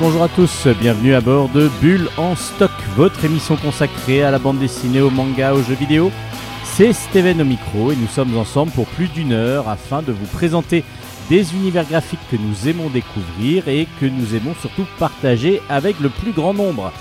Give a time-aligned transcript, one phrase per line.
[0.00, 4.40] Bonjour à tous, bienvenue à bord de Bulle en stock, votre émission consacrée à la
[4.40, 6.10] bande dessinée, au manga, aux jeux vidéo.
[6.64, 10.26] C'est Steven au micro et nous sommes ensemble pour plus d'une heure afin de vous
[10.26, 10.82] présenter
[11.30, 16.08] des univers graphiques que nous aimons découvrir et que nous aimons surtout partager avec le
[16.08, 16.92] plus grand nombre.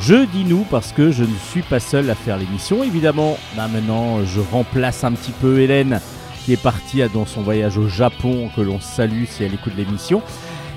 [0.00, 2.82] Je dis nous parce que je ne suis pas seul à faire l'émission.
[2.82, 6.00] Évidemment, bah maintenant je remplace un petit peu Hélène
[6.44, 10.20] qui est partie dans son voyage au Japon, que l'on salue si elle écoute l'émission.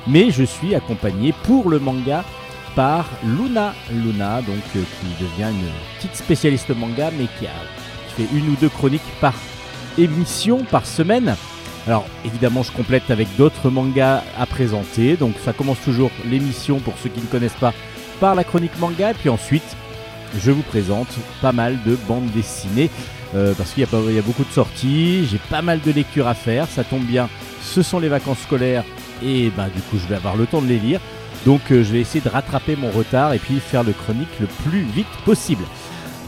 [0.08, 2.24] Mais je suis accompagné pour le manga
[2.76, 3.74] par Luna.
[3.92, 7.46] Luna, donc euh, qui devient une petite spécialiste manga, mais qui
[8.16, 9.34] fait une ou deux chroniques par
[9.98, 11.36] émission, par semaine.
[11.88, 15.18] Alors évidemment, je complète avec d'autres mangas à présenter.
[15.18, 17.74] Donc ça commence toujours l'émission pour ceux qui ne connaissent pas
[18.20, 19.76] par la chronique manga, puis ensuite
[20.38, 21.10] je vous présente
[21.42, 22.90] pas mal de bandes dessinées
[23.34, 26.68] euh, parce qu'il y a beaucoup de sorties, j'ai pas mal de lectures à faire,
[26.68, 27.30] ça tombe bien,
[27.64, 28.84] ce sont les vacances scolaires
[29.23, 31.01] et bah, du coup je vais avoir le temps de les lire.
[31.45, 34.47] Donc euh, je vais essayer de rattraper mon retard et puis faire le chronique le
[34.47, 35.65] plus vite possible.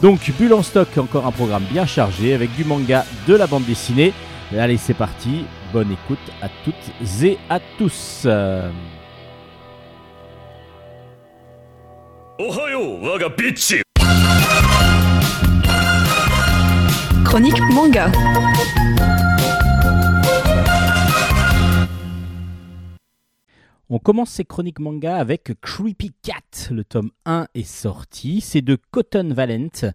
[0.03, 3.65] Donc Bulle en stock, encore un programme bien chargé avec du manga, de la bande
[3.65, 4.13] dessinée.
[4.57, 8.23] Allez c'est parti, bonne écoute à toutes et à tous.
[8.27, 8.71] Euh,
[12.41, 13.83] おはよう我がビッチ
[17.25, 18.13] Chronique manga.
[23.96, 26.72] On commence ces chroniques manga avec Creepy Cat.
[26.72, 28.42] Le tome 1 est sorti.
[28.42, 29.92] C'est de Cotton Valent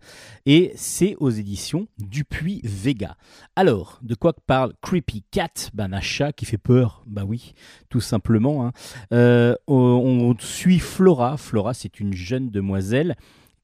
[0.47, 3.16] et c'est aux éditions Dupuis Vega.
[3.56, 5.70] Alors, de quoi parle Creepy Cat?
[5.75, 7.03] Ben, un chat qui fait peur.
[7.08, 7.54] Bah oui,
[7.88, 8.69] tout simplement.
[8.69, 8.72] hein.
[9.12, 11.37] Euh, on, on suit Flora.
[11.37, 13.16] Flora, c'est une jeune demoiselle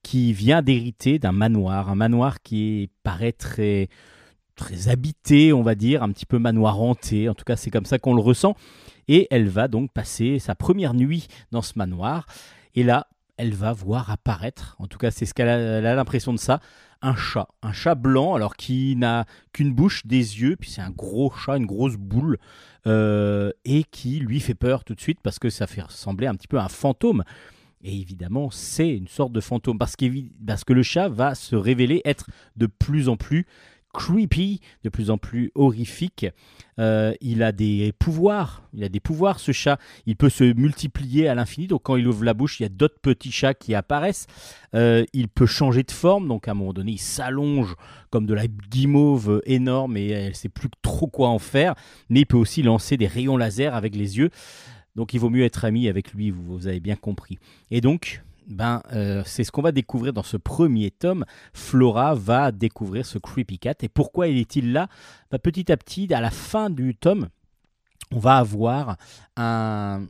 [0.02, 1.90] qui vient d'hériter d'un manoir.
[1.90, 3.88] Un manoir qui paraît très
[4.56, 7.28] très habité, on va dire, un petit peu manoir hanté.
[7.28, 8.56] En tout cas, c'est comme ça qu'on le ressent
[9.08, 12.26] et elle va donc passer sa première nuit dans ce manoir.
[12.74, 16.38] Et là, elle va voir apparaître, en tout cas c'est ce qu'elle a, l'impression de
[16.38, 16.60] ça,
[17.02, 17.48] un chat.
[17.62, 21.56] Un chat blanc, alors qui n'a qu'une bouche, des yeux, puis c'est un gros chat,
[21.56, 22.38] une grosse boule,
[22.86, 26.34] euh, et qui lui fait peur tout de suite parce que ça fait ressembler un
[26.34, 27.24] petit peu à un fantôme.
[27.82, 32.26] Et évidemment, c'est une sorte de fantôme parce que le chat va se révéler être
[32.56, 33.46] de plus en plus
[33.94, 36.26] creepy, de plus en plus horrifique.
[36.78, 39.78] Euh, il a des pouvoirs, il a des pouvoirs ce chat.
[40.06, 41.68] Il peut se multiplier à l'infini.
[41.68, 44.26] Donc quand il ouvre la bouche, il y a d'autres petits chats qui apparaissent.
[44.74, 46.28] Euh, il peut changer de forme.
[46.28, 47.74] Donc à un moment donné, il s'allonge
[48.10, 51.74] comme de la guimauve énorme et elle sait plus trop quoi en faire.
[52.10, 54.30] Mais il peut aussi lancer des rayons laser avec les yeux.
[54.96, 57.38] Donc il vaut mieux être ami avec lui, vous, vous avez bien compris.
[57.70, 61.24] Et donc, ben, euh, c'est ce qu'on va découvrir dans ce premier tome.
[61.52, 63.74] Flora va découvrir ce Creepy Cat.
[63.82, 64.88] Et pourquoi il est-il là?
[65.30, 67.28] Ben, Petit à petit, à la fin du tome,
[68.10, 68.96] on va avoir
[69.36, 70.06] un,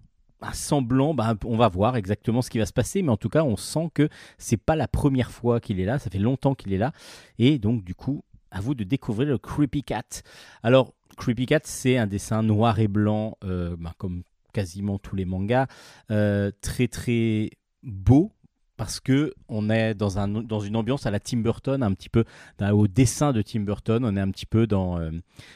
[0.52, 3.42] semblant, ben, on va voir exactement ce qui va se passer, mais en tout cas,
[3.44, 4.08] on sent que
[4.38, 6.92] c'est pas la première fois qu'il est là, ça fait longtemps qu'il est là,
[7.38, 10.22] et donc du coup, à vous de découvrir le Creepy Cat.
[10.62, 14.22] Alors, Creepy Cat, c'est un dessin noir et blanc, euh, ben, comme
[14.52, 15.66] quasiment tous les mangas,
[16.10, 17.50] euh, très très
[17.84, 18.32] beau.
[18.76, 22.08] Parce que on est dans, un, dans une ambiance à la Tim Burton, un petit
[22.08, 22.24] peu
[22.58, 24.04] dans- au dessin de Tim Burton.
[24.04, 25.12] On est un petit peu dans, euh,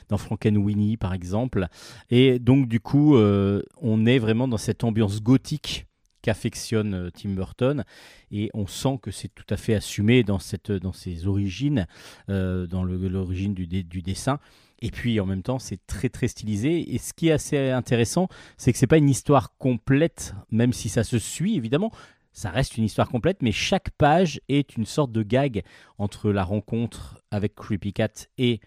[0.09, 1.67] dans Frankenweenie, par exemple.
[2.11, 5.87] Et donc, du coup, euh, on est vraiment dans cette ambiance gothique
[6.23, 7.85] qu'affectionne euh, Tim Burton.
[8.31, 11.89] Et on sent que c'est tout à fait assumé dans, cette, dans ses origines,
[12.29, 14.39] euh, dans l'origine du, du dessin.
[14.81, 16.95] Et puis en même temps, c'est très très stylisé.
[16.95, 18.29] Et ce qui est assez intéressant,
[18.59, 21.91] c'est que c'est pas une histoire complète, même si ça se suit évidemment.
[22.39, 25.65] Ça reste une histoire complète, mais chaque page est une sorte de gag
[25.99, 28.61] entre la rencontre avec Creepy Cat et,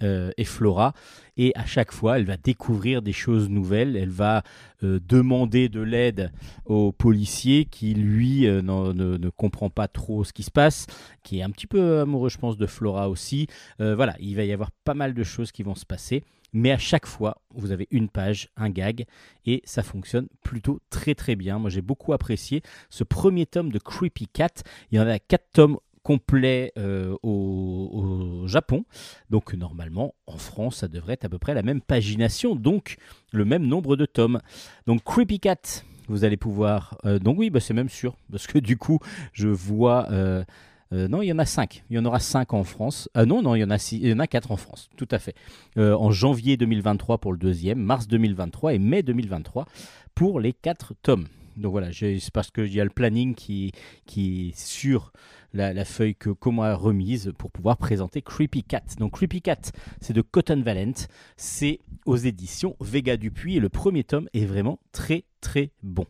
[0.00, 0.94] euh, et Flora.
[1.36, 3.96] Et à chaque fois, elle va découvrir des choses nouvelles.
[3.96, 4.44] Elle va
[4.84, 6.30] euh, demander de l'aide
[6.66, 10.86] au policier qui, lui, euh, ne, ne comprend pas trop ce qui se passe,
[11.24, 13.48] qui est un petit peu amoureux, je pense, de Flora aussi.
[13.80, 16.22] Voilà, il va y avoir pas mal de choses qui vont se passer.
[16.52, 19.04] Mais à chaque fois, vous avez une page, un gag,
[19.44, 21.58] et ça fonctionne plutôt très très bien.
[21.58, 24.62] Moi, j'ai beaucoup apprécié ce premier tome de Creepy Cat.
[24.90, 28.84] Il y en a quatre tomes complets euh, au, Japon.
[29.28, 32.96] Donc normalement, en France, ça devrait être à peu près la même pagination, donc
[33.32, 34.40] le même nombre de tomes.
[34.86, 36.96] Donc Creepy Cat, vous allez pouvoir...
[37.04, 39.00] euh, donc oui, bah, c'est même sûr, parce que du coup,
[39.32, 40.06] je vois...
[40.12, 40.44] euh,
[40.92, 41.84] euh, non, il y en a 5.
[41.90, 43.08] Il y en aura 5 en France.
[43.16, 44.88] Euh, non, non, il y en a six- il y en a 4 en France,
[44.96, 45.34] tout à fait.
[45.78, 49.66] Euh, en janvier 2023 pour le deuxième, mars 2023 et mai 2023
[50.14, 51.26] pour les 4 tomes.
[51.56, 53.72] Donc voilà, c'est parce qu'il y a le planning qui,
[54.04, 55.12] qui est sur
[55.54, 58.82] la, feuille que qu'on m'a remise pour pouvoir présenter Creepy Cat.
[58.98, 59.72] Donc Creepy Cat,
[60.02, 60.92] c'est de Cotton Valent,
[61.38, 66.04] c'est aux éditions Vega Dupuis et le premier tome est vraiment très très bon.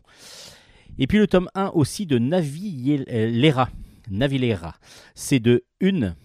[0.99, 3.69] Et puis le tome 1 aussi de Navilera.
[4.09, 4.75] Navilera.
[5.15, 6.15] C'est de une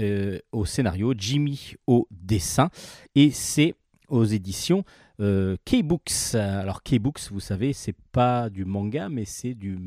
[0.00, 2.70] euh, au scénario, Jimmy au dessin
[3.14, 3.74] et c'est
[4.08, 4.84] aux éditions
[5.20, 6.34] euh, K-Books.
[6.34, 9.78] Alors K-Books, vous savez, c'est pas du manga, mais c'est du,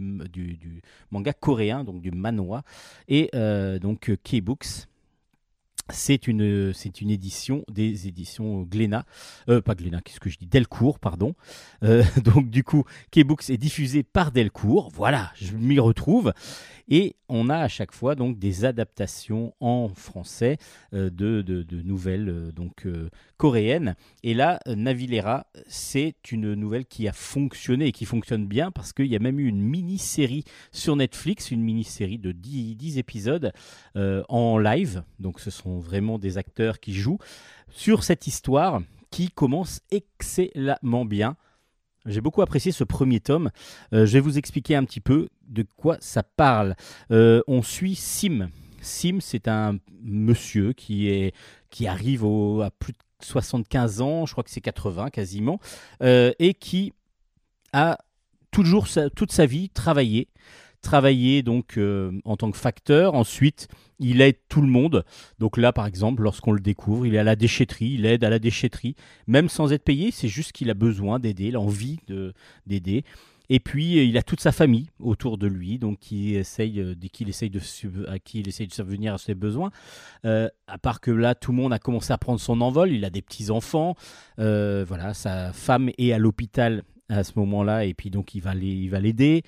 [1.11, 2.63] manga coréen, donc du manhwa.
[3.07, 4.87] Et euh, donc K-Books,
[5.91, 9.05] c'est une, c'est une édition des éditions Glénat,
[9.49, 11.35] euh, pas Glénat, qu'est-ce que je dis, Delcourt, pardon.
[11.83, 14.89] Euh, donc du coup, K-Books est diffusé par Delcourt.
[14.93, 16.33] Voilà, je m'y retrouve.
[16.87, 20.57] Et on a à chaque fois donc des adaptations en français
[20.93, 22.87] euh, de, de- nouvelles donc
[23.37, 23.95] coréennes.
[24.23, 29.07] Et là, Navilera, c'est une nouvelle qui a fonctionné et qui fonctionne bien parce qu'il
[29.07, 33.51] y a même eu une mini-série sur Netflix, une mini-série de 10, 10 épisodes
[33.95, 35.03] en live.
[35.19, 37.19] Donc ce sont vraiment des acteurs qui jouent
[37.69, 38.81] sur cette histoire
[39.11, 41.35] qui commence excellemment bien.
[42.05, 43.49] J'ai beaucoup apprécié ce premier tome.
[43.93, 46.75] Euh, je vais vous expliquer un petit peu de quoi ça parle.
[47.11, 48.49] Euh, on suit Sim.
[48.81, 51.33] Sim, c'est un monsieur qui, est,
[51.71, 55.59] qui arrive au- à plus de 75 ans, je crois que c'est 80 quasiment,
[56.03, 56.93] euh, et qui
[57.73, 57.97] a
[58.51, 60.27] toujours toute sa vie travaillé.
[60.85, 63.15] Travaillé donc euh, en tant que facteur.
[63.15, 63.67] Ensuite,
[63.97, 65.03] il aide tout le monde.
[65.39, 68.29] Donc là, par exemple, lorsqu'on le découvre, il est à la déchetterie, il aide à
[68.29, 68.95] la déchetterie,
[69.25, 70.11] même sans être payé.
[70.11, 72.33] C'est juste qu'il a besoin d'aider, il a envie de-
[72.67, 73.03] d'aider.
[73.49, 76.93] Et puis, euh, il a toute sa famille autour de lui, donc qui essaye, euh,
[77.11, 77.59] qu'il essaye de
[78.07, 79.71] à qui il essaye de subvenir à ses besoins.
[80.23, 82.91] Euh, à part que là, tout le monde a commencé à prendre son envol.
[82.91, 83.95] Il a des petits enfants.
[84.37, 88.53] Euh, voilà, sa femme est à l'hôpital à ce moment-là, et puis donc il va
[88.53, 89.43] l'aider.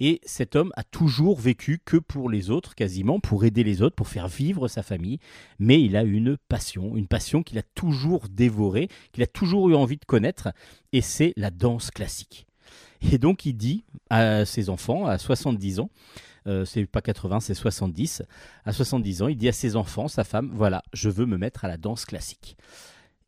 [0.00, 3.94] Et cet homme a toujours vécu que pour les autres, quasiment, pour aider les autres,
[3.94, 5.18] pour faire vivre sa famille.
[5.58, 9.74] Mais il a une passion, une passion qu'il a toujours dévorée, qu'il a toujours eu
[9.74, 10.48] envie de connaître,
[10.92, 12.46] et c'est la danse classique.
[13.12, 15.90] Et donc il dit à ses enfants, à 70 ans,
[16.46, 18.22] euh, c'est pas 80, c'est 70,
[18.64, 21.64] à 70 ans, il dit à ses enfants, sa femme, voilà, je veux me mettre
[21.64, 22.56] à la danse classique.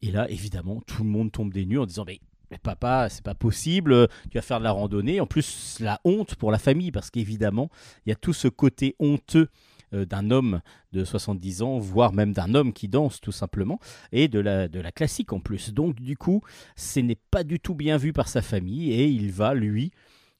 [0.02, 2.20] Et là, évidemment, tout le monde tombe des nues en disant, mais
[2.62, 5.20] papa, c'est pas possible, tu vas faire de la randonnée.
[5.20, 7.70] En plus, la honte pour la famille, parce qu'évidemment,
[8.04, 9.48] il y a tout ce côté honteux
[9.94, 10.60] euh, d'un homme
[10.92, 13.78] de 70 ans, voire même d'un homme qui danse tout simplement,
[14.12, 15.72] et de la, de la classique en plus.
[15.72, 16.42] Donc du coup,
[16.74, 19.92] ce n'est pas du tout bien vu par sa famille, et il va, lui,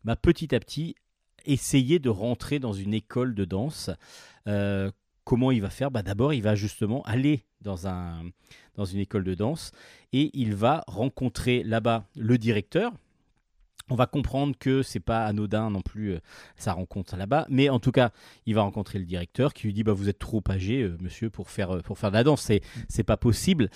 [0.05, 0.95] bah, petit à petit,
[1.45, 3.91] essayer de rentrer dans une école de danse.
[4.49, 4.91] Euh,
[5.27, 8.23] comment il va faire bah, D'abord, il va justement aller dans, un,
[8.77, 9.73] dans une école de danse
[10.15, 12.93] et il va rencontrer là-bas le directeur.
[13.89, 16.21] On va comprendre que c'est pas anodin non plus euh,
[16.57, 18.11] sa rencontre là-bas, mais en tout cas,
[18.45, 21.31] il va rencontrer le directeur qui lui dit bah vous êtes trop âgé, euh, monsieur,
[21.31, 23.71] pour faire euh, pour faire de la danse, c'est c'est pas possible.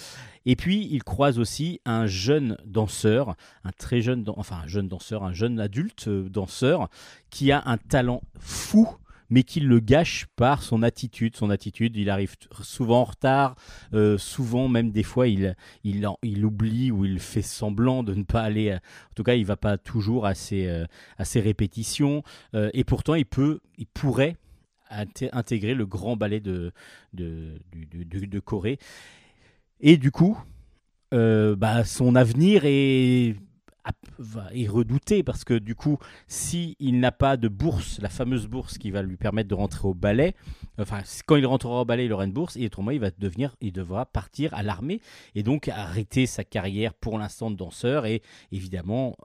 [0.47, 5.23] Et puis il croise aussi un jeune danseur, un très jeune, enfin un jeune danseur,
[5.23, 6.89] un jeune adulte danseur
[7.31, 8.89] qui a un talent fou
[9.31, 11.37] mais qui le gâche par son attitude.
[11.37, 13.55] Son attitude, il arrive souvent en retard,
[13.95, 15.55] euh, souvent même des fois il,
[16.45, 18.71] oublie ou il fait semblant de ne pas aller.
[18.73, 20.85] à- En tout cas, il va pas toujours à ses, euh,
[21.37, 22.23] répétitions.
[22.55, 24.37] euh, et pourtant, il peut, il pourrait
[24.91, 26.73] inté- intégrer le grand ballet de,
[28.45, 28.79] Corée.
[29.81, 30.39] Et du coup,
[31.15, 33.37] euh, bah, son avenir est,
[34.55, 38.79] est redouté parce que du coup, si il n'a pas de bourse, la fameuse bourse
[38.79, 40.35] qui va lui permettre de rentrer au ballet,
[40.79, 43.57] enfin, quand il rentrera au ballet, il aura une bourse et autrement, il va devenir,
[43.61, 45.01] il devra partir à l'armée
[45.35, 49.17] et donc arrêter sa carrière pour l'instant de danseur et évidemment,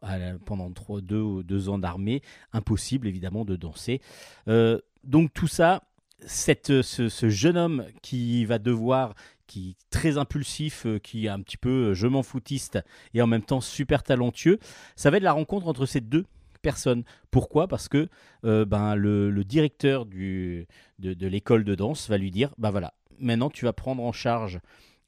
[0.46, 2.22] pendant trois, deux, deux ans d'armée,
[2.54, 4.02] impossible évidemment de danser.
[4.48, 5.84] Euh, donc tout ça,
[6.26, 9.14] cette, ce, ce jeune homme qui va devoir,
[9.48, 12.80] qui très impulsif, euh, qui est un petit peu euh, je m'en foutiste
[13.14, 14.60] et en même temps super talentueux,
[14.96, 16.26] ça va être la rencontre entre ces deux
[16.62, 17.04] personnes.
[17.32, 17.68] Pourquoi?
[17.68, 18.10] Parce que
[18.44, 20.66] euh, ben, le, directeur de,
[21.00, 24.60] de l'école de danse va lui dire, bah voilà, maintenant tu vas prendre en charge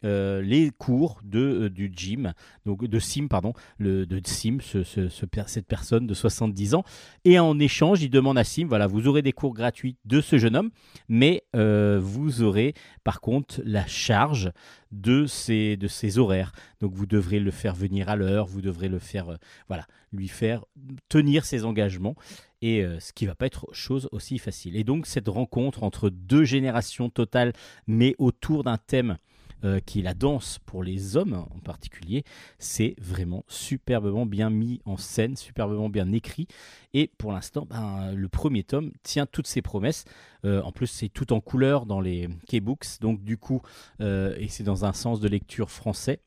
[0.06, 2.34] euh, les cours de, euh, du gym,
[2.68, 6.84] donc de Sim, pardon, le, de Sim, cette personne de 70 ans.
[7.26, 10.38] Et en échange, il demande à Sim, voilà, vous aurez des cours gratuits de ce
[10.38, 10.70] jeune homme,
[11.10, 14.52] mais euh, vous aurez par contre la charge
[14.92, 16.52] de ses, de horaires.
[16.80, 19.38] Donc vous devrez le faire venir à l'heure, vous devrez le faire,
[19.68, 20.64] voilà, lui faire
[21.10, 22.16] tenir ses engagements.
[22.62, 24.78] Et ce qui va pas être chose aussi facile.
[24.78, 27.54] Et donc cette rencontre entre deux générations totales,
[27.86, 29.18] mais autour d'un thème
[29.64, 32.24] euh, qui est la danse pour les hommes en particulier.
[32.60, 36.46] C'est vraiment superbement bien mis en scène, superbement bien écrit.
[36.94, 40.06] Et pour l'instant, ben, le premier tome tient toutes ses promesses.
[40.46, 43.64] Euh, en plus, c'est tout en couleur dans les K-Books, donc du coup,
[44.00, 46.20] euh, et c'est dans un sens de lecture français.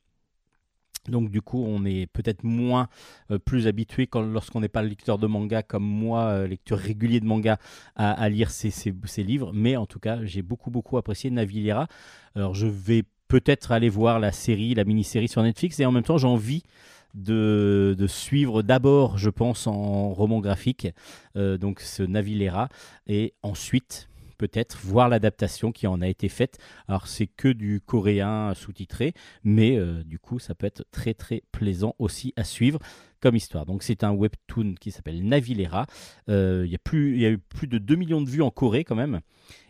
[1.09, 2.89] Donc du coup, on est peut-être moins
[3.47, 7.59] plus habitué lorsqu'on n'est pas lecteur de manga comme moi, lecteur régulier de manga,
[7.97, 9.53] à, lire ces, livres.
[9.55, 11.87] Mais en tout cas, j'ai beaucoup beaucoup apprécié Navillera.
[12.35, 16.03] Alors je vais peut-être aller voir la série, la mini-série sur Netflix, et en même
[16.03, 16.65] temps, j'ai envie
[17.15, 20.89] de, de suivre d'abord, je pense, en roman graphique,
[21.37, 22.69] euh, donc ce Navillera,
[23.07, 26.59] et ensuite peut-être voir l'adaptation qui en a été faite.
[26.89, 29.13] Alors c'est que du coréen sous-titré,
[29.45, 32.81] mais euh, du coup ça peut être très très plaisant aussi à suivre
[33.21, 33.67] comme histoire.
[33.67, 35.87] Donc c'est un webtoon qui s'appelle Navillera.
[36.29, 38.97] Euh, Il y, a y eu plus de 2 millions de vues en Corée quand
[38.97, 39.21] même.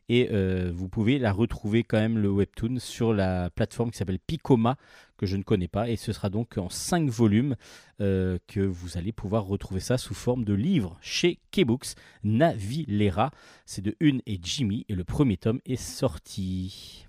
[0.09, 4.19] Et euh, vous pouvez la retrouver quand même, le webtoon, sur la plateforme qui s'appelle
[4.19, 4.77] Picoma,
[5.17, 5.89] que je ne connais pas.
[5.89, 7.55] Et ce sera donc en 5 volumes
[8.01, 11.95] euh, que vous allez pouvoir retrouver ça sous forme de livre chez K-Books.
[12.25, 13.31] Navillera,
[13.67, 14.85] c'est de Une et Jimmy.
[14.89, 17.07] Et le premier tome est sorti.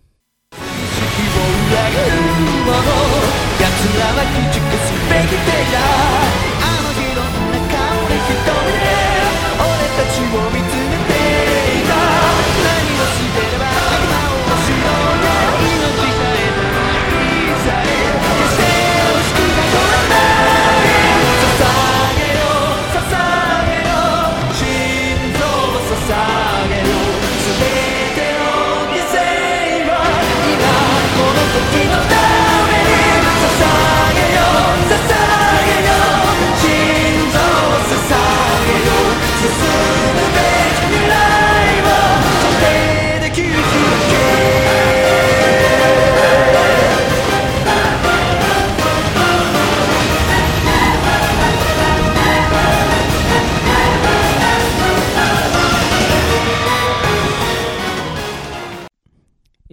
[6.61, 7.79] あの日どんな顔
[8.09, 8.89] で一人で
[9.57, 10.80] 俺たちを見つ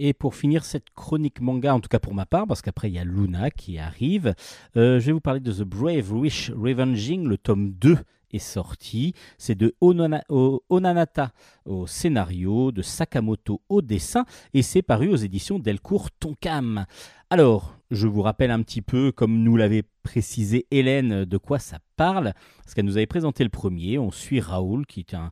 [0.09, 2.95] Et pour finir cette chronique manga, en tout cas pour ma part, parce qu'après il
[2.95, 4.33] y a Luna qui arrive,
[4.75, 7.95] euh, je vais vous parler de The Brave Wish Revenging, le tome 2
[8.31, 9.13] est sorti.
[9.37, 10.23] C'est de Onana-
[10.67, 11.31] Onanata
[11.65, 14.25] au scénario, de Sakamoto au dessin,
[14.55, 16.87] et c'est paru aux éditions Delcourt Tonkam.
[17.29, 21.77] Alors, je vous rappelle un petit peu, comme nous l'avait précisé Hélène, de quoi ça
[21.97, 23.99] parle, parce qu'elle nous avait présenté le premier.
[23.99, 25.31] On suit Raoul, qui est un,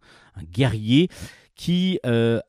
[0.51, 1.09] guerrier
[1.55, 2.39] qui euh,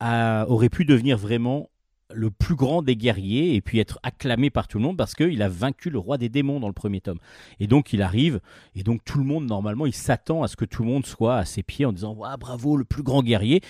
[0.47, 1.71] aurait pu devenir vraiment
[2.15, 5.43] le plus grand des guerriers et puis être acclamé par tout le monde parce qu'il
[5.43, 7.19] a vaincu le roi des démons dans le premier tome.
[7.61, 8.41] Et donc il arrive,
[8.75, 11.37] et donc tout le monde, normalement, il s'attend à ce que tout le monde soit
[11.37, 13.61] à ses pieds en disant Ouah, bravo, le plus grand guerrier.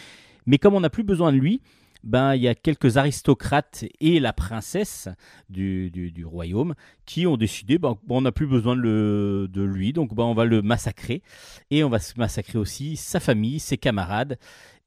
[0.46, 1.60] Mais comme on n'a plus besoin de lui,
[2.04, 5.08] ben, il y a quelques aristocrates et la princesse
[5.50, 6.74] du, du- du royaume
[7.06, 10.32] qui ont décidé ben, on n'a plus besoin de, le- de lui, donc ben, on
[10.32, 11.22] va le massacrer.
[11.72, 14.38] Et on va massacrer aussi sa famille, ses camarades.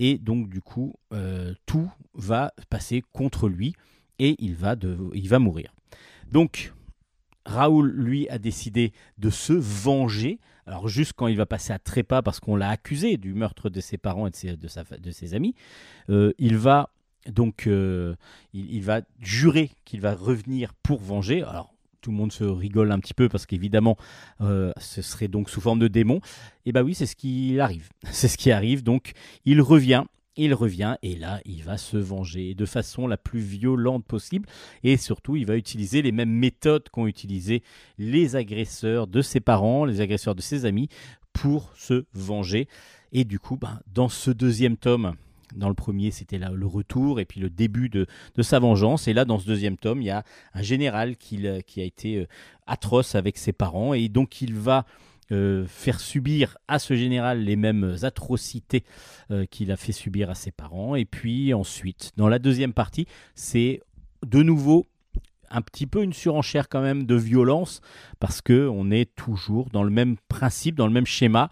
[0.03, 3.75] Et donc, du coup, euh, tout va passer contre lui
[4.17, 5.75] et il va, de, il va mourir.
[6.31, 6.73] Donc,
[7.45, 10.39] Raoul, lui, a décidé de se venger.
[10.65, 13.79] Alors, juste quand il va passer à trépas parce qu'on l'a accusé du meurtre de
[13.79, 15.53] ses parents et de ses, de ses amis,
[16.09, 16.89] euh, il va
[17.27, 18.15] donc euh,
[18.53, 21.43] il, il va jurer qu'il va revenir pour venger.
[21.43, 23.97] Alors, tout le monde se rigole un petit peu parce qu'évidemment,
[24.41, 26.19] euh, ce serait donc sous forme de démon.
[26.65, 27.89] Et bah oui, c'est ce qui arrive.
[28.11, 28.83] C'est ce qui arrive.
[28.83, 29.13] Donc,
[29.45, 30.03] il revient.
[30.37, 34.47] Il revient et là, il va se venger de façon la plus violente possible.
[34.83, 37.63] Et surtout, il va utiliser les mêmes méthodes qu'ont utilisé
[37.97, 40.87] les agresseurs de ses parents, les agresseurs de ses amis,
[41.33, 42.67] pour se venger.
[43.11, 45.15] Et du coup, ben, dans ce deuxième tome,
[45.55, 48.07] dans le premier, c'était le retour et puis le début de,
[48.41, 49.07] sa vengeance.
[49.07, 51.83] Et là, dans ce deuxième tome, il y a un général qui, l'a- qui a
[51.83, 52.27] été euh,
[52.67, 53.93] atroce avec ses parents.
[53.93, 54.85] Et donc, il va
[55.31, 58.83] euh, faire subir à ce général les mêmes atrocités
[59.31, 60.95] euh, qu'il a fait subir à ses parents.
[60.95, 63.81] Et puis ensuite, dans la deuxième partie, c'est
[64.25, 64.87] de nouveau
[65.49, 67.81] un petit peu une surenchère quand même de violence
[68.19, 71.49] parce que on est toujours dans le même principe, dans le même schéma.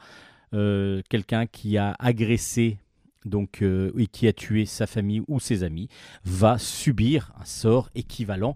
[0.53, 2.79] Euh, Quelqu'un qui a agressé
[3.26, 5.88] donc euh, et qui a tué sa famille ou ses amis
[6.24, 8.56] va subir un sort équivalent.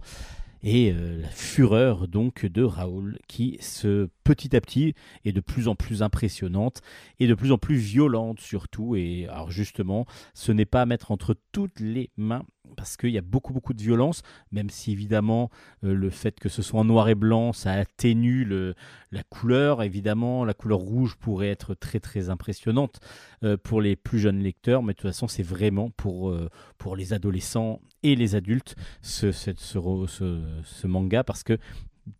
[0.66, 5.68] Et euh, la fureur donc de Raoul qui se petit à petit est de plus
[5.68, 6.82] en plus impressionnante
[7.20, 8.96] et de plus en plus violente surtout.
[8.96, 12.46] Et alors justement ce n'est pas à mettre entre toutes les mains
[12.78, 15.50] parce qu'il y a beaucoup beaucoup de violence, même si évidemment
[15.84, 18.74] euh, le fait que ce soit en noir et blanc, ça atténue le-
[19.12, 19.84] la couleur.
[19.84, 23.00] Évidemment, la couleur rouge pourrait être très très impressionnante
[23.44, 26.96] euh, pour les plus jeunes lecteurs, mais de toute façon, c'est vraiment pour, euh, pour
[26.96, 31.58] les adolescents et les adultes ce, ce, manga, parce que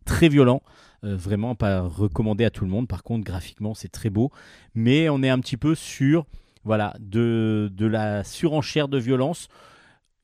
[0.04, 0.62] très violent,
[1.02, 2.88] vraiment pas recommandé à tout le monde.
[2.88, 4.30] Par contre, graphiquement, c'est très beau,
[4.74, 6.24] mais on est un petit peu sur
[6.64, 9.48] voilà de, de la surenchère de violence.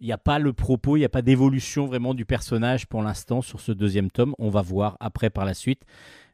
[0.00, 3.02] Il n'y a pas le propos, il n'y a pas d'évolution vraiment du personnage pour
[3.02, 4.34] l'instant sur ce deuxième tome.
[4.38, 5.82] On va voir après par la suite.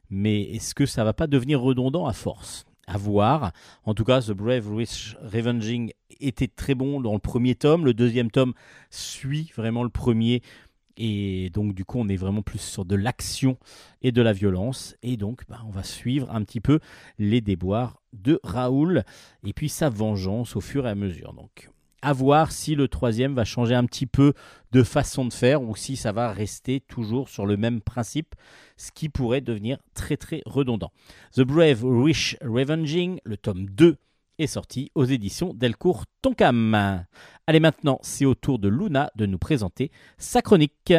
[0.09, 2.65] Mais est-ce que ça va pas devenir redondant à force?
[2.87, 3.51] À voir.
[3.83, 7.83] En tout cas, The Brave Witch Revenging était très bon dans le premier tome.
[7.83, 8.53] Le deuxième tome
[8.89, 10.41] suit vraiment le premier.
[10.95, 13.57] Et donc, du coup, on est vraiment plus sur de l'action
[14.01, 14.95] et de la violence.
[15.03, 16.79] Et donc, bah, on va suivre un petit peu
[17.19, 19.03] les déboires de Raoul
[19.45, 21.33] et puis sa vengeance au fur et à mesure.
[21.33, 21.69] Donc,
[22.01, 24.33] à voir si le troisième va changer un petit peu
[24.71, 28.35] de façon de faire ou si ça va rester toujours sur le même principe,
[28.75, 30.91] ce qui pourrait devenir très très redondant.
[31.35, 33.97] The Brave Wish Revenging, le tome 2,
[34.39, 37.05] est sorti aux éditions Delcourt Tonkam.
[37.47, 40.93] Allez maintenant, c'est au tour de Luna de nous présenter sa chronique.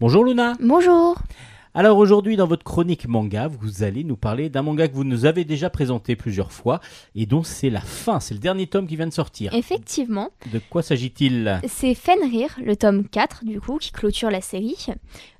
[0.00, 1.18] Bonjour Luna Bonjour
[1.74, 5.26] Alors aujourd'hui dans votre chronique manga, vous allez nous parler d'un manga que vous nous
[5.26, 6.80] avez déjà présenté plusieurs fois
[7.14, 9.54] et dont c'est la fin, c'est le dernier tome qui vient de sortir.
[9.54, 11.60] Effectivement, De quoi s'agit-il?
[11.68, 14.86] C'est Fenrir, le tome 4 du coup, qui clôture la série,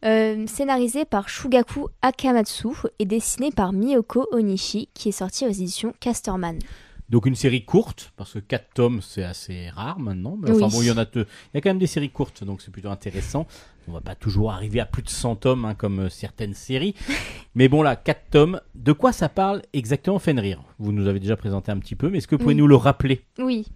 [0.04, 2.68] euh, scénarisé par Shugaku Akamatsu
[2.98, 6.58] et dessiné par Miyoko Onishi, qui est sorti aux éditions Casterman.
[7.08, 10.72] Donc une série courte, parce que 4 tomes c'est assez rare maintenant, mais enfin Oui.
[10.72, 11.26] bon il y en a deux.
[11.52, 13.48] Il y a quand même des séries courtes, donc c'est plutôt intéressant.
[13.88, 16.94] On va pas toujours arriver à plus de 100 tomes hein, comme euh, certaines séries.
[17.54, 18.60] mais bon là, 4 tomes.
[18.74, 20.62] De quoi ça parle exactement Fenrir?
[20.78, 22.60] Vous nous avez déjà présenté un petit peu, mais est-ce que vous pouvez Oui.
[22.60, 23.22] nous le rappeler?
[23.38, 23.66] Oui.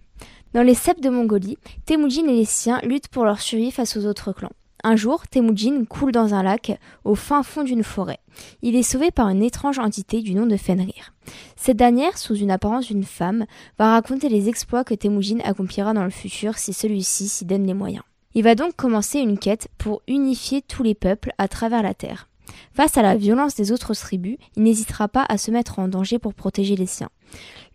[0.53, 4.05] Dans les steppes de Mongolie, Temujin et les siens luttent pour leur survie face aux
[4.05, 4.51] autres clans.
[4.83, 8.19] Un jour, Temujin coule dans un lac au fin fond d'une forêt.
[8.61, 11.13] Il est sauvé par une étrange entité du nom de Fenrir.
[11.55, 13.45] Cette dernière, sous une apparence d'une femme,
[13.79, 17.73] va raconter les exploits que Temujin accomplira dans le futur si celui-ci s'y donne les
[17.73, 18.03] moyens.
[18.35, 22.27] Il va donc commencer une quête pour unifier tous les peuples à travers la terre.
[22.73, 26.19] Face à la violence des autres tribus, il n'hésitera pas à se mettre en danger
[26.19, 27.09] pour protéger les siens.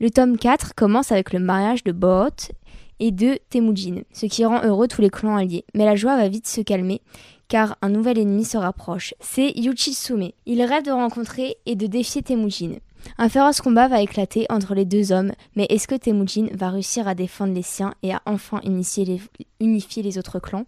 [0.00, 2.52] Le tome 4 commence avec le mariage de Boot
[2.98, 5.64] et de Temujin, ce qui rend heureux tous les clans alliés.
[5.74, 7.00] Mais la joie va vite se calmer,
[7.48, 9.14] car un nouvel ennemi se rapproche.
[9.18, 10.30] C'est Yuchisume.
[10.44, 12.76] Il rêve de rencontrer et de défier Temujin.
[13.18, 17.06] Un féroce combat va éclater entre les deux hommes, mais est-ce que Temujin va réussir
[17.08, 19.20] à défendre les siens et à enfin initier les-
[19.60, 20.64] unifier les autres clans?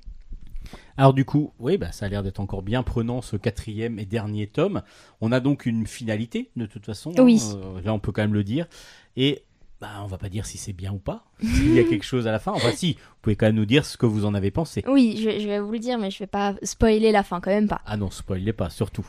[0.96, 4.04] Alors du coup, oui, bah, ça a l'air d'être encore bien prenant ce quatrième et
[4.06, 4.82] dernier tome.
[5.20, 7.10] On a donc une finalité de toute façon.
[7.16, 7.40] hein, Oui.
[7.56, 8.66] euh, là, on peut quand même le dire.
[9.16, 9.42] Et
[9.80, 11.24] bah, on va pas dire si c'est bien ou pas.
[11.40, 12.52] S'il y a quelque chose à la fin.
[12.52, 14.84] Enfin si, vous pouvez quand même nous dire ce que vous en avez pensé.
[14.86, 17.50] Oui, je, je vais vous le dire, mais je vais pas spoiler la fin quand
[17.50, 17.80] même pas.
[17.86, 19.06] Ah non, spoilez pas, surtout.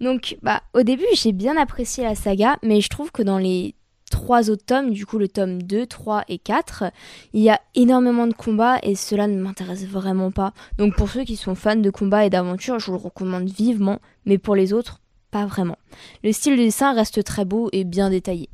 [0.00, 3.74] Donc, bah, au début, j'ai bien apprécié la saga, mais je trouve que dans les
[4.10, 6.84] trois autres tomes, du coup le tome 2, 3 et 4,
[7.32, 10.52] il y a énormément de combats et cela ne m'intéresse vraiment pas.
[10.78, 14.00] Donc pour ceux qui sont fans de combats et d'aventure, je vous le recommande vivement,
[14.24, 15.00] mais pour les autres,
[15.32, 15.78] pas vraiment.
[16.22, 18.48] Le style de dessin reste très beau et bien détaillé.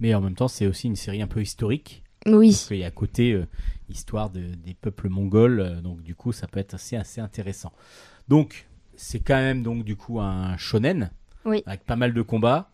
[0.00, 2.02] Mais en même temps, c'est aussi une série un peu historique.
[2.26, 3.46] Oui, Parce qu'il y a à côté euh,
[3.88, 5.60] histoire de- des peuples mongols.
[5.60, 7.72] euh, donc du coup, ça peut être assez, assez intéressant.
[8.28, 11.10] Donc, c'est quand même donc du coup un shonen.
[11.44, 11.62] Oui.
[11.66, 12.68] Avec pas mal de combats.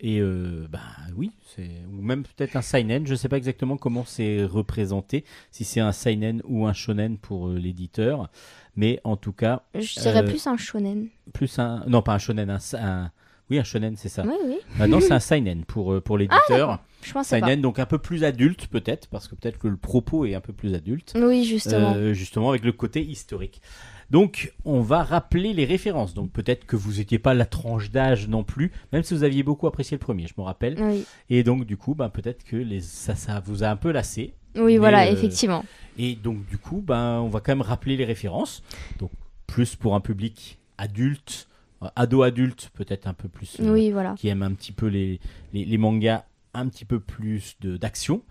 [0.00, 0.80] Et euh, bah
[1.16, 3.06] oui, c'est ou même peut-être un seinen.
[3.06, 7.48] Je sais pas exactement comment c'est représenté, si c'est un seinen ou un shonen pour
[7.48, 8.28] euh, l'éditeur.
[8.76, 11.08] Mais en tout cas, je dirais Euh, plus un shonen.
[11.32, 13.10] plus un non pas un shonen, un, un-
[13.50, 14.24] oui un shonen c'est ça.
[14.26, 16.82] Oui, oui, Ah non, c'est un seinen pour euh, pour l'éditeur.
[17.00, 17.46] je pensais pas.
[17.46, 20.40] seinen donc un peu plus adulte peut-être parce que peut-être que le propos est un
[20.40, 21.14] peu plus adulte.
[21.16, 22.12] Oui, justement.
[22.12, 23.62] Justement avec le côté historique.
[24.10, 26.14] Donc, on va rappeler les références.
[26.14, 29.42] Donc, peut-être que vous n'étiez pas la tranche d'âge non plus, même si vous aviez
[29.42, 30.76] beaucoup apprécié le premier, je me rappelle.
[30.80, 33.90] Oui, Et donc, du coup, ben, peut-être que les, ça, ça vous a un peu
[33.92, 34.34] lassé.
[34.56, 35.64] oui voilà, euh, effectivement.
[35.98, 38.62] Et donc, du coup, ben, on va quand même rappeler les références.
[38.98, 39.10] Donc,
[39.46, 41.48] plus pour un public adulte,
[41.82, 43.56] euh, ado-adulte, peut-être un peu plus.
[43.60, 44.14] euh, Oui, voilà.
[44.18, 45.20] qui aime un petit peu les,
[45.52, 48.22] les, les mangas un petit peu plus de- d'action.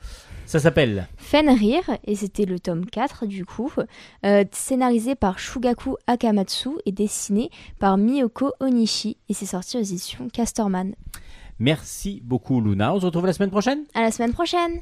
[0.45, 3.71] Ça s'appelle Fenrir, et c'était le tome 4 du coup,
[4.25, 10.27] euh, scénarisé par Shugaku Akamatsu et dessiné par Miyoko Onishi, et c'est sorti aux éditions
[10.31, 10.95] Casterman.
[11.59, 12.93] Merci beaucoup Luna.
[12.95, 13.83] On se retrouve la semaine prochaine.
[13.93, 14.79] À la semaine prochaine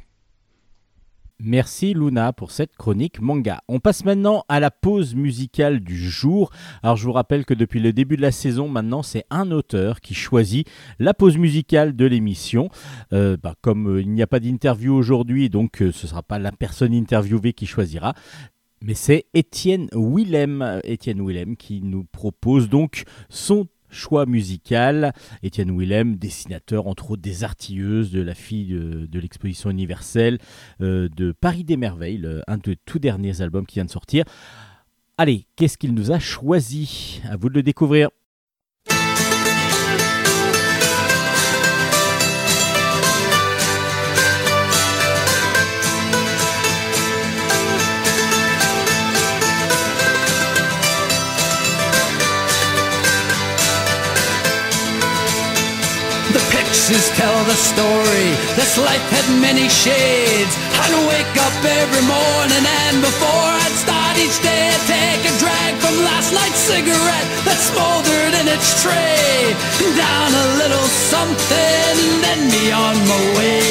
[1.44, 3.62] Merci Luna pour cette chronique manga.
[3.68, 6.52] On passe maintenant à la pause musicale du jour.
[6.84, 10.02] Alors je vous rappelle que depuis le début de la saison, maintenant c'est un auteur
[10.02, 12.70] qui choisit la pause musicale de l'émission.
[13.12, 16.22] Euh, bah, comme euh, il n'y a pas d'interview aujourd'hui, donc euh, ce ne sera
[16.22, 18.14] pas la personne interviewée qui choisira.
[18.84, 25.14] Mais c'est Étienne Willem, Étienne Willem qui nous propose donc son choix musical.
[25.44, 30.40] Étienne Willem, dessinateur entre autres des Artilleuses, de la fille de, de l'exposition universelle,
[30.82, 34.24] euh, de Paris des Merveilles, le- un des tout derniers albums qui vient de sortir.
[35.18, 37.22] Allez, qu'est-ce qu'il nous a choisi?
[37.30, 38.10] À vous de le découvrir.
[56.82, 58.34] Pictures tell the story.
[58.58, 60.54] This life had many shades.
[60.82, 65.78] I'd wake up every morning and before I'd start each day, I'd take a drag
[65.78, 69.54] from last night's cigarette that smoldered in its tray.
[69.94, 71.94] Down a little something,
[72.26, 73.62] then be on my way.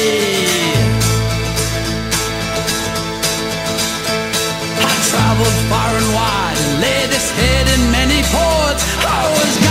[4.87, 8.87] I traveled far and wide and laid this head in many ports.
[9.03, 9.70] I was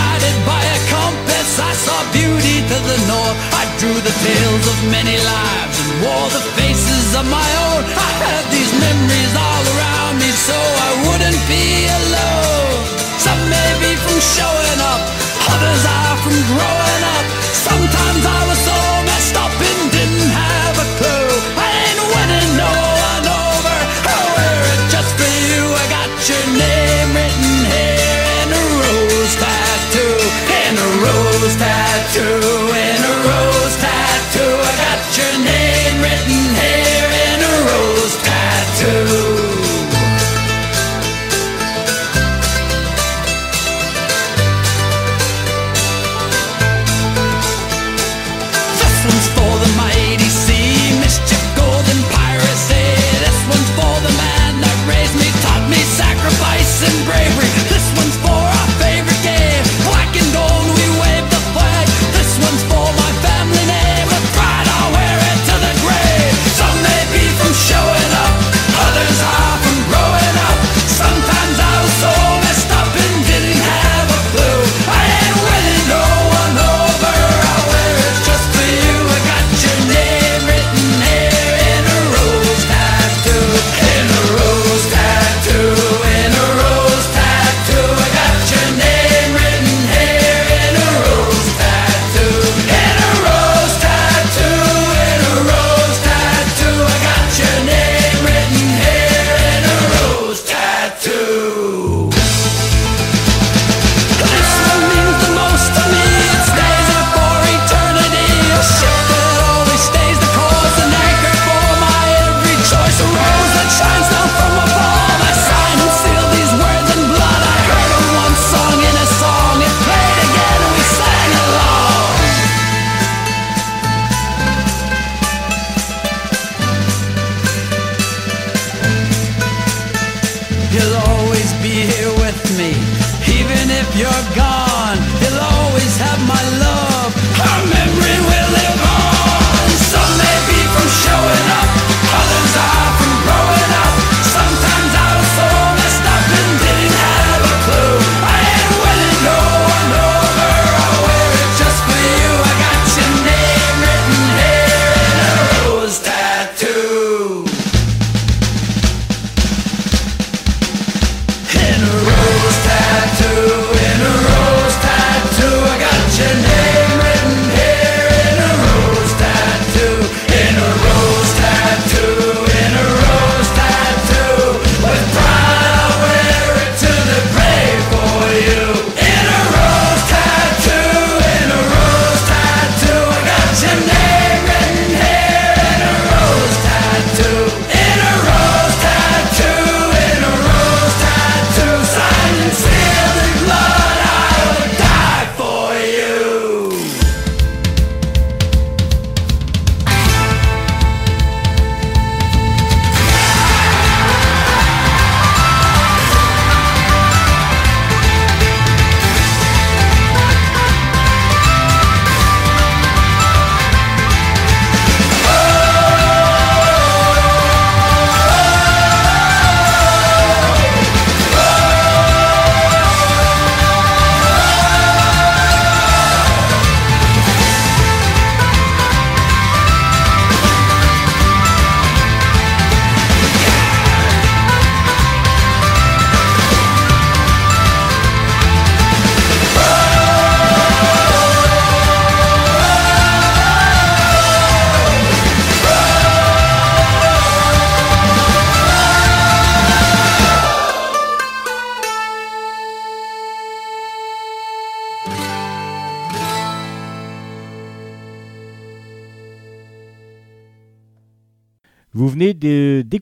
[3.81, 7.81] drew the tales of many lives and wore the faces of my own.
[7.88, 12.77] I had these memories all around me so I wouldn't be alone.
[13.16, 15.01] Some may be from showing up,
[15.49, 17.27] others are from growing up.
[17.57, 18.60] Sometimes I was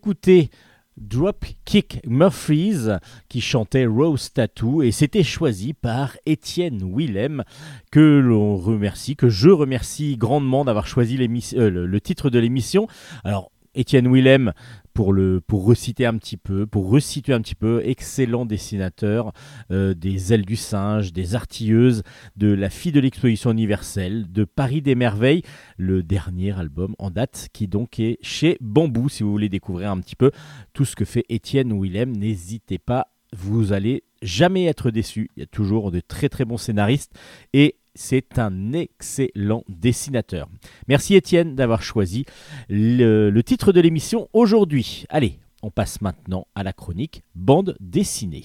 [0.09, 0.49] d'écouter
[0.97, 2.89] Dropkick Murphys
[3.29, 7.45] qui chantait Rose Tattoo et c'était choisi par Étienne Willem
[7.93, 12.89] que l'on remercie, que je remercie grandement d'avoir choisi euh, le, le titre de l'émission.
[13.23, 14.55] Alors Étienne Willem,
[14.99, 19.33] pour, le, pour reciter un petit peu, pour resituer un petit peu, excellent dessinateur
[19.71, 22.03] euh, des ailes du singe, des artilleuses,
[22.35, 25.43] de La fille de l'exposition universelle, de Paris des merveilles,
[25.77, 29.09] le dernier album en date qui donc est chez Bambou.
[29.09, 30.33] Si vous voulez découvrir un petit peu
[30.73, 35.31] tout ce que fait Étienne Willem, n'hésitez pas, vous allez jamais être déçu.
[35.37, 37.13] Il y a toujours de très très bons scénaristes
[37.53, 40.49] et c'est un excellent dessinateur.
[40.87, 42.27] Merci Étienne d'avoir choisi
[42.69, 45.05] le, le titre de l'émission aujourd'hui.
[45.09, 48.45] Allez, on passe maintenant à la chronique bande dessinée.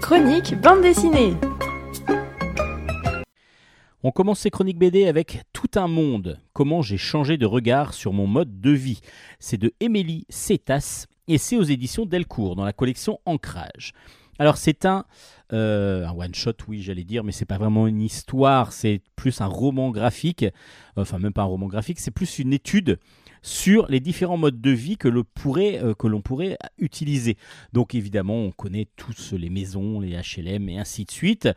[0.00, 1.34] Chronique bande dessinée.
[4.02, 8.14] On commence ces chroniques BD avec Tout un monde, comment j'ai changé de regard sur
[8.14, 9.02] mon mode de vie.
[9.38, 13.92] C'est de Émilie Cetas et c'est aux éditions Delcourt dans la collection Ancrage.
[14.38, 15.04] Alors c'est un,
[15.52, 19.40] euh, un one shot, oui j'allais dire, mais c'est pas vraiment une histoire, c'est plus
[19.40, 20.46] un roman graphique,
[20.96, 22.98] enfin même pas un roman graphique, c'est plus une étude
[23.42, 27.36] sur les différents modes de vie que l'on pourrait, euh, utiliser.
[27.72, 31.48] Donc évidemment on connaît tous les maisons, les HLM et ainsi de suite.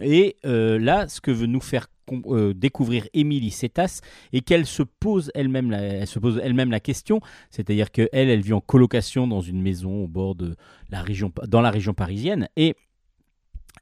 [0.00, 4.00] Et euh, là, ce que veut nous faire euh, découvrir Émilie Cetas
[4.32, 7.20] et qu'elle se pose elle-même la, elle se pose elle-même la question,
[7.50, 10.56] c'est-à-dire que elle, vit en colocation dans une maison au bord de
[10.90, 12.74] la région, dans la région parisienne et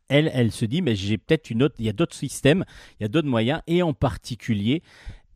[0.09, 2.64] elle, elle se dit, mais j'ai peut-être une autre, il y a d'autres systèmes,
[2.99, 4.83] il y a d'autres moyens et en particulier,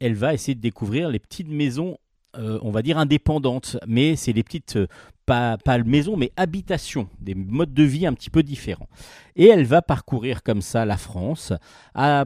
[0.01, 1.99] elle va essayer de découvrir les petites maisons.
[2.39, 4.87] euh, on va dire indépendantes, mais c'est des petites, euh,
[5.27, 8.89] pas, pas maisons, mais habitations, des modes de vie un petit peu différents.
[9.37, 11.53] Et elle va parcourir comme ça la France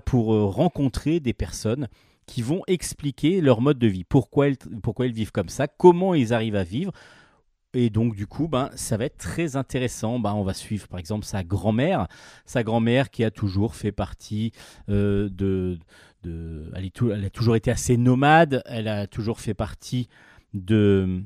[0.04, 1.88] pour euh, rencontrer des personnes
[2.26, 6.34] qui vont expliquer leur mode de vie, pourquoi elles, pourquoi vivent comme ça, comment ils
[6.34, 6.92] arrivent à vivre.
[7.72, 10.18] Et donc du coup, ben, ça va être très intéressant.
[10.18, 12.08] Ben, on va suivre par exemple sa grand-mère,
[12.46, 14.52] sa grand-mère qui a toujours fait partie
[14.88, 15.78] euh, de...
[16.22, 20.08] de elle, elle a toujours été assez nomade, elle a toujours fait partie
[20.54, 21.22] de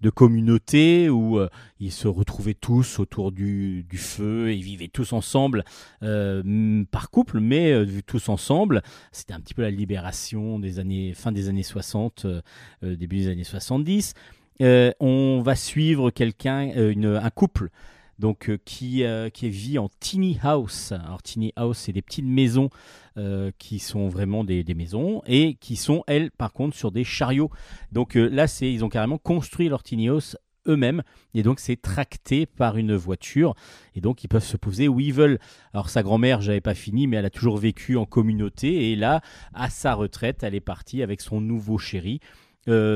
[0.00, 1.48] de communautés où euh,
[1.80, 5.64] ils se retrouvaient tous autour du, feu, ils vivaient tous ensemble
[6.02, 8.82] euh, par couple, mais euh, tous ensemble.
[9.12, 12.42] C'était un petit peu la libération des années, fin des années 60, euh,
[12.84, 14.14] euh, début des années 70.
[14.62, 17.70] Euh, on va suivre quelqu'un, un couple.
[18.18, 20.92] Donc, euh, qui, euh, qui vit en tiny house.
[20.92, 22.70] Alors, tiny house, c'est des petites maisons
[23.18, 27.04] euh, qui sont vraiment des, des maisons et qui sont, elles, par contre, sur des
[27.04, 27.50] chariots.
[27.92, 30.36] Donc là, c'est, ils ont carrément construit leur tiny house
[30.68, 33.54] eux-mêmes et donc c'est tracté par une voiture
[33.94, 35.38] et donc ils peuvent se poser où ils veulent.
[35.72, 39.20] Alors sa grand-mère, j'avais pas fini, mais elle a toujours vécu en communauté et là,
[39.54, 42.20] à sa retraite, elle est partie avec son nouveau chéri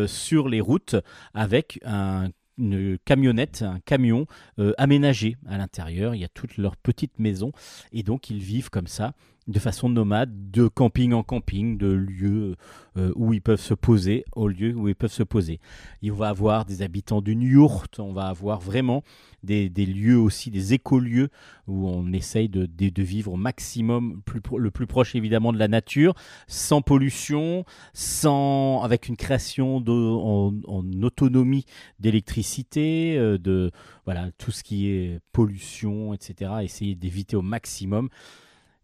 [0.09, 0.97] sur les routes
[1.33, 2.31] avec un
[2.61, 4.27] une camionnette, un camion
[4.59, 6.15] euh, aménagé à l'intérieur.
[6.15, 7.53] Il y a toutes leurs petites maisons
[7.93, 9.15] et donc ils vivent comme ça
[9.49, 12.57] de façon nomade, de camping en camping, de lieux
[12.97, 15.61] euh, où ils peuvent se poser, au lieu où ils peuvent se poser.
[16.03, 19.03] Il va avoir des habitants d'une yourte, on va avoir vraiment
[19.43, 21.31] des, lieux aussi, des écolieux,
[21.67, 24.21] où on essaye de, vivre au maximum,
[24.57, 26.15] le plus proche évidemment de la nature,
[26.47, 31.65] sans pollution, sans, avec une création en autonomie
[31.99, 33.71] d'électricité, euh, de
[34.05, 36.53] voilà, tout ce qui est pollution, etc.
[36.63, 38.11] Essayer d'éviter au maximum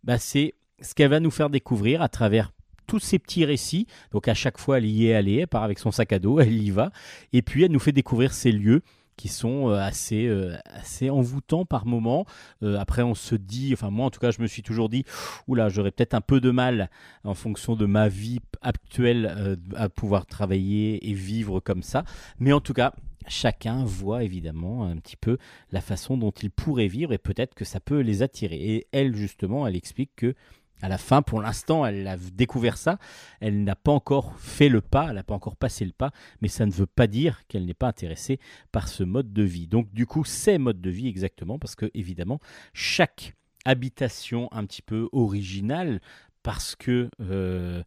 [0.06, 2.52] bah, c'est ce qu'elle va nous faire découvrir à travers
[2.86, 3.86] tous ces petits récits.
[4.12, 6.40] Donc à chaque fois, elle y est allée, elle part avec son sac à dos,
[6.40, 6.90] elle y va.
[7.32, 8.82] Et puis elle nous fait découvrir ces lieux
[9.16, 12.26] qui sont euh, assez, euh, assez envoûtants par moments.
[12.62, 15.04] Euh, après, on se dit, enfin moi en tout cas, je me suis toujours dit,
[15.48, 16.90] oula, j'aurais peut-être un peu de mal
[17.24, 22.04] en fonction de ma vie actuelle à pouvoir travailler et vivre comme ça.
[22.38, 22.92] Mais en tout cas,
[23.28, 25.38] chacun voit évidemment un petit peu
[25.70, 28.56] la façon dont ils pourraient vivre et peut-être que ça peut les attirer.
[28.56, 30.34] Et elle, justement, elle explique que
[30.82, 32.98] à la fin, pour l'instant, elle a découvert ça.
[33.40, 36.10] Elle n'a pas encore fait le pas, elle n'a pas encore passé le pas,
[36.42, 38.38] mais ça ne veut pas dire qu'elle n'est pas intéressée
[38.72, 39.66] par ce mode de vie.
[39.66, 42.40] Donc, du coup, ces modes de vie exactement, parce que évidemment,
[42.74, 43.34] chaque
[43.64, 46.00] habitation un petit peu originale,
[46.42, 47.82] parce que euh,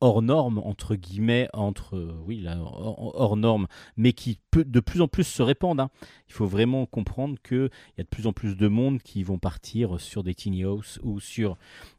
[0.00, 5.00] hors norme entre guillemets, entre euh, oui, là, hors, norme, mais qui peut de plus
[5.00, 5.80] en plus se répandent.
[5.80, 5.90] hein.
[6.28, 9.38] Il faut vraiment comprendre qu'il y a de plus en plus de monde qui vont
[9.38, 11.56] partir sur des tiny houses ou sur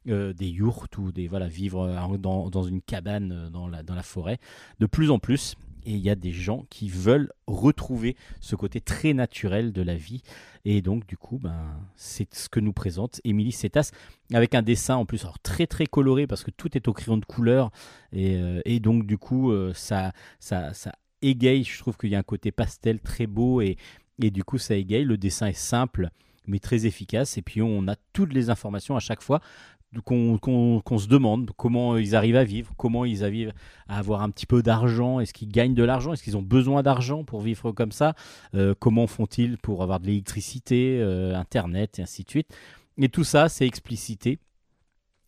[0.08, 4.40] euh, des yurts ou des voilà vivre euh, dans, une cabane dans la forêt.
[4.80, 5.56] De plus en plus.
[5.88, 9.96] Et il y a des gens qui veulent retrouver ce côté très naturel de la
[9.96, 10.22] vie.
[10.66, 13.92] Et donc, du coup, ben, c'est ce que nous présente Émilie Cetas,
[14.34, 17.24] avec un dessin en plus très très coloré, parce que tout est au crayon de
[17.24, 17.72] couleur.
[18.12, 21.64] Et, euh, donc, du coup, euh, ça, ça, ça égaye.
[21.64, 23.78] Je trouve qu'il y a un côté pastel très beau, et,
[24.22, 25.06] et du coup, ça égaye.
[25.06, 26.10] Le dessin est simple,
[26.48, 27.38] mais très efficace.
[27.38, 29.40] Et puis, on a toutes les informations à chaque fois
[30.04, 33.54] qu'on qu'on se demande comment ils arrivent à vivre, comment ils arrivent
[33.88, 36.84] à avoir un petit peu d'argent, est-ce qu'ils gagnent de l'argent, est-ce qu'ils ont besoin
[36.84, 38.14] d'argent pour vivre comme ça,
[38.54, 42.56] Euh, comment font-ils pour avoir de l'électricité, euh, Internet, et ainsi de suite?
[42.98, 44.40] Et tout ça, c'est explicité.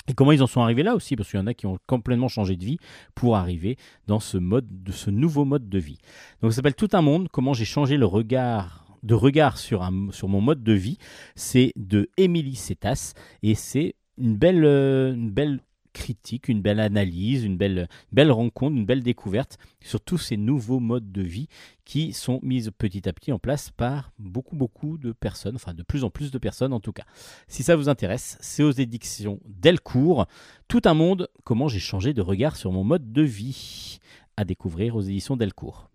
[0.07, 1.77] Et comment ils en sont arrivés là aussi, parce qu'il y en a qui ont
[1.85, 2.79] complètement changé de vie
[3.13, 5.99] pour arriver dans ce mode, de ce nouveau mode de vie.
[6.41, 10.11] Donc ça s'appelle Tout un monde, comment j'ai changé le regard de regard sur, un,
[10.11, 10.97] sur mon mode de vie,
[11.35, 15.59] c'est de Émilie Cetas et c'est une belle, euh, une belle
[15.93, 20.79] critique, une belle analyse, une belle, belle rencontre, une belle découverte sur tous ces nouveaux
[20.79, 21.47] modes de vie
[21.83, 25.83] qui sont mis petit à petit en place par beaucoup, beaucoup de personnes, enfin de
[25.83, 27.05] plus en plus de personnes en tout cas.
[27.47, 30.27] Si ça vous intéresse, c'est aux éditions Delcourt.
[30.67, 33.99] Tout un monde, comment j'ai changé de regard sur mon mode de vie
[34.37, 35.88] à découvrir aux éditions Delcourt.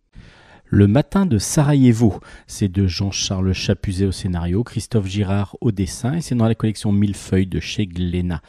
[0.75, 6.21] Le matin de Sarajevo, c'est de Jean-Charles Chapuzet au scénario, Christophe Girard au dessin, et
[6.21, 8.43] c'est dans la collection Millefeuille de chez Glénat.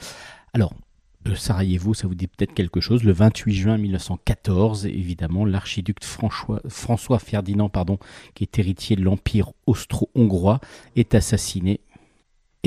[0.51, 0.73] Alors,
[1.23, 3.03] le Sarajevo, ça vous dit peut-être quelque chose.
[3.03, 7.99] Le 28 juin 1914, évidemment, l'archiduc François Ferdinand, pardon,
[8.33, 10.61] qui est héritier de l'Empire austro-hongrois,
[10.95, 11.79] est assassiné.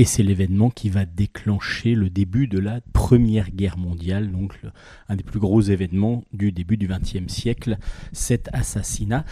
[0.00, 4.56] Et c'est l'événement qui va déclencher le début de la Première Guerre mondiale, donc
[5.08, 7.78] un des plus gros événements du début du XXe siècle,
[8.12, 9.24] cet assassinat.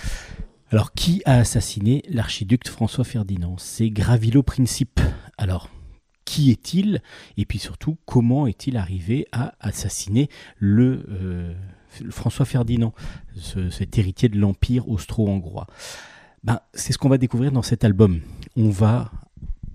[0.73, 3.55] Alors, qui a assassiné l'archiduc François Ferdinand?
[3.59, 4.99] C'est Gravilo Principe.
[5.39, 5.71] Alors,
[6.25, 7.01] qui est-il?
[7.37, 11.55] Et puis surtout, comment est-il arrivé à assassiner le, euh,
[12.11, 12.93] François Ferdinand,
[13.37, 15.69] ce- cet héritier de l'Empire austro-hongrois?
[16.43, 18.21] Ben, C'est ce qu'on va découvrir dans cet album.
[18.57, 19.13] On va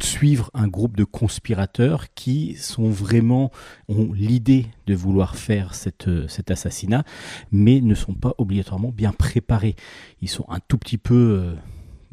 [0.04, 3.52] suivre un groupe de conspirateurs qui sont vraiment
[3.88, 7.04] ont l'idée de vouloir faire cette, euh, cet assassinat,
[7.52, 9.76] mais ne sont pas obligatoirement bien préparés.
[10.22, 11.56] Ils sont un tout petit peu euh,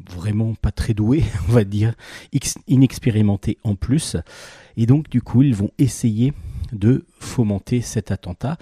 [0.09, 1.93] vraiment pas très doués, on va dire,
[2.33, 4.17] ex- inexpérimentés en plus,
[4.77, 6.33] et donc du coup ils vont essayer
[6.71, 8.57] de fomenter cet attentat.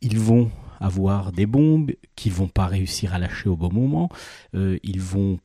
[0.00, 4.08] Ils vont avoir des bombes qu'ils vont pas réussir à lâcher au bon moment.
[4.54, 5.38] Euh, ils vont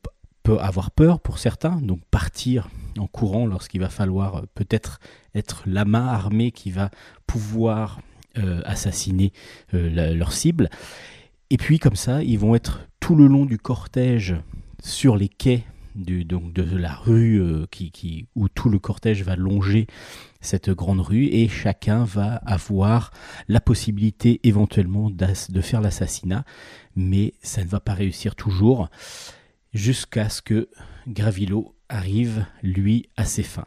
[0.60, 5.00] avoir peur pour certains, donc partir en courant lorsqu'il va falloir euh, peut-être
[5.34, 6.90] être la main armée qui va
[7.26, 8.00] pouvoir
[8.38, 9.32] euh, assassiner
[9.74, 10.68] euh, leur cible.
[11.50, 14.36] Et puis comme ça, ils vont être tout le long du cortège
[14.82, 19.86] sur les quais donc de la rue qui, où tout le cortège va longer
[20.40, 23.10] cette grande rue et chacun va avoir
[23.46, 26.46] la possibilité éventuellement de faire l'assassinat,
[26.96, 28.88] mais ça ne va pas réussir toujours
[29.74, 30.70] jusqu'à ce que
[31.06, 33.66] Gravilo arrive, lui, à ses fins.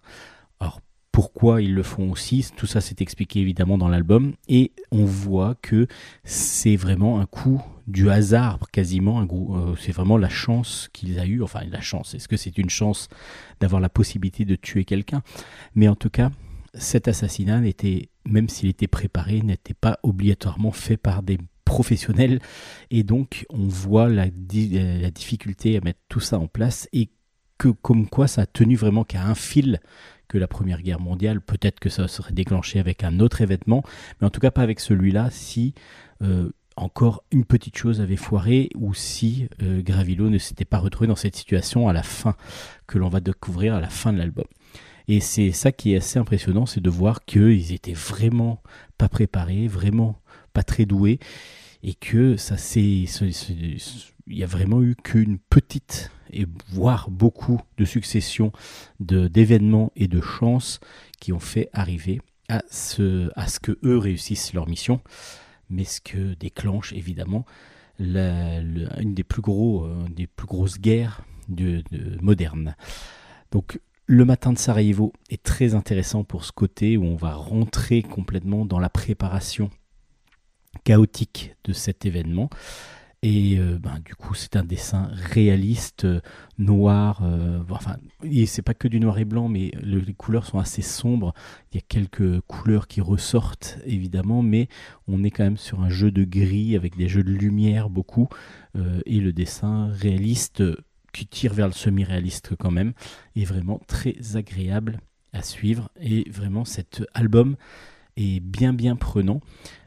[0.60, 5.06] Alors, pourquoi ils le font aussi Tout ça, c'est expliqué évidemment dans l'album, et on
[5.06, 5.88] voit que
[6.24, 9.22] c'est vraiment un coup du hasard, quasiment.
[9.22, 11.42] Euh, c'est vraiment la chance qu'il a eu.
[11.42, 12.14] Enfin, la chance.
[12.16, 13.08] Est-ce que c'est une chance
[13.60, 15.22] d'avoir la possibilité de tuer quelqu'un?
[15.76, 16.32] Mais en tout cas,
[16.74, 22.40] cet assassinat n'était, même s'il était préparé, n'était pas obligatoirement fait par des professionnels.
[22.92, 27.10] Et donc, on voit la, la difficulté à mettre tout ça en place et
[27.58, 29.80] que, comme quoi, ça a tenu vraiment qu'à un fil
[30.28, 31.42] que la Première Guerre mondiale.
[31.42, 33.84] Peut-être que ça serait déclenché avec un autre événement,
[34.20, 35.74] mais en tout cas pas avec celui-là si
[36.22, 41.16] euh, encore une petite chose avait foiré ou si euh, ne s'était pas retrouvé dans
[41.16, 42.36] cette situation à la fin
[42.88, 44.46] que l'on va découvrir à la fin de l'album.
[45.08, 48.62] Et c'est ça qui est assez impressionnant, c'est de voir qu'ils étaient vraiment
[48.98, 50.20] pas préparés, vraiment
[50.54, 51.20] pas très doués,
[51.84, 53.06] et que ça c'est-
[54.28, 58.52] il y a vraiment eu qu'une petite et voire beaucoup de successions
[59.00, 60.80] d'événements et de chances
[61.20, 65.02] qui ont fait arriver à ce à que eux réussissent leur mission,
[65.70, 67.46] mais ce que déclenche évidemment
[68.00, 72.76] une des plus gros euh, des plus grosses guerres de, de- modernes.
[73.52, 78.04] Donc le matin de Sarajevo est très intéressant pour ce côté où on va rentrer
[78.04, 79.70] complètement dans la préparation
[80.84, 82.50] chaotique de cet événement.
[83.28, 86.22] Et euh, ben, du coup, c'est un dessin réaliste, euh,
[86.60, 87.22] noir.
[87.24, 87.96] euh, enfin,
[88.46, 91.34] c'est pas que du noir et blanc, mais le- les couleurs sont assez sombres.
[91.72, 94.68] Il y a quelques couleurs qui ressortent, évidemment, mais
[95.08, 98.28] on est quand même sur un jeu de gris avec des jeux de lumière beaucoup.
[98.76, 100.62] euh, et le dessin réaliste,
[101.14, 102.94] qui tire vers le semi-réaliste quand même,
[103.38, 105.00] est vraiment très agréable
[105.34, 105.90] à suivre.
[106.00, 107.56] Et vraiment, cet album
[108.18, 109.42] est bien bien prenant.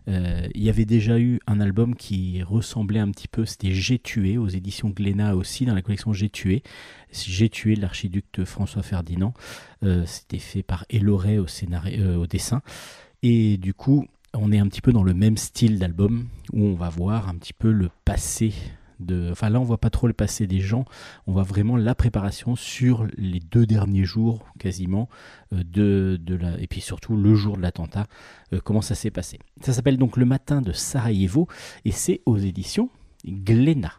[0.08, 3.98] Euh, il y avait déjà eu un album qui ressemblait un petit peu, c'était J'ai
[3.98, 6.62] tué aux éditions Glénat aussi, dans la collection J'ai tué.
[7.12, 9.34] J'ai tué l'archiduc François Ferdinand.
[9.82, 12.62] Euh, c'était fait par Eloré au, euh, au dessin.
[13.22, 16.74] Et du coup, on est un petit peu dans le même style d'album où on
[16.74, 18.54] va voir un petit peu le passé
[19.30, 20.84] Enfin, là, on voit pas trop le passé des gens.
[21.26, 25.08] On voit vraiment la préparation sur les deux derniers jours, quasiment,
[25.52, 26.60] euh, de, la.
[26.60, 28.06] Et puis surtout le jour de l'attentat,
[28.52, 29.38] euh, comment ça s'est passé.
[29.60, 31.48] Ça s'appelle donc Le matin de Sarajevo
[31.84, 32.90] et c'est aux éditions
[33.24, 33.94] Glénat.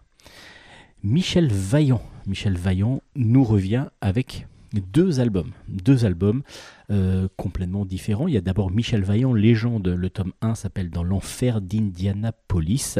[1.03, 2.01] Michel Vaillant.
[2.25, 6.43] Michel Vaillant nous revient avec deux albums, deux albums
[6.91, 8.27] euh, complètement différents.
[8.27, 12.99] Il y a d'abord Michel Vaillant, Légende, le tome 1 s'appelle Dans l'enfer d'Indianapolis.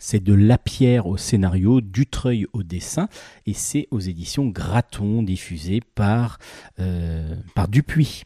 [0.00, 3.08] C'est de Lapierre au scénario, Dutreuil au dessin,
[3.46, 6.38] et c'est aux éditions Graton, diffusé par,
[6.80, 8.24] euh, par Dupuis.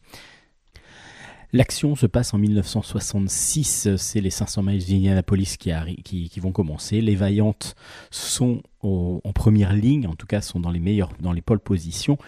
[1.53, 5.73] L'action se passe en 1966, c'est les 500 miles d'Indianapolis qui,
[6.03, 7.01] qui, vont commencer.
[7.01, 7.77] Les Vaillantes
[8.11, 12.19] sont en première ligne, en tout cas sont dans les meilleures, dans les pôles positions.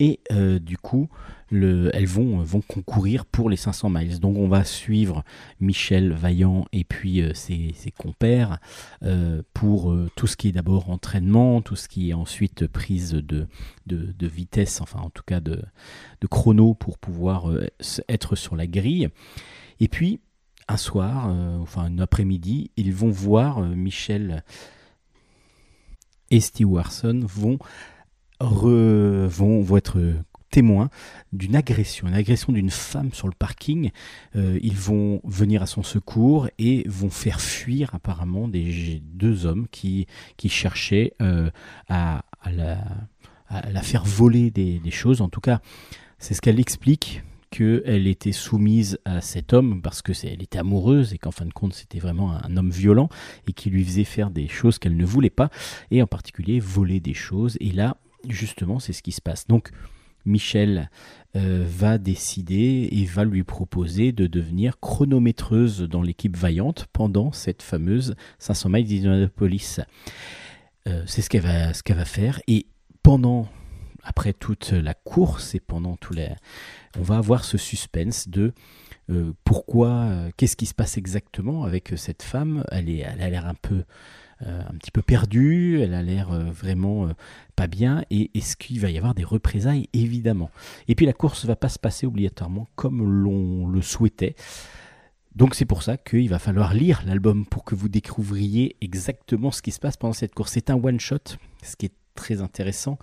[0.00, 1.08] Et euh, du coup,
[1.52, 4.18] le, elles vont, vont concourir pour les 500 miles.
[4.18, 5.22] Donc on va suivre
[5.60, 8.58] Michel Vaillant et puis euh, ses, compères
[9.02, 13.12] euh, pour euh, tout ce qui est d'abord entraînement, tout ce qui est ensuite prise
[13.12, 13.46] de,
[14.20, 15.62] vitesse, enfin en tout cas de,
[16.30, 17.68] chrono pour pouvoir euh,
[18.08, 19.08] être sur la grille.
[19.80, 20.20] Et puis,
[20.68, 24.44] un soir, euh, enfin un après-midi, ils vont voir euh, Michel
[26.30, 27.58] et Steve Warson vont,
[28.40, 30.00] vont, vont être
[30.52, 30.90] témoins
[31.32, 33.90] d'une agression, une agression d'une femme sur le parking.
[34.36, 39.66] Euh, ils vont venir à son secours et vont faire fuir apparemment des deux hommes
[39.72, 41.50] qui, qui cherchaient euh,
[41.88, 42.22] à,
[42.54, 45.22] la, faire voler des, choses.
[45.22, 45.60] En tout cas,
[46.18, 51.12] c'est ce qu'elle explique qu'elle était soumise à cet homme parce que elle était amoureuse
[51.12, 53.10] et qu'en fin de compte c'était vraiment un homme violent
[53.46, 55.50] et qui lui faisait faire des choses qu'elle ne voulait pas
[55.90, 59.70] et en particulier voler des choses et là justement c'est ce qui se passe donc
[60.24, 60.90] Michel
[61.34, 67.62] euh, va décider et va lui proposer de devenir chronométreuse dans l'équipe vaillante pendant cette
[67.62, 69.80] fameuse 500 miles d'Indianapolis.
[70.88, 72.66] Euh, c'est ce qu'elle va, ce qu'elle va faire et
[73.02, 73.48] pendant
[74.04, 76.14] après toute la course et pendant tout
[76.98, 78.52] on va avoir ce suspense de
[79.10, 82.64] euh, pourquoi, qu'est-ce qui se passe exactement avec cette femme?
[82.70, 83.84] Elle, est, elle a l'air un peu,
[84.44, 87.12] un petit peu perdue, elle a l'air euh, vraiment euh,
[87.56, 88.04] pas bien.
[88.10, 89.88] Et est-ce qu'il va y avoir des représailles?
[89.92, 90.50] Évidemment.
[90.88, 94.34] Et puis la course va pas se passer obligatoirement comme l'on le souhaitait.
[95.34, 99.62] Donc c'est pour ça qu'il va falloir lire l'album pour que vous découvriez exactement ce
[99.62, 100.52] qui se passe pendant cette course.
[100.52, 101.16] C'est un one shot,
[101.62, 102.98] ce qui est très intéressant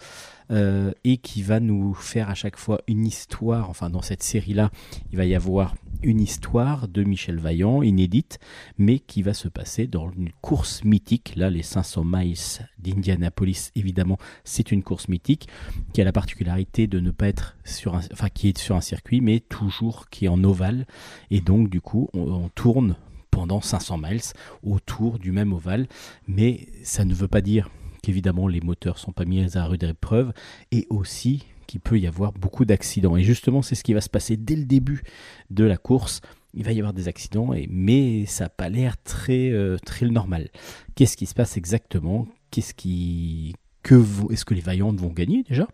[0.52, 3.70] euh, et qui va nous faire à chaque fois une histoire.
[3.70, 4.72] Enfin, dans cette série-là,
[5.12, 8.40] il va y avoir une histoire de Michel Vaillant, inédite,
[8.78, 11.34] mais qui va se passer dans une course mythique.
[11.36, 12.38] Là, les 500 miles
[12.78, 15.48] d'Indianapolis, évidemment, c'est une course mythique
[15.94, 18.82] qui a la particularité de ne pas être sur un, enfin, qui est sur un
[18.82, 20.86] circuit, mais toujours qui est en ovale.
[21.32, 22.96] Et donc, du coup, on, tourne
[23.32, 24.22] pendant 500 miles
[24.64, 25.88] autour du même ovale,
[26.28, 27.70] mais ça ne veut pas dire
[28.02, 30.34] qu'évidemment les moteurs sont pas mis à rude épreuve
[30.72, 33.16] et aussi qu'il peut y avoir beaucoup d'accidents.
[33.16, 35.04] Et justement, c'est ce qui va se passer dès le début
[35.52, 36.22] de la course.
[36.56, 40.08] Il va y avoir des accidents, et, mais ça n'a pas l'air très, euh, très
[40.08, 40.50] normal.
[40.96, 42.28] Qu'est-ce qui se passe exactement?
[42.50, 43.54] Qu'est-ce qui
[43.84, 44.04] que
[44.34, 45.68] est-ce que les vaillantes vont gagner déjà?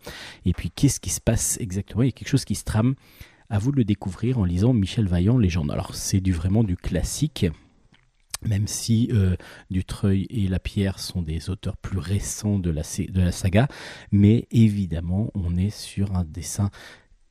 [0.45, 2.03] Et puis qu'est-ce qui se passe exactement?
[2.03, 2.95] Il y a quelque chose qui se trame.
[3.49, 5.71] À vous de le découvrir en lisant Michel Vaillant, Légende.
[5.71, 7.45] Alors c'est du vraiment du classique
[8.43, 9.35] même si euh,
[9.69, 12.83] Dutreuil et Lapierre sont des auteurs plus récents de la,
[13.31, 13.67] saga,
[14.11, 16.69] mais évidemment, on est sur un dessin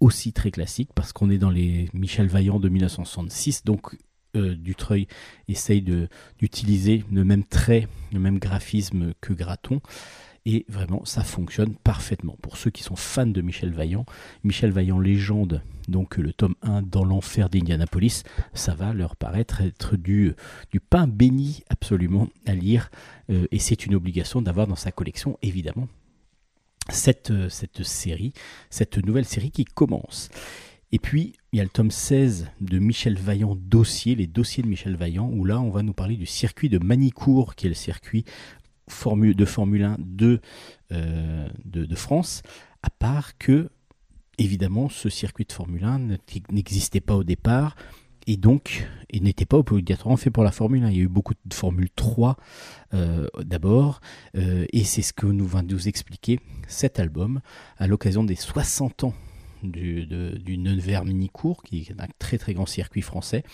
[0.00, 3.96] aussi très classique parce qu'on est dans les Michel Vaillant de 1966, donc
[4.36, 5.06] euh, Dutreuil
[5.48, 5.82] essaye
[6.38, 9.80] d'utiliser le même trait, le même graphisme que Graton.
[10.46, 12.36] Et vraiment, ça fonctionne parfaitement.
[12.42, 14.04] Pour ceux qui sont fans de Michel Vaillant,
[14.42, 19.96] Michel Vaillant Légende, donc le tome 1 dans l'enfer d'Indianapolis, ça va leur paraître être
[19.96, 20.34] du,
[20.90, 22.90] pain béni absolument à lire.
[23.30, 25.88] Euh, et c'est une obligation d'avoir dans sa collection, évidemment,
[26.90, 28.34] cette, cette série,
[28.68, 30.28] cette nouvelle série qui commence.
[30.92, 34.68] Et puis, il y a le tome 16 de Michel Vaillant Dossier, les dossiers de
[34.68, 37.74] Michel Vaillant, où là, on va nous parler du circuit de Manicourt, qui est le
[37.74, 38.24] circuit
[38.88, 40.40] Formule, de Formule 1 de,
[40.92, 42.42] euh, de, de, France,
[42.82, 43.70] à part que,
[44.38, 46.18] évidemment, ce circuit de Formule 1
[46.50, 47.76] n'existait pas au départ,
[48.26, 50.90] et donc, n'était pas obligatoirement fait pour la Formule 1.
[50.90, 52.36] Il y a eu beaucoup de Formule 3
[52.94, 54.00] euh, d'abord,
[54.36, 57.40] euh, et c'est ce que nous va nous expliquer cet album,
[57.76, 59.14] à l'occasion des 60 ans
[59.62, 63.44] du, de- du Minicourt, qui est un très très grand circuit français.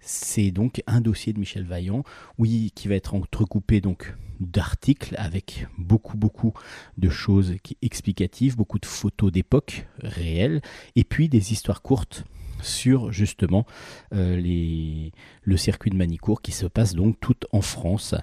[0.00, 2.04] C'est donc un dossier de Michel Vaillant,
[2.38, 4.14] oui, qui va être entrecoupé donc
[4.46, 6.52] d'articles avec beaucoup beaucoup
[6.98, 10.60] de choses qui explicatives, beaucoup de photos d'époque réelles,
[10.96, 12.24] et puis des histoires courtes
[12.62, 13.66] sur justement
[14.14, 15.12] euh, les,
[15.42, 18.14] le circuit de Manicourt qui se passe donc tout en France.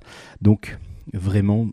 [0.42, 0.78] Donc
[1.14, 1.70] vraiment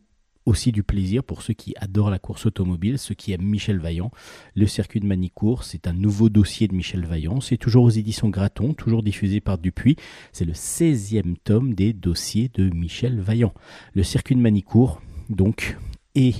[0.46, 4.10] aussi du plaisir pour ceux qui adorent la course automobile, ceux qui aiment Michel Vaillant.
[4.54, 7.40] Le circuit de Manicourt, c'est un nouveau dossier de Michel Vaillant.
[7.40, 9.96] C'est toujours aux éditions Graton, toujours diffusé par Dupuis.
[10.32, 13.52] C'est le 16e tome des dossiers de Michel Vaillant.
[13.92, 15.76] Le circuit de Manicourt, donc,
[16.14, 16.34] et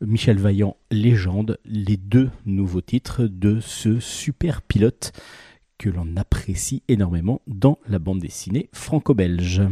[0.00, 5.12] Michel Vaillant, légende, les deux nouveaux titres de ce super pilote
[5.78, 9.62] que l'on apprécie énormément dans la bande dessinée franco-belge.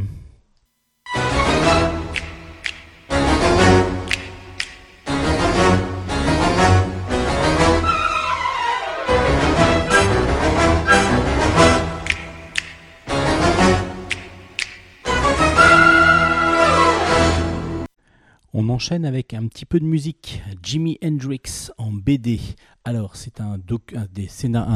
[18.52, 20.42] On enchaîne avec un petit peu de musique.
[20.60, 22.40] Jimi Hendrix en BD.
[22.82, 23.60] Alors, c'est un,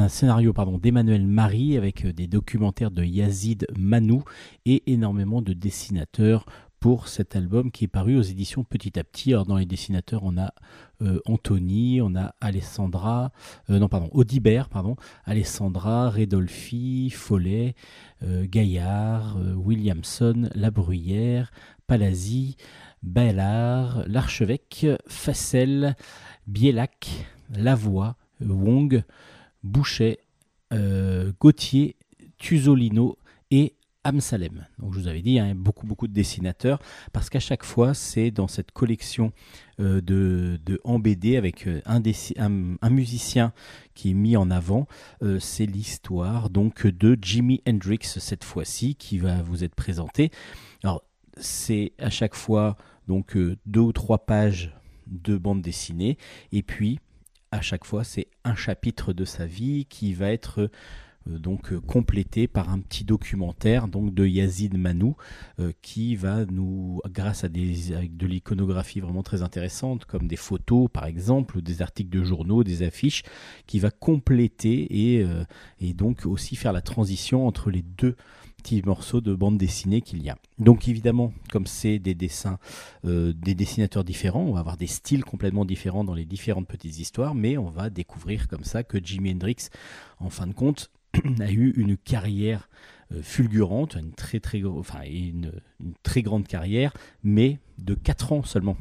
[0.09, 4.22] scénario d'Emmanuel Marie avec euh, des documentaires de Yazid Manou
[4.64, 6.47] et énormément de dessinateurs
[6.79, 9.33] pour cet album qui est paru aux éditions Petit à Petit.
[9.33, 10.55] Alors, dans les dessinateurs, on a
[11.03, 13.33] euh, Anthony, on a Alessandra,
[13.70, 14.95] euh, non, pardon, Audibert, pardon,
[15.25, 17.75] Alessandra, Redolfi, Follet,
[18.22, 21.51] Gaillard, Williamson, La Bruyère,
[21.87, 22.57] Palazzi,
[23.05, 25.94] Ballard, L'Archevêque, Facel,
[26.46, 29.05] Bielac, Lavoie, Wong,
[29.62, 30.18] Bouchet,
[30.72, 31.96] euh, Gauthier,
[32.38, 33.18] Tuzolino
[33.50, 33.74] et
[34.05, 34.66] Amsalem.
[34.78, 36.78] Donc je vous avais dit, hein, beaucoup beaucoup de dessinateurs,
[37.12, 39.32] parce qu'à chaque fois, c'est dans cette collection
[39.80, 41.00] euh, de, de en
[41.36, 43.52] avec euh, un musicien
[43.94, 44.86] qui est mis en avant.
[45.22, 50.30] Euh, c'est l'histoire donc de Jimi Hendrix cette fois-ci qui va vous être présentée.
[50.82, 51.02] Alors
[51.36, 52.76] c'est à chaque fois
[53.09, 54.74] donc euh, deux ou trois pages
[55.07, 56.18] de bande dessinée.
[56.52, 57.00] Et puis
[57.50, 60.61] à chaque fois c'est un chapitre de sa vie qui va être
[61.28, 65.16] euh, donc euh, complété par un petit documentaire donc de Yazid Manou
[65.80, 67.74] qui va nous grâce à des
[68.11, 72.82] de l'iconographie vraiment très intéressante comme des photos par exemple des articles de journaux des
[72.82, 73.22] affiches
[73.66, 75.26] qui va compléter et,
[75.80, 78.16] et donc aussi faire la transition entre les deux
[78.84, 80.36] morceaux de bande dessinée qu'il y a.
[80.58, 82.58] Donc évidemment, comme c'est des dessins,
[83.04, 86.98] euh, des dessinateurs différents, on va avoir des styles complètement différents dans les différentes petites
[86.98, 89.68] histoires, mais on va découvrir comme ça que Jimi Hendrix,
[90.18, 90.90] en fin de compte,
[91.40, 92.68] a eu une carrière
[93.12, 94.62] euh, fulgurante, une très très
[96.02, 96.92] très grande carrière,
[97.22, 98.76] mais de 4 ans seulement.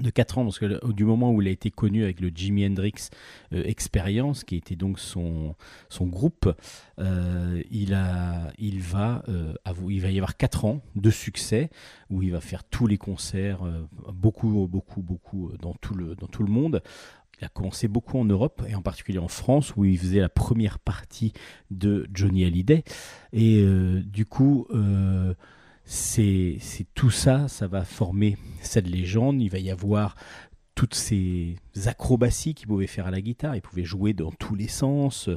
[0.00, 2.66] De 4 ans, parce que du moment où il a été connu avec le Jimi
[2.66, 3.10] Hendrix
[3.52, 5.54] euh, Experience, qui était donc son,
[5.90, 6.50] son groupe,
[6.98, 9.52] euh, il, a, il, va, euh,
[9.90, 11.68] il va y avoir 4 ans de succès
[12.08, 13.60] où il va faire tous les concerts,
[14.14, 16.82] beaucoup, beaucoup, beaucoup dans tout, le, dans tout le monde.
[17.40, 20.28] Il a commencé beaucoup en Europe et en particulier en France où il faisait la
[20.30, 21.32] première partie
[21.70, 22.84] de Johnny Hallyday.
[23.32, 23.62] Et
[24.04, 24.68] du coup,
[25.84, 26.58] c'est
[26.94, 29.40] tout ça, ça va former cette légende.
[29.40, 30.14] Il va y avoir
[30.74, 33.54] toutes ces acrobaties qu'il pouvait faire à la guitare.
[33.56, 35.28] Il pouvait jouer dans tous les sens.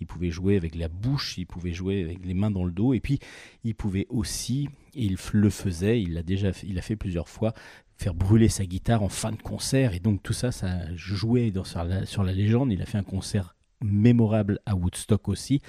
[0.00, 1.36] Il pouvait jouer avec la bouche.
[1.38, 2.94] Il pouvait jouer avec les mains dans le dos.
[2.94, 3.18] Et puis,
[3.64, 7.28] il pouvait aussi, et il le faisait, il l'a déjà fait, il a fait plusieurs
[7.28, 7.54] fois,
[7.96, 9.94] faire brûler sa guitare en fin de concert.
[9.94, 11.52] Et donc, tout ça, ça jouait
[12.04, 12.72] sur la légende.
[12.72, 15.60] Il a fait un concert mémorable à Woodstock aussi.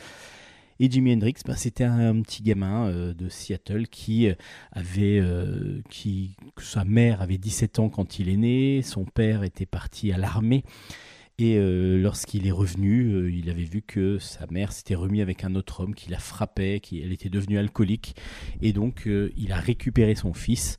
[0.79, 4.33] Et Jimi Hendrix, ben, c'était un, petit gamin euh, de Seattle qui euh,
[4.73, 9.65] avait, euh, qui, sa mère avait 17 ans quand il est né, son père était
[9.65, 10.63] parti à l'armée.
[11.37, 15.81] Et lorsqu'il est revenu, il avait vu que sa mère s'était remis avec un autre
[15.81, 18.15] homme qui la frappait, qui elle était devenue alcoolique.
[18.61, 20.77] Et donc, il a récupéré son fils.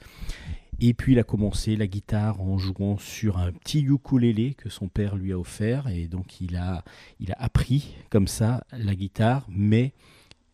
[0.78, 4.88] Et puis, il a commencé la guitare en jouant sur un petit ukulélé que son
[4.88, 5.88] père lui a offert.
[5.88, 6.84] Et donc, il a,
[7.18, 9.94] il a appris comme ça la guitare, mais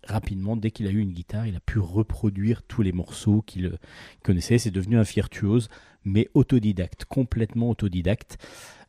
[0.07, 3.79] rapidement, dès qu'il a eu une guitare, il a pu reproduire tous les morceaux qu'il
[4.23, 4.59] connaissait.
[4.59, 5.69] C'est devenu un virtuose,
[6.05, 8.39] mais autodidacte, complètement autodidacte.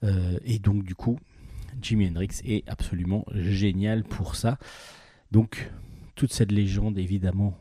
[0.04, 1.20] Euh, et donc, du coup,
[1.82, 4.60] Jimi Hendrix est absolument génial pour ça.
[5.32, 5.72] Donc,
[6.16, 7.58] toute cette légende, évidemment,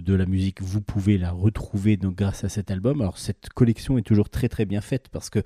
[0.00, 3.00] de la musique, vous pouvez la retrouver donc, grâce à cet album.
[3.00, 5.42] Alors, cette collection est toujours très très bien faite parce que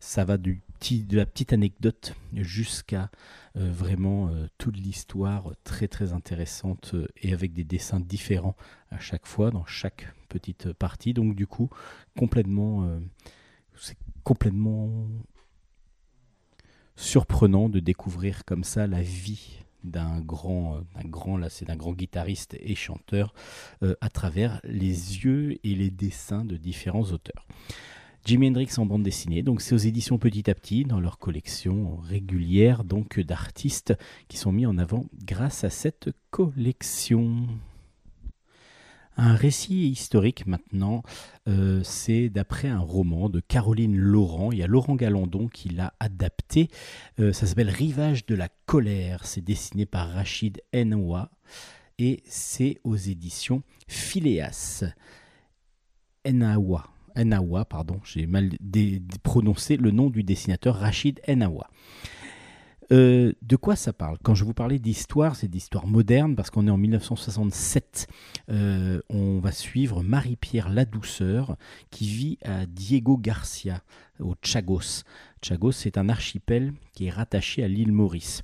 [0.00, 3.10] ça va du de la petite anecdote jusqu'à
[3.56, 8.56] euh, vraiment euh, toute l'histoire très très intéressante euh, et avec des dessins différents
[8.90, 11.12] à chaque fois dans chaque petite partie.
[11.12, 11.68] Donc, du coup,
[12.16, 12.98] complètement,
[13.76, 15.06] c'est complètement
[16.96, 22.74] surprenant de découvrir comme ça la vie d'un grand, euh, d'un d'un grand guitariste et
[22.74, 23.34] chanteur
[23.82, 27.46] euh, à travers les yeux et les dessins de différents auteurs.
[28.24, 31.96] Jimi Hendrix en bande dessinée, donc c'est aux éditions Petit à Petit dans leur collection
[32.02, 33.94] régulière donc d'artistes
[34.28, 37.46] qui sont mis en avant grâce à cette collection.
[39.22, 41.02] Un récit historique maintenant,
[41.46, 44.50] euh, c'est d'après un roman de Caroline Laurent.
[44.50, 46.70] Il y a Laurent Galandon qui l'a adapté.
[47.18, 49.26] Euh, ça s'appelle Rivage de la colère.
[49.26, 51.30] C'est dessiné par Rachid Enwa
[51.98, 54.84] et c'est aux éditions Phileas.
[56.26, 56.88] Enawa.
[57.14, 58.52] Enawa, pardon, j'ai mal
[59.22, 61.68] prononcé le nom du dessinateur Rachid Enawa.
[62.92, 64.18] Euh, de quoi ça parle?
[64.22, 68.08] Quand je vous parlais d'histoire, c'est d'histoire moderne parce qu'on est en 1967.
[68.50, 71.56] Euh, on va suivre Marie-Pierre Ladouceur
[71.90, 73.82] qui vit à Diego Garcia,
[74.18, 75.04] au Chagos.
[75.42, 78.42] Chagos, c'est un archipel qui est rattaché à l'île Maurice.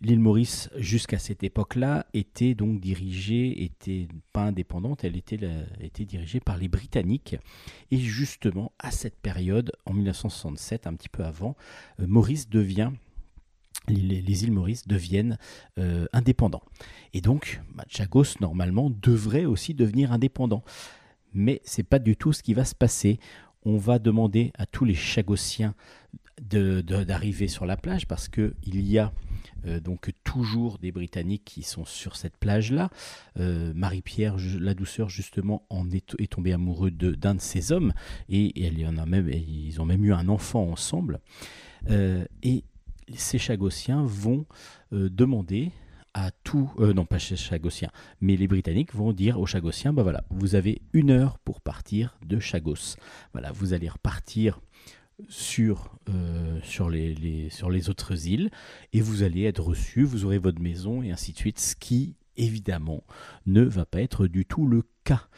[0.00, 5.40] L'île Maurice, jusqu'à cette époque-là, était donc dirigée, était pas indépendante, elle était,
[5.80, 7.36] était dirigée par les Britanniques.
[7.90, 11.56] Et justement, à cette période, en 1967, un petit peu avant,
[12.00, 12.92] euh, Maurice devient
[13.86, 15.38] les, les îles Maurice deviennent
[15.78, 16.62] euh, indépendants.
[17.14, 20.62] Et donc, Chagos, normalement, devrait aussi devenir indépendant.
[21.34, 23.18] Mais c'est pas du tout ce qui va se passer.
[23.64, 25.74] On va demander à tous les Chagossiens
[26.42, 29.12] de- de- d'arriver sur la plage parce que il y a
[29.66, 32.90] euh, donc toujours des Britanniques qui sont sur cette plage-là.
[33.40, 37.92] Euh, Marie-Pierre, la douceur, justement, en est, est tombée amoureux de- d'un de, ces hommes
[38.28, 41.20] et, elle y en a même, ils ont même eu un enfant ensemble.
[42.42, 42.64] Et
[43.16, 44.46] ces Chagossiens vont
[44.92, 45.72] euh, demander
[46.14, 47.90] à tout, euh, non pas chez Chagossiens,
[48.20, 52.18] mais les Britanniques vont dire aux Chagossiens, bah voilà, vous avez une heure pour partir
[52.24, 52.96] de Chagos.
[53.32, 54.60] Voilà, vous allez repartir
[55.28, 57.50] sur, euh, sur, les,
[57.88, 58.50] autres îles
[58.92, 62.16] et vous allez être reçus, vous aurez votre maison et ainsi de suite, ce qui
[62.36, 63.02] évidemment
[63.46, 65.28] ne va pas être du tout le cas.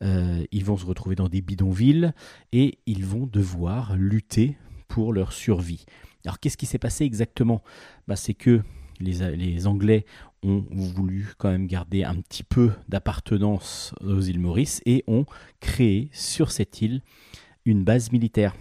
[0.00, 2.12] Ils vont se retrouver dans des bidonvilles
[2.52, 4.56] et ils vont devoir lutter
[4.88, 5.84] pour leur survie.
[6.28, 7.62] Alors qu'est-ce qui s'est passé exactement?
[8.06, 8.60] Bah, C'est que
[9.00, 10.04] les, Anglais
[10.42, 15.24] ont voulu quand même garder un petit peu d'appartenance aux îles Maurice et ont
[15.60, 17.00] créé sur cette île
[17.64, 18.54] une base militaire.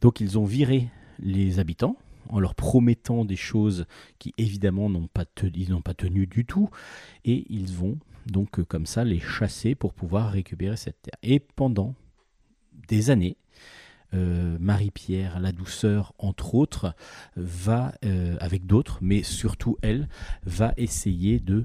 [0.00, 1.96] Donc ils ont viré les habitants
[2.28, 3.86] en leur promettant des choses
[4.18, 5.26] qui évidemment n'ont pas,
[5.68, 6.70] n'ont pas tenu du tout
[7.24, 11.18] et ils vont donc comme ça les chasser pour pouvoir récupérer cette terre.
[11.22, 11.94] Et pendant
[12.88, 13.36] des années,
[14.12, 16.94] euh, Marie-Pierre la douceur, entre autres,
[17.36, 20.08] va, euh, avec d'autres, mais surtout elle,
[20.44, 21.64] va essayer de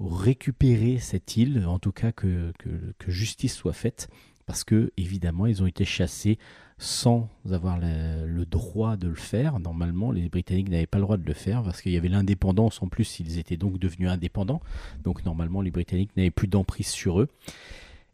[0.00, 4.08] récupérer cette île, en tout cas que, que, justice soit faite,
[4.46, 6.38] parce que évidemment ils ont été chassés
[6.78, 9.58] sans avoir le droit de le faire.
[9.58, 12.80] Normalement, les Britanniques n'avaient pas le droit de le faire parce qu'il y avait l'indépendance.
[12.82, 14.60] En plus, ils étaient donc devenus indépendants.
[15.02, 17.28] Donc normalement, les Britanniques n'avaient plus d'emprise sur eux.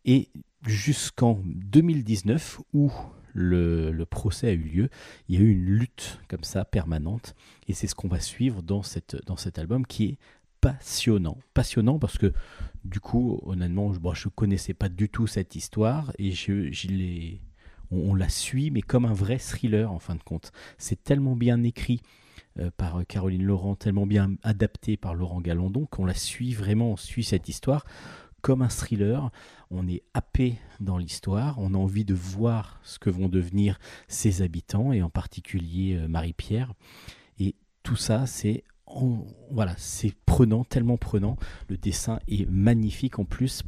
[0.06, 0.28] Et
[0.66, 2.90] jusqu'en 2019, où
[3.34, 4.88] le, procès a eu lieu,
[5.28, 7.34] il y a eu une lutte comme ça permanente.
[7.68, 10.18] Et c'est ce qu'on va suivre dans, cette, dans cet album qui est
[10.60, 11.38] passionnant.
[11.52, 12.32] Passionnant parce que
[12.84, 17.40] du coup, honnêtement, je ne connaissais pas du tout cette histoire et je, je l'ai-
[17.90, 20.52] on, on la suit, mais comme un vrai thriller en fin de compte.
[20.78, 22.00] C'est tellement bien écrit
[22.60, 26.92] euh, par euh, Caroline Laurent, tellement bien adapté par Laurent Galandon qu'on la suit vraiment,
[26.92, 27.84] on suit cette histoire
[28.42, 29.30] comme un thriller.
[29.76, 34.42] On est happé dans l'histoire, on a envie de voir ce que vont devenir ses
[34.42, 36.74] habitants et en particulier euh, Marie-Pierre.
[37.40, 38.62] Et tout ça, c'est
[39.50, 41.36] voilà, c'est prenant, tellement prenant.
[41.68, 43.64] Le dessin est magnifique en plus,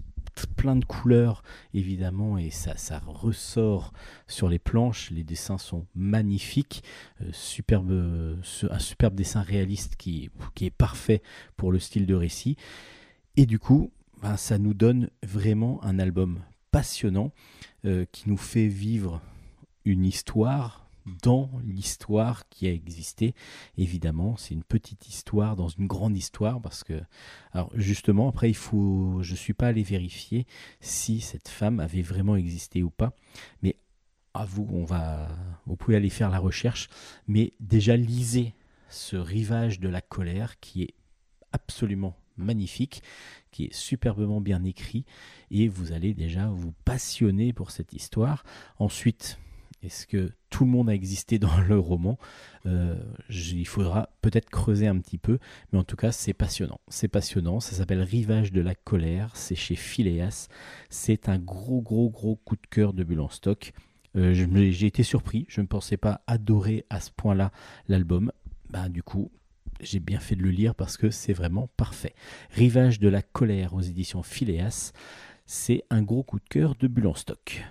[0.56, 1.42] plein de couleurs
[1.74, 3.92] évidemment, et ça, ressort
[4.28, 5.10] sur les planches.
[5.10, 6.84] Les dessins sont magnifiques,
[7.20, 8.36] Euh, superbe, euh,
[8.70, 11.22] un superbe dessin réaliste qui, qui est parfait
[11.56, 12.56] pour le style de récit.
[13.36, 13.90] Et du coup,
[14.22, 16.40] ben, ça nous donne vraiment un album
[16.70, 17.32] passionnant
[17.84, 19.20] euh, qui nous fait vivre
[19.84, 20.86] une histoire
[21.22, 23.34] dans l'histoire qui a existé.
[23.78, 27.00] Évidemment, c'est une petite histoire dans une grande histoire parce que,
[27.52, 30.46] alors justement, après, il faut, je suis pas allé vérifier
[30.80, 33.14] si cette femme avait vraiment existé ou pas,
[33.62, 33.76] mais
[34.34, 35.28] à vous, on va,
[35.66, 36.88] vous pouvez aller faire la recherche,
[37.26, 38.54] mais déjà lisez
[38.88, 40.94] ce rivage de la colère qui est
[41.52, 43.02] absolument magnifique,
[43.50, 45.04] qui est superbement bien écrit,
[45.50, 48.44] et vous allez déjà vous passionner pour cette histoire.
[48.78, 49.38] Ensuite,
[49.82, 52.18] est-ce que tout le monde a existé dans le roman?
[52.66, 52.98] Euh,
[53.30, 55.38] Il faudra peut-être creuser un petit peu,
[55.72, 56.80] mais en tout cas, c'est passionnant.
[56.88, 57.60] C'est passionnant.
[57.60, 59.36] Ça s'appelle Rivage de la colère.
[59.36, 60.48] C'est chez Phileas.
[60.90, 63.72] C'est un gros, gros, gros coup de cœur de Bulle en stock.
[64.16, 67.52] Euh, J'ai été surpris, je ne pensais pas adorer à ce point-là
[67.86, 68.32] l'album.
[68.70, 69.30] Bah, du coup,
[69.80, 72.14] j'ai bien fait de le lire parce que c'est vraiment parfait.
[72.50, 74.92] Rivage de la colère aux éditions Phileas,
[75.46, 77.64] c'est un gros coup de cœur de Bulle en stock.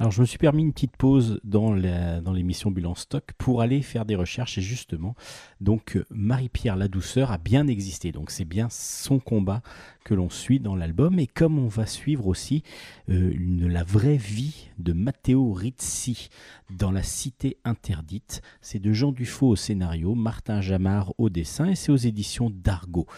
[0.00, 3.82] Alors je me suis permis une petite pause dans l'émission Bulle en stock pour aller
[3.82, 5.16] faire des recherches et justement
[5.60, 9.60] donc euh, Marie-Pierre La Douceur a bien existé donc c'est bien son combat
[10.04, 12.62] que l'on suit dans l'album et comme on va suivre aussi
[13.08, 16.28] euh, la vraie vie de Matteo Rizzi
[16.70, 18.40] dans La Cité Interdite.
[18.60, 23.08] C'est de Jean Dufaux au scénario, Martin Jamard au dessin et c'est aux éditions d'Argo.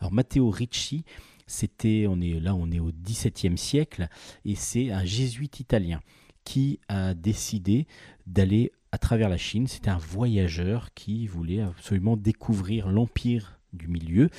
[0.00, 1.06] Alors Matteo Ricci,
[1.46, 4.08] c'était, on est là, on est au XVIIe siècle
[4.44, 6.02] et c'est un jésuite italien
[6.46, 7.86] qui a décidé
[8.26, 9.66] d'aller à travers la Chine.
[9.66, 14.30] C'était un voyageur qui voulait absolument découvrir l'empire du milieu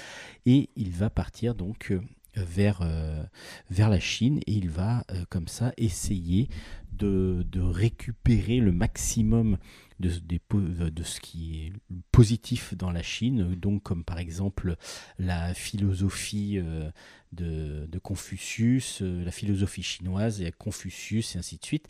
[0.45, 2.01] et il va partir donc euh,
[2.35, 3.23] vers, euh,
[3.69, 6.49] vers la Chine et il va euh, comme ça essayer
[6.93, 9.57] de récupérer le maximum
[9.99, 11.73] de, ce qui est
[12.11, 14.75] positif dans la Chine, donc comme par exemple
[15.17, 16.89] la philosophie euh,
[17.31, 21.87] de, de Confucius, euh, la philosophie chinoise et Confucius et ainsi de suite.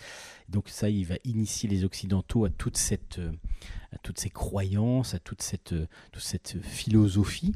[0.50, 3.32] Donc ça, il va initier les Occidentaux à toute cette, euh,
[3.92, 5.76] à toutes ces croyances, à toute cette,
[6.12, 7.54] toute cette philosophie.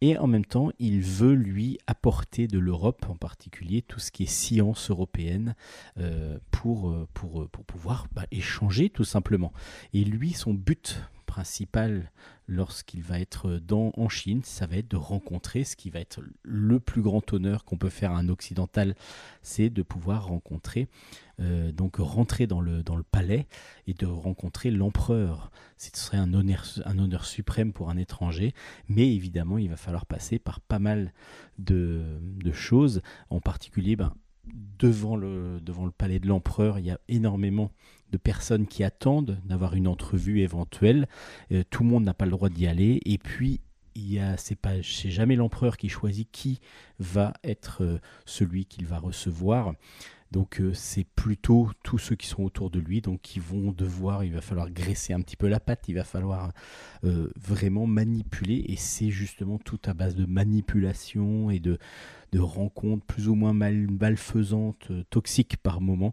[0.00, 4.24] Et en même temps, il veut lui apporter de l'Europe en particulier tout ce qui
[4.24, 5.56] est science européenne
[5.98, 9.52] euh, pour, euh, pour, euh, pour pouvoir bah, échanger tout simplement.
[9.94, 11.02] Et lui, son but
[11.38, 12.10] principal
[12.48, 16.20] lorsqu'il va être dans, en Chine, ça va être de rencontrer ce qui va être
[16.42, 18.96] le plus grand honneur qu'on peut faire à un occidental,
[19.40, 20.88] c'est de pouvoir rencontrer,
[21.38, 23.46] euh, donc rentrer dans le, dans le palais
[23.86, 25.52] et de rencontrer l'empereur.
[25.76, 28.52] Ce serait un honneur, un honneur suprême pour un étranger,
[28.88, 31.12] mais évidemment, il va falloir passer par pas mal
[31.60, 34.12] de, de choses, en particulier, ben,
[34.80, 37.70] devant le, devant le palais de l'empereur, il y a énormément
[38.10, 41.08] de personnes qui attendent d'avoir une entrevue éventuelle.
[41.52, 43.00] Euh, tout le monde n'a pas le droit d'y aller.
[43.04, 43.60] Et puis,
[43.94, 46.60] il y a, c'est jamais l'empereur qui choisit qui
[46.98, 49.74] va être euh, celui qu'il va recevoir.
[50.30, 54.24] Donc euh, c'est plutôt tous ceux qui sont autour de lui, donc qui vont devoir,
[54.24, 56.52] il va falloir graisser un petit peu la patte, il va falloir
[57.02, 61.78] vraiment manipuler, et c'est justement tout à base de manipulation et de,
[62.32, 66.12] de rencontres plus ou moins mal, malfaisantes, toxiques par moment,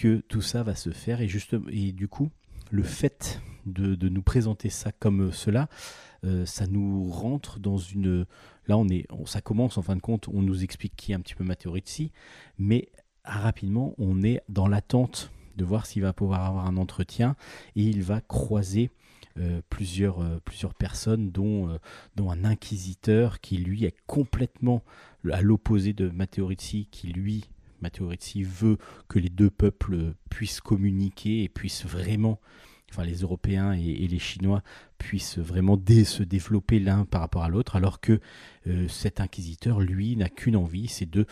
[0.00, 2.30] que tout ça va se faire, et, justement, et du coup,
[2.70, 5.68] le fait de, nous présenter ça comme cela,
[6.24, 8.24] euh, ça nous rentre dans une...
[8.66, 11.14] Là, on est, on- ça commence en fin de compte, on nous explique qui est
[11.14, 11.76] un petit peu Matteo
[12.58, 12.88] mais
[13.24, 17.36] rapidement, on est dans l'attente de voir s'il va pouvoir avoir un entretien
[17.76, 18.90] et il va croiser
[19.36, 21.78] euh, plusieurs, euh, plusieurs personnes, dont,
[22.16, 24.82] dont un inquisiteur qui, lui, est complètement
[25.30, 27.50] à l'opposé de Matteo Rizzi, qui, lui,
[27.82, 28.78] Matteo Rizzi veut
[29.08, 32.40] que les deux peuples puissent communiquer et puissent vraiment,
[32.90, 34.62] enfin les Européens et, les Chinois
[34.98, 38.20] puissent vraiment se développer l'un par rapport à l'autre, alors que
[38.66, 41.26] euh, cet inquisiteur, lui, n'a qu'une envie, c'est de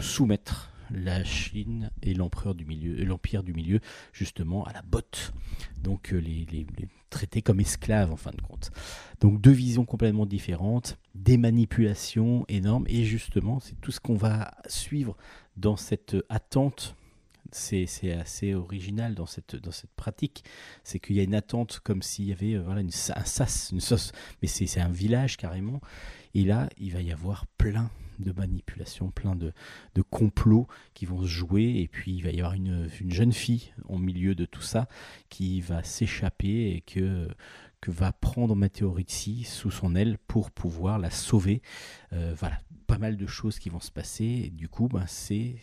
[0.00, 3.80] soumettre la Chine et l'empereur du milieu, et l'empire du milieu,
[4.12, 5.32] justement à la botte.
[5.82, 6.46] Donc euh, les
[7.10, 8.70] traiter comme esclaves en fin de compte.
[9.20, 14.52] Donc deux visions complètement différentes, des manipulations énormes, et justement c'est tout ce qu'on va
[14.68, 15.16] suivre
[15.58, 16.94] dans cette attente.
[17.50, 19.56] C'est assez original dans cette,
[19.96, 20.44] pratique.
[20.84, 23.72] C'est qu'il y a une attente comme s'il y avait euh, voilà, un sas,
[24.42, 25.80] mais c'est un village carrément.
[26.34, 29.52] Et là, il va y avoir plein de manipulations, plein de,
[30.10, 31.76] complots qui vont se jouer.
[31.78, 34.86] Et puis, il va y avoir une, une jeune fille au milieu de tout ça
[35.30, 37.28] qui va s'échapper et que,
[37.86, 41.62] va prendre Matteo Rizzi sous son aile pour pouvoir la sauver.
[42.12, 42.58] Euh, voilà,
[42.88, 44.24] pas mal de choses qui vont se passer.
[44.46, 45.56] Et du coup, ben, c'est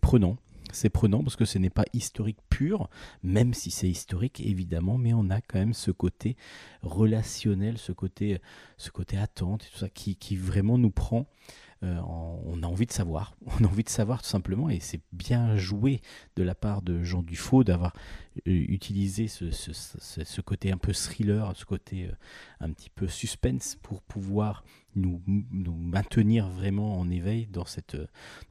[0.00, 0.36] prenant.
[0.72, 2.88] C'est prenant parce que ce n'est pas historique pur,
[3.22, 6.36] même si c'est historique évidemment, mais on a quand même ce côté
[6.82, 8.40] relationnel, ce côté,
[8.76, 11.26] ce côté attente, et tout ça qui, qui vraiment nous prend.
[11.82, 15.00] Euh, on a envie de savoir, on a envie de savoir tout simplement, et c'est
[15.12, 16.00] bien joué
[16.36, 17.92] de la part de Jean Dufaux d'avoir
[18.46, 22.12] euh, utilisé ce, ce- ce- ce côté un peu thriller, ce côté euh,
[22.60, 24.64] un petit peu suspense pour pouvoir
[24.94, 27.96] nous, maintenir vraiment en éveil dans cette,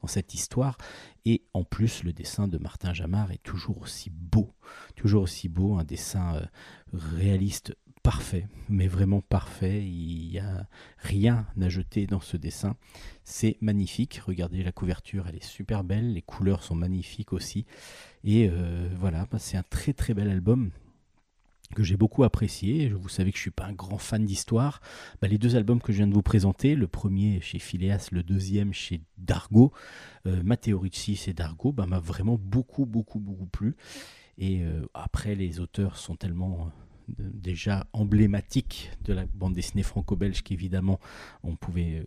[0.00, 0.76] dans cette histoire.
[1.24, 4.52] Et en plus, le dessin de Martin Jamard est toujours aussi beau,
[4.96, 6.46] toujours aussi beau, un dessin euh,
[6.92, 9.84] réaliste parfait, mais vraiment parfait.
[9.84, 10.66] Il n'y a
[10.98, 12.76] rien à jeter dans ce dessin.
[13.24, 14.20] C'est magnifique.
[14.26, 16.12] Regardez la couverture, elle est super belle.
[16.12, 17.64] Les couleurs sont magnifiques aussi.
[18.24, 20.70] Et euh, voilà, bah, c'est un très très bel album.
[21.72, 22.88] Que j'ai beaucoup apprécié.
[22.90, 24.80] Vous savez que je suis pas un grand fan d'histoire.
[25.20, 28.22] Bah, les deux albums que je viens de vous présenter, le premier chez Phileas, le
[28.22, 29.72] deuxième chez Dargo,
[30.26, 33.76] euh, Matteo Ricci et Dargo, bah, m'a vraiment beaucoup, beaucoup, beaucoup plu.
[34.38, 36.70] Et euh, après, les auteurs sont tellement
[37.08, 41.00] euh, déjà emblématiques de la bande dessinée franco-belge qu'évidemment
[41.42, 42.06] on pouvait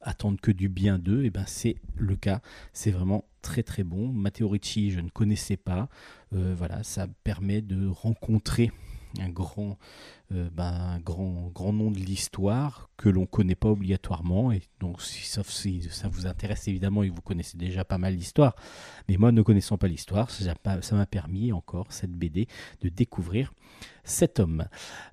[0.00, 1.24] attendre que du bien d'eux.
[1.24, 2.40] Et ben c'est le cas.
[2.72, 4.12] C'est vraiment très très bon.
[4.12, 5.88] Matteo Ricci, je ne connaissais pas.
[6.32, 8.72] Voilà, ça permet de rencontrer
[9.20, 9.78] un grand,
[10.32, 14.52] euh, ben, grand, grand nom de l'histoire que l'on ne connaît pas obligatoirement.
[14.52, 17.98] Et donc, si, sauf si ça vous intéresse évidemment et que vous connaissez déjà pas
[17.98, 18.54] mal l'histoire.
[19.08, 22.46] Mais moi, ne connaissant pas l'histoire, ça m'a- permis encore, cette BD,
[22.80, 23.52] de découvrir
[24.04, 24.66] cet homme.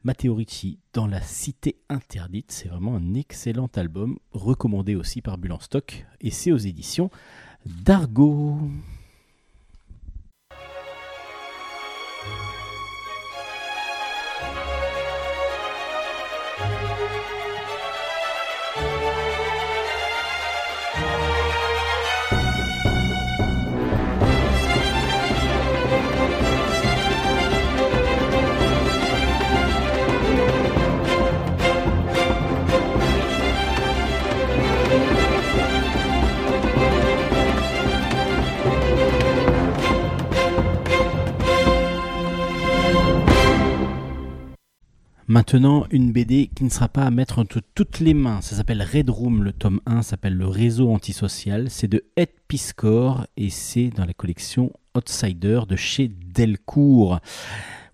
[0.03, 2.51] Matteo Ricci dans La Cité Interdite.
[2.51, 6.05] C'est vraiment un excellent album, recommandé aussi par Bulle en Stock.
[6.21, 7.09] Et c'est aux éditions
[7.65, 8.57] d'Argo.
[45.31, 48.41] Maintenant, une BD qui ne sera pas à mettre entre toutes les mains.
[48.41, 51.69] Ça s'appelle Red Room, le tome 1 s'appelle Le réseau antisocial.
[51.69, 57.19] C'est de Ed Piscor et c'est dans la collection Outsider de chez Delcourt.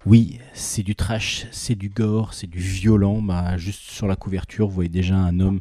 [0.06, 3.22] Oui, c'est du trash, c'est du gore, c'est du violent.
[3.22, 5.60] Bah, juste sur la couverture, vous voyez déjà un homme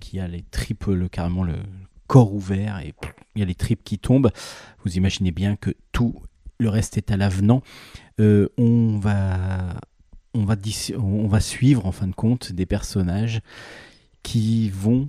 [0.00, 1.56] qui a les tripes, le, carrément le
[2.06, 2.92] corps ouvert et
[3.34, 4.30] il y a les tripes qui tombent.
[4.84, 6.20] Vous imaginez bien que tout
[6.58, 7.62] le reste est à l'avenant.
[8.20, 9.80] Euh, on va
[10.34, 13.40] on va, suivre en fin de compte des personnages
[14.22, 15.08] qui vont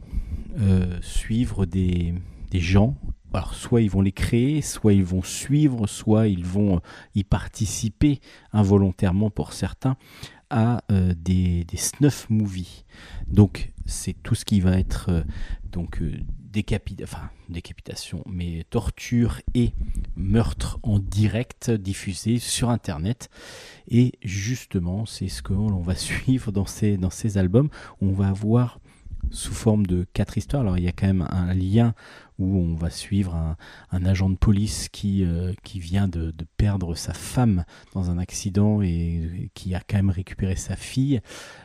[0.60, 2.14] euh, suivre des,
[2.54, 2.96] gens.
[3.34, 6.80] Alors soit ils vont les créer, soit ils vont suivre, soit ils vont
[7.16, 8.22] y participer
[8.54, 9.98] involontairement pour certains
[10.50, 12.86] à euh, des, snuff movies.
[13.28, 15.24] Donc c'est tout ce qui va être euh,
[16.56, 19.74] euh, décapi- enfin, décapitation, mais torture et
[20.16, 23.30] meurtre en direct diffusé sur Internet.
[23.88, 27.70] Et justement, c'est ce que l'on va suivre dans ces, dans ces albums.
[28.02, 28.80] On va avoir
[29.32, 30.62] sous forme de quatre histoires.
[30.62, 31.94] Alors il y a quand même un lien
[32.38, 37.14] où on va suivre un, agent de police qui, euh, qui vient de, perdre sa
[37.14, 37.64] femme
[37.94, 41.22] dans un accident et, qui a quand même récupéré sa fille.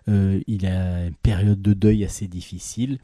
[0.09, 2.99] Euh, il a une période de deuil assez difficile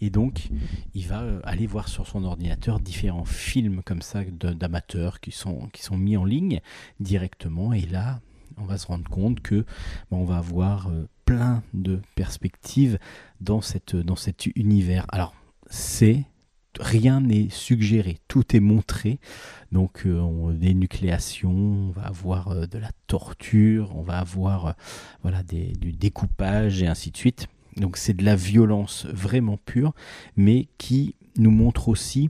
[0.00, 0.48] et donc
[0.94, 5.68] il va euh, aller voir sur son ordinateur différents films comme ça d'amateurs qui sont,
[5.72, 6.60] qui sont mis en ligne
[7.00, 8.20] directement et là
[8.58, 9.64] on va se rendre compte que
[10.10, 10.90] ben, on va avoir
[11.24, 12.98] plein de perspectives
[13.40, 15.06] dans, cette, dans cet univers.
[15.08, 15.34] Alors,
[15.70, 16.26] c'est
[16.80, 19.18] rien n'est suggéré, tout est montré.
[19.72, 24.66] Donc, euh, on- des nucléations, on va avoir euh, de la torture, on va avoir
[24.66, 24.72] euh,
[25.22, 27.46] voilà, des, du découpage et ainsi de suite.
[27.76, 29.94] Donc, c'est de la violence vraiment pure,
[30.36, 32.28] mais qui nous montre aussi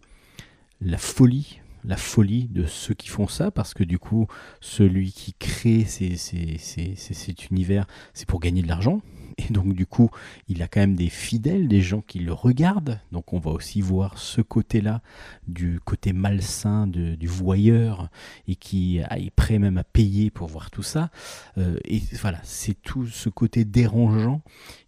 [0.80, 4.28] la folie la folie de ceux qui font ça parce que du coup
[4.60, 9.00] celui qui crée cet univers c'est pour gagner de l'argent
[9.48, 10.10] et donc du coup
[10.48, 13.00] il a quand même des fidèles des gens qui le regardent.
[13.10, 15.02] Donc on va aussi voir ce côté là
[15.46, 18.08] du côté malsain du voyeur
[18.48, 21.10] et qui est prêt même à payer pour voir tout ça.
[21.58, 24.42] Euh, et voilà c'est tout ce côté dérangeant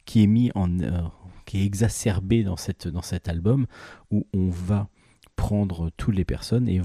[0.04, 1.02] qui est mis en euh,
[1.46, 3.66] qui est exacerbé dans cet album
[4.10, 4.88] où on va
[5.36, 6.80] prendre toutes les personnes et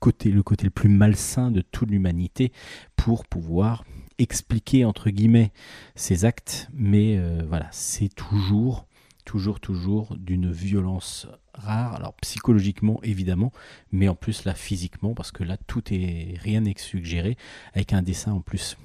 [0.00, 2.52] côté le côté le plus malsain de toute l'humanité
[2.96, 3.84] pour pouvoir
[4.18, 5.52] expliquer entre guillemets
[5.94, 8.86] ces actes mais euh, voilà c'est toujours
[9.24, 11.94] toujours toujours d'une violence rare.
[11.94, 13.52] Alors psychologiquement évidemment
[13.92, 17.36] mais en plus là physiquement parce que là tout est rien n'est suggéré
[17.74, 18.76] avec un dessin en plus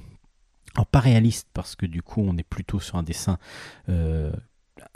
[0.76, 3.40] alors pas réaliste parce que du coup on est plutôt sur un dessin
[3.90, 4.32] euh,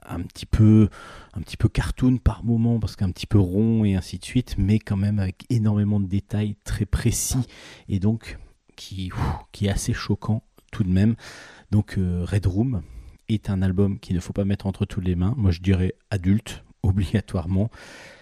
[0.04, 0.90] un petit peu
[1.34, 4.56] un petit peu cartoon par moment parce qu'un petit peu rond et ainsi de suite
[4.58, 7.40] mais quand même avec énormément de détails très précis.
[7.90, 8.38] Et donc
[9.52, 11.16] qui, est assez choquant tout de même
[11.72, 12.82] donc euh, Red Room
[13.30, 15.94] est un album qu'il ne faut pas mettre entre toutes les mains moi je dirais
[16.10, 17.70] adulte obligatoirement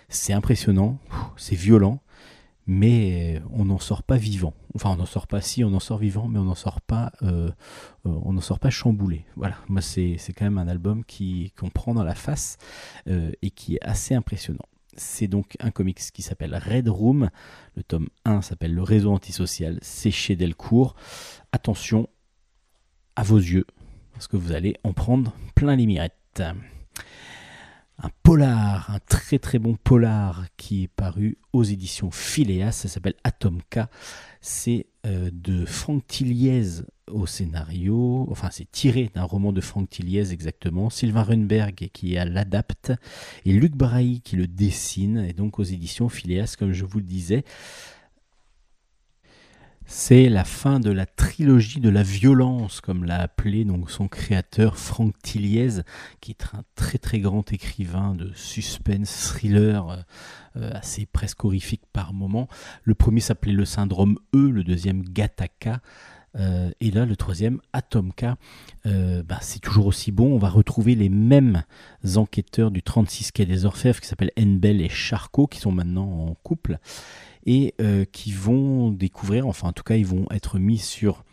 [0.09, 0.99] c'est impressionnant
[1.37, 2.01] c'est violent
[2.71, 4.53] mais on n'en sort pas vivant.
[4.75, 7.11] Enfin, on n'en sort pas si, on en sort vivant, mais on n'en sort pas,
[7.23, 7.49] euh,
[8.05, 9.25] euh, on sort pas chamboulé.
[9.35, 12.57] Voilà, moi c'est quand même un album qui qu'on prend dans la face
[13.07, 14.67] et qui est assez impressionnant.
[14.95, 17.29] C'est donc un comics qui s'appelle Red Room.
[17.75, 19.79] Le tome 1 s'appelle Le réseau antisocial.
[19.81, 20.95] C'est chez Delcourt.
[21.51, 22.09] Attention,
[23.15, 23.65] à vos yeux,
[24.13, 26.43] parce que vous allez en prendre plein les mirettes.
[28.01, 33.15] Un polar, un très très bon polar qui est paru aux éditions Phileas, ça s'appelle
[33.23, 33.89] Atomka.
[34.41, 40.89] C'est de Franck Tilliez au scénario, enfin c'est tiré d'un roman de Franck Tilliez exactement,
[40.89, 42.91] Sylvain Runberg qui l'adapte
[43.45, 47.05] et Luc Brahi qui le dessine, et donc aux éditions Phileas comme je vous le
[47.05, 47.43] disais.
[49.91, 54.77] C'est la fin de la trilogie de la violence, comme l'a appelé donc son créateur
[54.77, 55.81] Franck Tilliez,
[56.21, 60.03] qui est un très très grand écrivain de suspense, thriller, euh, euh,
[60.55, 62.47] assez presque horrifique par moment.
[62.83, 65.81] Le premier s'appelait Le Syndrome E, le deuxième Gattaca.
[66.37, 68.37] Euh, et là, le troisième, Atomka,
[68.85, 70.33] bah, c'est toujours aussi bon.
[70.33, 71.63] On va retrouver les mêmes
[72.15, 76.35] enquêteurs du 36 Quai des Orfèvres qui s'appellent Enbel et Charcot, qui sont maintenant en
[76.43, 76.79] couple
[77.45, 81.23] et euh, qui vont découvrir, enfin en tout cas ils vont être mis sur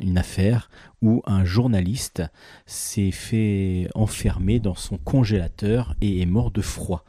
[0.00, 0.68] une affaire
[1.00, 2.22] où un journaliste
[2.66, 7.02] s'est fait enfermer dans son congélateur et est mort de froid.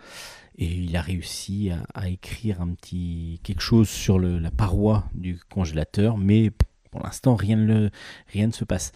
[0.61, 6.17] Et il a réussi à, écrire un petit quelque chose sur la paroi du congélateur,
[6.17, 6.51] mais
[6.91, 7.89] pour l'instant rien, ne,
[8.27, 8.91] rien ne se passe.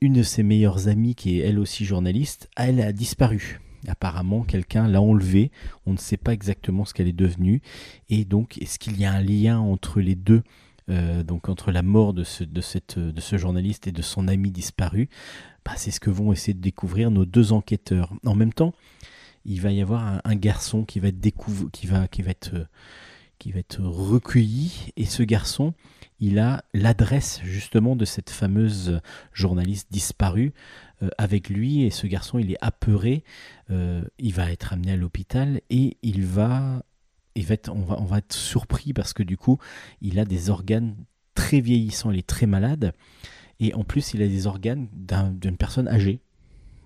[0.00, 3.60] Une de ses meilleures amies, qui est elle aussi journaliste, elle a disparu.
[3.86, 5.52] Apparemment, quelqu'un l'a enlevée.
[5.84, 7.60] On ne sait pas exactement ce qu'elle est devenue.
[8.08, 10.42] Et donc, est-ce qu'il y a un lien entre les deux
[10.90, 15.10] euh, donc entre la mort de ce journaliste et de son ami disparu,
[15.62, 18.14] bah, c'est ce que vont essayer de découvrir nos deux enquêteurs.
[18.24, 18.72] En même temps,
[19.44, 21.18] il va y avoir un, garçon qui va être
[21.72, 22.68] qui va, qui va être,
[23.38, 25.74] qui va être recueilli, et ce garçon,
[26.20, 29.00] il a l'adresse justement de cette fameuse
[29.32, 30.52] journaliste disparue
[31.02, 31.82] euh, avec lui.
[31.82, 33.24] Et ce garçon il est apeuré,
[33.70, 36.82] euh, il va être amené à l'hôpital et il va,
[37.34, 39.58] il va être, on, va, on va être surpris parce que du coup
[40.00, 40.96] il a des organes
[41.34, 42.92] très vieillissants, il est très malade.
[43.60, 46.20] Et en plus il a des organes d'une personne âgée,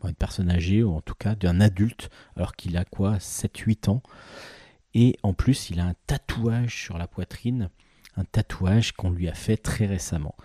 [0.09, 4.03] une personne âgée ou en tout cas d'un adulte alors qu'il a quoi 7-8 ans
[4.95, 7.71] et en plus il a un tatouage sur la poitrine
[8.17, 10.37] un tatouage qu'on lui a fait très récemment.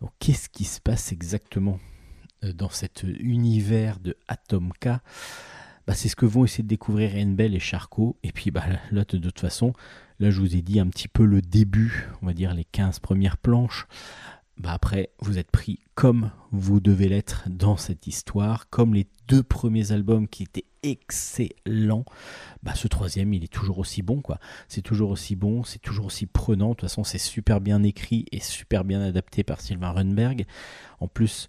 [0.00, 1.78] Donc qu'est-ce qui se passe exactement
[2.42, 5.02] euh, dans cet univers de Atomka?
[5.86, 8.16] Bah, c'est ce que vont essayer de découvrir Enbel et Charcot.
[8.22, 9.72] Et puis bah, là, de toute façon,
[10.18, 13.00] là, je vous ai dit un petit peu le début, on va dire les 15
[13.00, 13.86] premières planches.
[14.56, 19.42] Bah, après, vous êtes pris comme vous devez l'être dans cette histoire, comme les deux
[19.42, 22.04] premiers albums qui étaient excellents.
[22.62, 24.38] Bah, ce troisième, il est toujours aussi bon, quoi.
[24.68, 26.70] C'est toujours aussi bon, c'est toujours aussi prenant.
[26.70, 30.46] De toute façon, c'est super bien écrit et super bien adapté par Sylvain Runberg.
[31.00, 31.48] En plus,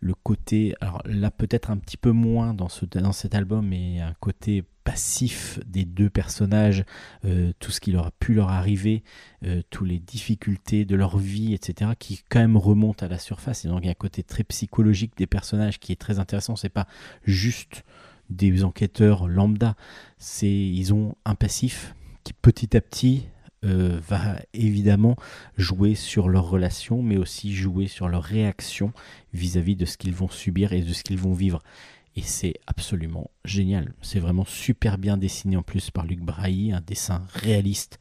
[0.00, 4.00] le côté, alors là peut-être un petit peu moins dans, ce, dans cet album, mais
[4.00, 6.84] un côté passif des deux personnages,
[7.24, 9.02] euh, tout ce qui leur a pu leur arriver,
[9.44, 13.64] euh, toutes les difficultés de leur vie, etc., qui quand même remontent à la surface.
[13.64, 16.54] Et donc il y a un côté très psychologique des personnages qui est très intéressant.
[16.54, 16.86] C'est pas
[17.24, 17.84] juste
[18.30, 19.74] des enquêteurs lambda,
[20.18, 23.26] c'est ils ont un passif qui petit à petit
[23.64, 25.16] euh, va évidemment
[25.56, 28.92] jouer sur leur relation, mais aussi jouer sur leur réaction
[29.32, 31.62] vis-à-vis de ce qu'ils vont subir et de ce qu'ils vont vivre.
[32.16, 33.92] Et c'est absolument génial.
[34.00, 37.98] C'est vraiment super bien dessiné en plus par Luc Brahi, un dessin réaliste,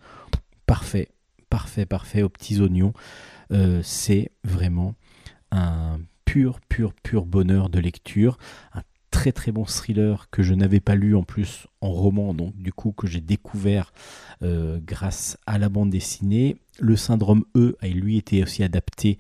[0.66, 1.10] parfait,
[1.50, 2.94] parfait, parfait aux petits oignons.
[3.52, 4.96] Euh, c'est vraiment
[5.52, 8.38] un pur, pur, pur bonheur de lecture,
[8.74, 12.56] un très très bon thriller que je n'avais pas lu en plus en roman, donc
[12.58, 13.94] du coup que j'ai découvert
[14.42, 16.58] euh, grâce à la bande dessinée.
[16.80, 19.20] Le syndrome E a lui été aussi adapté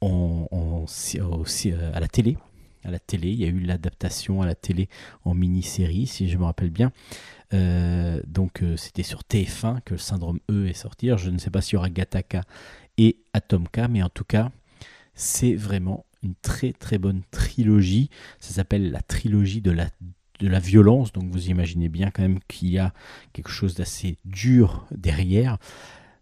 [0.00, 0.86] en,
[1.94, 2.36] à la télé.
[2.84, 4.88] À la télé, il y a eu l'adaptation à la télé
[5.24, 6.92] en mini-série, si je me rappelle bien.
[7.52, 11.10] Euh, donc c'était sur TF1 que le syndrome E est sorti.
[11.16, 12.42] je ne sais pas s'il y aura Gataka
[12.98, 14.50] et Atomka, mais en tout cas,
[15.14, 18.10] c'est vraiment une très très bonne trilogie.
[18.40, 19.88] Ça s'appelle la trilogie de la,
[20.40, 21.12] de la violence.
[21.12, 22.92] Donc vous imaginez bien quand même qu'il y a
[23.32, 25.58] quelque chose d'assez dur derrière.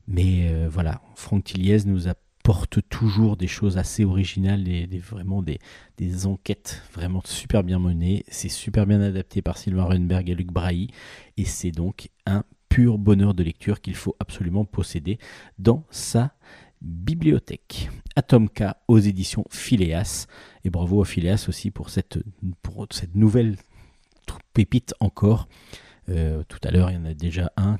[0.08, 2.08] Mais euh, voilà, Franck Tilliez nous
[2.42, 5.60] apporte toujours des choses assez originales, et vraiment des,
[5.96, 8.24] des, enquêtes vraiment super bien menées.
[8.26, 10.88] C'est super bien adapté par Sylvain Runberg et Luc Brahi.
[11.36, 15.18] Et c'est donc un pur bonheur de lecture qu'il faut absolument posséder
[15.60, 16.34] dans sa
[16.80, 17.88] bibliothèque.
[18.16, 20.26] Atomka aux éditions Phileas.
[20.64, 22.18] Et bravo à Phileas aussi pour cette,
[22.62, 23.54] pour cette nouvelle
[24.52, 25.46] pépite encore.
[26.08, 27.78] Euh, tout à l'heure, il y en a déjà un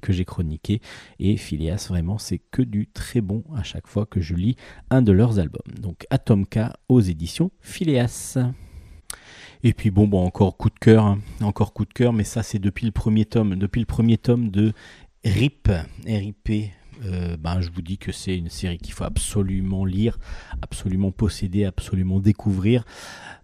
[0.00, 0.80] que j'ai chroniqué.
[1.18, 4.56] Et Phileas, vraiment, c'est que du très bon à chaque fois que je lis
[4.90, 5.60] un de leurs albums.
[5.80, 8.38] Donc Atomka aux éditions Phileas.
[9.62, 11.18] Et puis bon, bon, encore coup de cœur, hein.
[11.40, 14.50] encore coup de cœur, mais ça c'est depuis le premier tome, depuis le premier tome
[14.50, 14.72] de
[15.24, 15.68] RIP,
[16.06, 16.70] RIP
[17.04, 20.18] euh, ben, je vous dis que c'est une série qu'il faut absolument lire,
[20.62, 22.84] absolument posséder, absolument découvrir.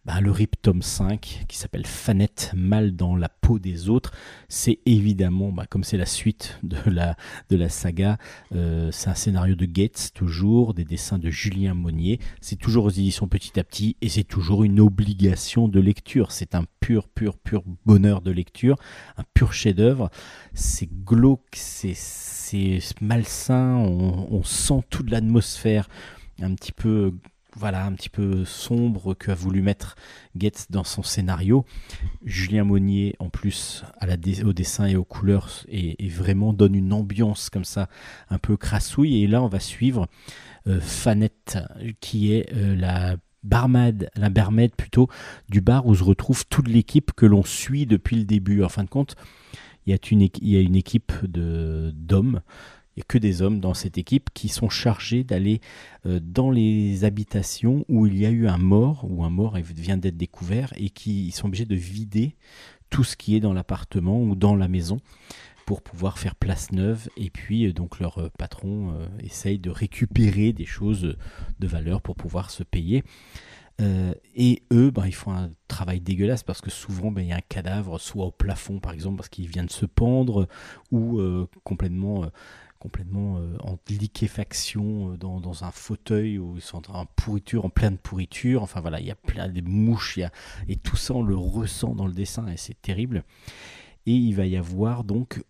[0.06, 4.12] Ben, le RIP tome 5 qui s'appelle Fanette, mal dans la peau des autres,
[4.48, 7.16] c'est évidemment, ben, comme c'est la suite de la,
[7.48, 8.18] de la saga,
[8.54, 12.90] euh, c'est un scénario de Gates toujours, des dessins de Julien Monnier, c'est toujours aux
[12.90, 17.38] éditions petit à petit et c'est toujours une obligation de lecture, c'est un pur, pur,
[17.38, 18.76] pur bonheur de lecture,
[19.16, 20.10] un pur chef-d'œuvre,
[20.52, 25.88] c'est glauque, c'est c'est malsain, on, on sent toute l'atmosphère
[26.42, 27.14] un petit peu
[27.56, 29.96] voilà un petit peu sombre qu'a voulu mettre
[30.36, 31.64] Getz dans son scénario.
[32.24, 33.84] Julien Monnier en plus
[34.44, 37.88] au dessin et aux couleurs et, vraiment donne une ambiance comme ça
[38.30, 40.06] un peu crassouille et là on va suivre
[40.66, 41.58] euh, Fanette
[42.00, 45.08] qui est euh, la barmaid, la barmaid plutôt
[45.48, 48.62] du bar où se retrouve toute l'équipe que l'on suit depuis le début.
[48.62, 49.16] En fin de compte,
[49.86, 52.40] il y a une, équipe d'hommes,
[52.96, 55.60] il n'y a que des hommes dans cette équipe qui sont chargés d'aller
[56.06, 59.96] euh, dans les habitations où il y a eu un mort, où un mort vient
[59.96, 62.36] d'être découvert, et qui sont obligés de vider
[62.90, 65.00] tout ce qui est dans l'appartement ou dans la maison
[65.66, 67.08] pour pouvoir faire place neuve.
[67.16, 71.16] Et puis, euh, donc, leur euh, patron essaye de récupérer des choses
[71.58, 73.02] de valeur pour pouvoir se payer.
[74.36, 77.36] Et eux, ben, ils font un travail dégueulasse parce que souvent, ben, il y a
[77.38, 80.46] un cadavre, soit au plafond par exemple, parce qu'il vient de se pendre,
[80.92, 81.20] ou
[81.64, 82.30] complètement,
[82.84, 87.70] complètement euh, en liquéfaction euh, dans, dans un fauteuil où ils sont en pourriture, en
[87.70, 88.62] pleine pourriture.
[88.62, 90.30] Enfin voilà, il y a plein de mouches, il y a,
[90.68, 93.24] et tout ça on le ressent dans le dessin et c'est terrible.
[94.04, 95.42] Et il va y avoir donc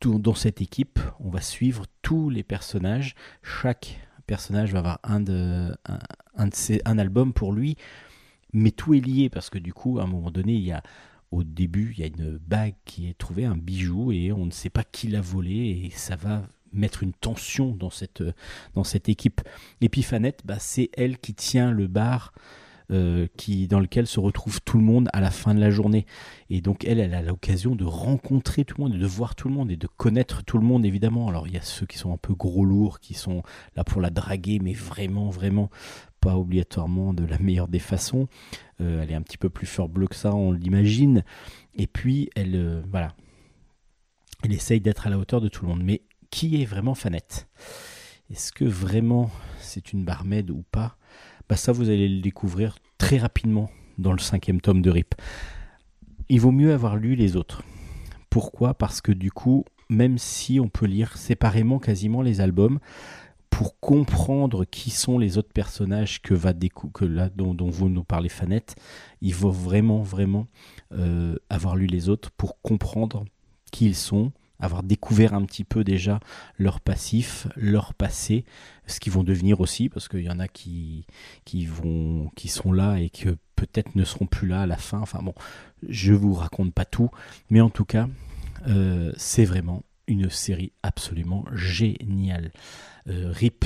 [0.00, 3.14] tout- dans cette équipe, on va suivre tous les personnages.
[3.44, 5.98] Chaque personnage va avoir un, de, un,
[6.44, 6.48] un
[6.84, 7.76] un album pour lui,
[8.52, 10.82] mais tout est lié parce que du coup, à un moment donné, il y a
[11.30, 14.50] au début, il y a une bague qui est trouvée, un bijou, et on ne
[14.50, 18.22] sait pas qui l'a volé, et ça va mettre une tension dans cette,
[18.74, 19.40] dans cette équipe.
[19.80, 19.90] Et
[20.44, 22.32] bah, c'est elle qui tient le bar
[22.92, 26.06] euh, qui, dans lequel se retrouve tout le monde à la fin de la journée.
[26.48, 29.54] Et donc elle, elle a l'occasion de rencontrer tout le monde, de voir tout le
[29.54, 31.28] monde et de connaître tout le monde évidemment.
[31.28, 33.44] Alors il y a ceux qui sont un peu gros lourds, qui sont
[33.76, 35.70] là pour la draguer, mais vraiment, vraiment
[36.20, 38.26] pas obligatoirement de la meilleure des façons.
[38.80, 41.22] Euh, elle est un petit peu plus fleur bleue que ça, on l'imagine.
[41.76, 43.14] Et puis elle, euh, voilà,
[44.42, 45.84] elle essaye d'être à la hauteur de tout le monde.
[45.84, 47.48] Mais qui est vraiment Fanette
[48.30, 50.96] Est-ce que vraiment c'est une barmaid ou pas?
[51.48, 55.14] Bah ça vous allez le découvrir très rapidement dans le cinquième tome de RIP.
[56.28, 57.62] Il vaut mieux avoir lu les autres.
[58.30, 58.74] Pourquoi?
[58.74, 62.78] Parce que du coup, même si on peut lire séparément quasiment les albums,
[63.50, 66.54] pour comprendre qui sont les autres personnages que va
[66.94, 68.76] que là dont, dont vous nous parlez Fanette,
[69.20, 70.46] il faut vraiment vraiment
[70.92, 73.24] euh, avoir lu les autres pour comprendre
[73.70, 76.20] qui ils sont, avoir découvert un petit peu déjà
[76.58, 78.44] leur passif, leur passé,
[78.86, 81.06] ce qu'ils vont devenir aussi, parce qu'il y en a qui,
[81.44, 85.00] qui, vont, qui sont là et que peut-être ne seront plus là à la fin.
[85.00, 85.34] Enfin bon,
[85.88, 87.10] je vous raconte pas tout,
[87.50, 88.08] mais en tout cas,
[88.66, 92.52] euh, c'est vraiment une série absolument géniale.
[93.08, 93.64] Euh, RIP,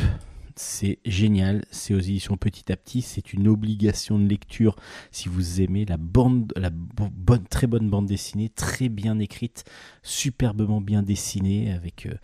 [0.57, 4.77] c'est génial, c'est aux éditions Petit à Petit, c'est une obligation de lecture.
[5.11, 9.65] Si vous aimez la bande, la bo- bonne, très bonne bande dessinée, très bien écrite,
[10.03, 12.15] superbement bien dessinée, avec euh,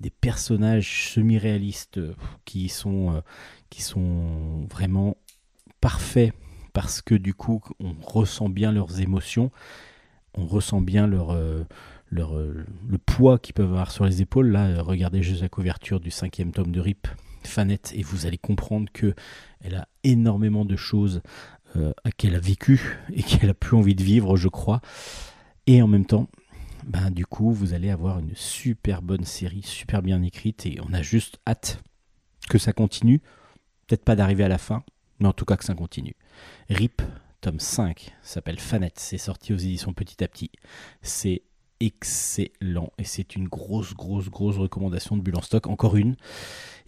[0.00, 3.20] des personnages semi-réalistes euh, qui sont, euh,
[3.70, 5.16] qui sont vraiment
[5.80, 6.32] parfaits.
[6.72, 9.50] Parce que du coup on ressent bien leurs émotions,
[10.34, 11.36] on ressent bien leur,
[12.10, 14.50] leur, le poids qu'ils peuvent avoir sur les épaules.
[14.50, 17.08] Là, regardez juste la couverture du cinquième tome de RIP,
[17.46, 19.14] Fanette, et vous allez comprendre que
[19.60, 21.22] elle a énormément de choses
[21.76, 24.80] euh, qu'elle a vécues et qu'elle a plus envie de vivre, je crois.
[25.66, 26.28] Et en même temps,
[26.84, 30.92] ben, du coup, vous allez avoir une super bonne série, super bien écrite, et on
[30.92, 31.82] a juste hâte
[32.48, 33.20] que ça continue.
[33.86, 34.82] Peut-être pas d'arriver à la fin,
[35.18, 36.16] mais en tout cas que ça continue.
[36.70, 37.02] RIP,
[37.40, 40.50] tome 5, s'appelle Fanette, c'est sorti aux éditions Petit à Petit.
[41.02, 41.42] C'est
[41.80, 45.66] excellent et c'est une grosse, grosse, grosse recommandation de Bulle en stock.
[45.66, 46.16] Encore une.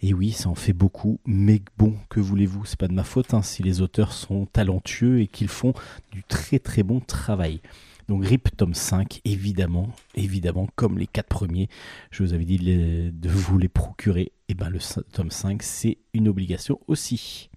[0.01, 2.65] Et oui, ça en fait beaucoup, mais bon, que voulez-vous?
[2.65, 5.73] C'est pas de ma faute hein, si les auteurs sont talentueux et qu'ils font
[6.11, 7.61] du très très bon travail.
[8.09, 11.69] Donc RIP tome 5, évidemment, évidemment, comme les quatre premiers,
[12.11, 14.33] je vous avais dit de, de vous les procurer.
[14.49, 14.79] Et ben le
[15.13, 17.49] tome 5, c'est une obligation aussi.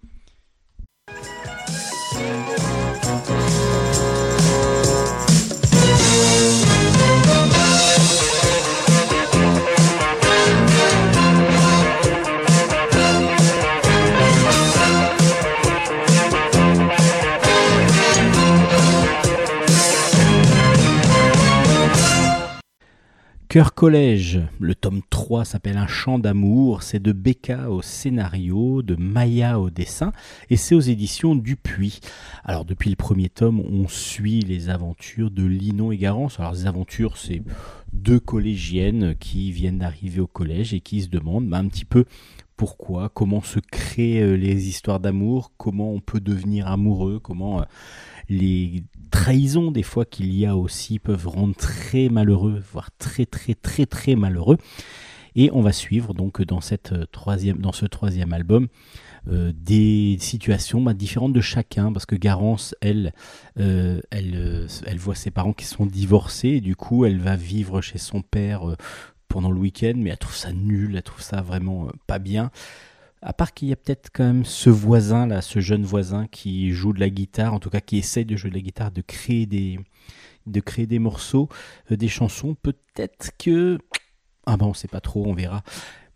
[23.65, 29.59] Collège, le tome 3 s'appelle Un chant d'amour, c'est de Becca au scénario, de Maya
[29.59, 30.13] au dessin,
[30.51, 32.01] et c'est aux éditions Dupuis.
[32.45, 36.39] Alors depuis le premier tome, on suit les aventures de Linon et Garance.
[36.39, 37.43] Alors les aventures, c'est
[37.95, 42.05] deux collégiennes qui viennent d'arriver au collège et qui se demandent bah, un petit peu
[42.57, 47.65] pourquoi, comment se créent euh, les histoires d'amour, comment on peut devenir amoureux, comment euh,
[48.29, 53.55] les trahisons des fois qu'il y a aussi peuvent rendre très malheureux, voire très très
[53.55, 54.59] très très malheureux.
[55.37, 58.69] Et on va suivre donc dans, cette euh, troisième, dans ce troisième album
[59.29, 63.13] euh, des situations bah, différentes de chacun, parce que Garance, elle,
[63.61, 67.83] euh, elle, elle voit ses parents qui sont divorcés, et du coup elle va vivre
[67.83, 68.63] chez son père
[69.29, 72.51] pendant le week-end, mais elle trouve ça nul, elle trouve ça vraiment pas bien.
[73.27, 76.71] À part qu'il y a peut-être quand même ce voisin là, ce jeune voisin qui
[76.71, 79.01] joue de la guitare, en tout cas qui essaye de jouer de la guitare, de
[79.01, 79.81] créer des,
[80.47, 81.49] de créer des morceaux,
[81.91, 82.55] euh, des chansons.
[82.55, 83.79] Peut-être que
[84.47, 85.65] ah ben on sait pas trop, on verra.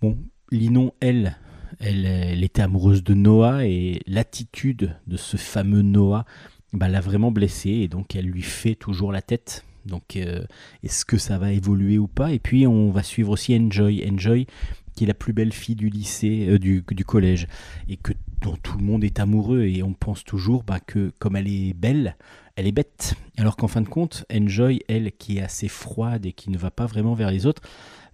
[0.00, 0.18] Bon,
[0.52, 1.36] Linon, elle,
[1.80, 6.24] elle, était amoureuse de Noah et l'attitude de ce fameux Noah
[6.72, 9.64] bah, l'a vraiment blessée et donc elle lui fait toujours la tête.
[9.84, 10.44] Donc euh,
[10.84, 12.32] est-ce que ça va évoluer ou pas?
[12.32, 14.06] Et puis on va suivre aussi Enjoy.
[14.08, 14.46] Enjoy
[15.06, 17.46] la plus belle fille du lycée, euh, du, du collège,
[17.88, 18.12] et que
[18.42, 21.74] dont tout le monde est amoureux, et on pense toujours bah, que comme elle est
[21.74, 22.16] belle,
[22.56, 23.14] elle est bête.
[23.36, 26.70] Alors qu'en fin de compte, Enjoy, elle qui est assez froide et qui ne va
[26.70, 27.62] pas vraiment vers les autres,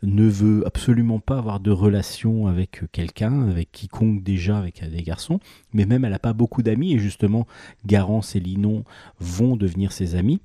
[0.02, 5.40] ne veut absolument pas avoir de relation avec quelqu'un, avec quiconque déjà, avec des garçons,
[5.72, 7.46] mais même elle n'a pas beaucoup d'amis, et justement,
[7.86, 8.84] Garance et Linon
[9.20, 10.40] vont devenir ses amis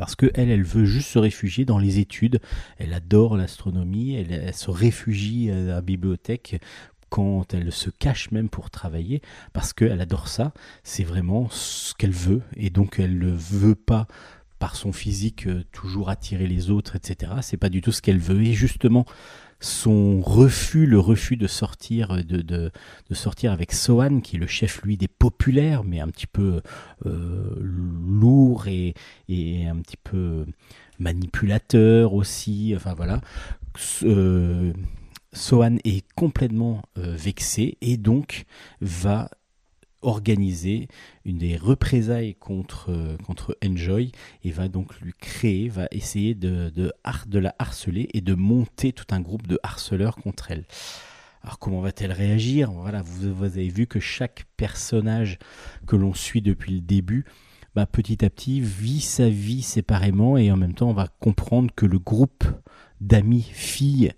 [0.00, 2.40] parce que elle, elle veut juste se réfugier dans les études.
[2.78, 4.14] Elle adore l'astronomie.
[4.14, 6.58] Elle, se réfugie à la bibliothèque
[7.10, 9.20] quand elle se cache même pour travailler
[9.52, 10.54] parce qu'elle adore ça.
[10.84, 14.06] C'est vraiment ce qu'elle veut et donc elle ne veut pas
[14.58, 17.32] par son physique euh, toujours attirer les autres, etc.
[17.42, 19.04] C'est pas du tout ce qu'elle veut et justement
[19.60, 22.70] son refus, le refus de sortir, de, de,
[23.08, 26.62] de sortir avec Sohan, qui est le chef, lui, des populaires, mais un petit peu
[27.06, 28.94] euh, lourd et,
[29.28, 30.46] et un petit peu
[30.98, 32.72] manipulateur aussi.
[32.74, 33.20] Enfin voilà.
[34.02, 34.72] Euh,
[35.32, 38.44] Sohan est complètement euh, vexé et donc
[38.80, 39.30] va
[40.02, 40.88] organiser
[41.24, 44.12] une des représailles contre, euh, contre Enjoy
[44.44, 49.06] et va donc lui créer, va essayer de, de, la harceler et de monter tout
[49.10, 50.64] un groupe de harceleurs contre elle.
[51.42, 52.70] Alors comment va-t-elle réagir?
[52.72, 55.38] Voilà, vous, vous avez vu que chaque personnage
[55.86, 57.24] que l'on suit depuis le début,
[57.74, 61.72] bah, petit à petit vit sa vie séparément et en même temps on va comprendre
[61.74, 62.44] que le groupe
[63.00, 64.12] d'amis filles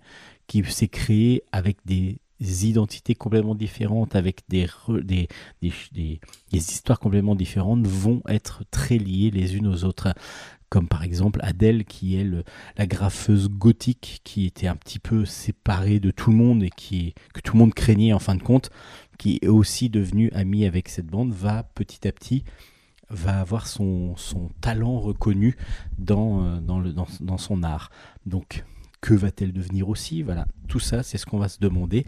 [0.47, 5.27] qui s'est créé avec des identités complètement différentes, avec des, des,
[5.61, 6.19] des, des,
[6.51, 10.13] histoires complètement différentes, vont être très liées les unes aux autres.
[10.69, 12.27] Comme par exemple Adèle, qui est
[12.77, 17.13] la graffeuse gothique, qui était un petit peu séparée de tout le monde et qui,
[17.33, 18.71] que tout le monde craignait en fin de compte,
[19.19, 22.43] qui est aussi devenue amie avec cette bande, va petit à petit
[23.09, 25.55] va avoir son, son talent reconnu
[25.99, 27.91] dans, euh, dans, le, dans son art.
[28.25, 28.63] Donc,
[29.03, 30.23] que va-t-elle devenir aussi?
[30.23, 32.05] Voilà, tout ça, c'est ce qu'on va se demander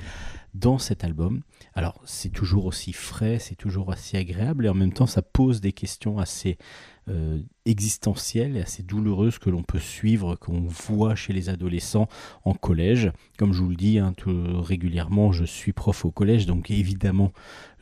[0.54, 1.42] dans cet album.
[1.74, 5.60] Alors, c'est toujours aussi frais, c'est toujours assez agréable, et en même temps, ça pose
[5.60, 6.58] des questions assez
[7.08, 12.08] euh, existentielles et assez douloureuses que l'on peut suivre, qu'on voit chez les adolescents
[12.44, 13.12] en collège.
[13.38, 17.32] Comme je vous le dis hein, tout- régulièrement, je suis prof au collège, donc évidemment,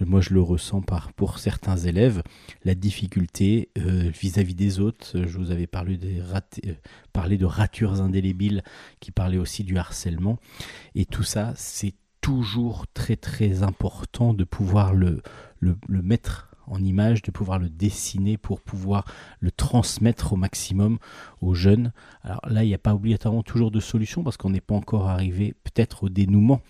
[0.02, 2.22] moi je le ressens par, pour certains élèves,
[2.66, 5.18] la difficulté euh, vis-à-vis des autres.
[5.18, 6.00] Euh, Je vous avais parlé,
[7.14, 8.64] parlé de ratures indélébiles
[9.00, 10.38] qui parlaient aussi du harcèlement.
[10.96, 15.22] Et tout ça, c'est toujours très très important de pouvoir le,
[15.60, 19.06] le mettre en image, de pouvoir le dessiner pour pouvoir
[19.40, 20.98] le transmettre au maximum
[21.42, 21.92] aux jeunes.
[22.22, 25.10] Alors là, il n'y a pas obligatoirement toujours de solution parce qu'on n'est pas encore
[25.10, 26.62] arrivé peut-être au dénouement.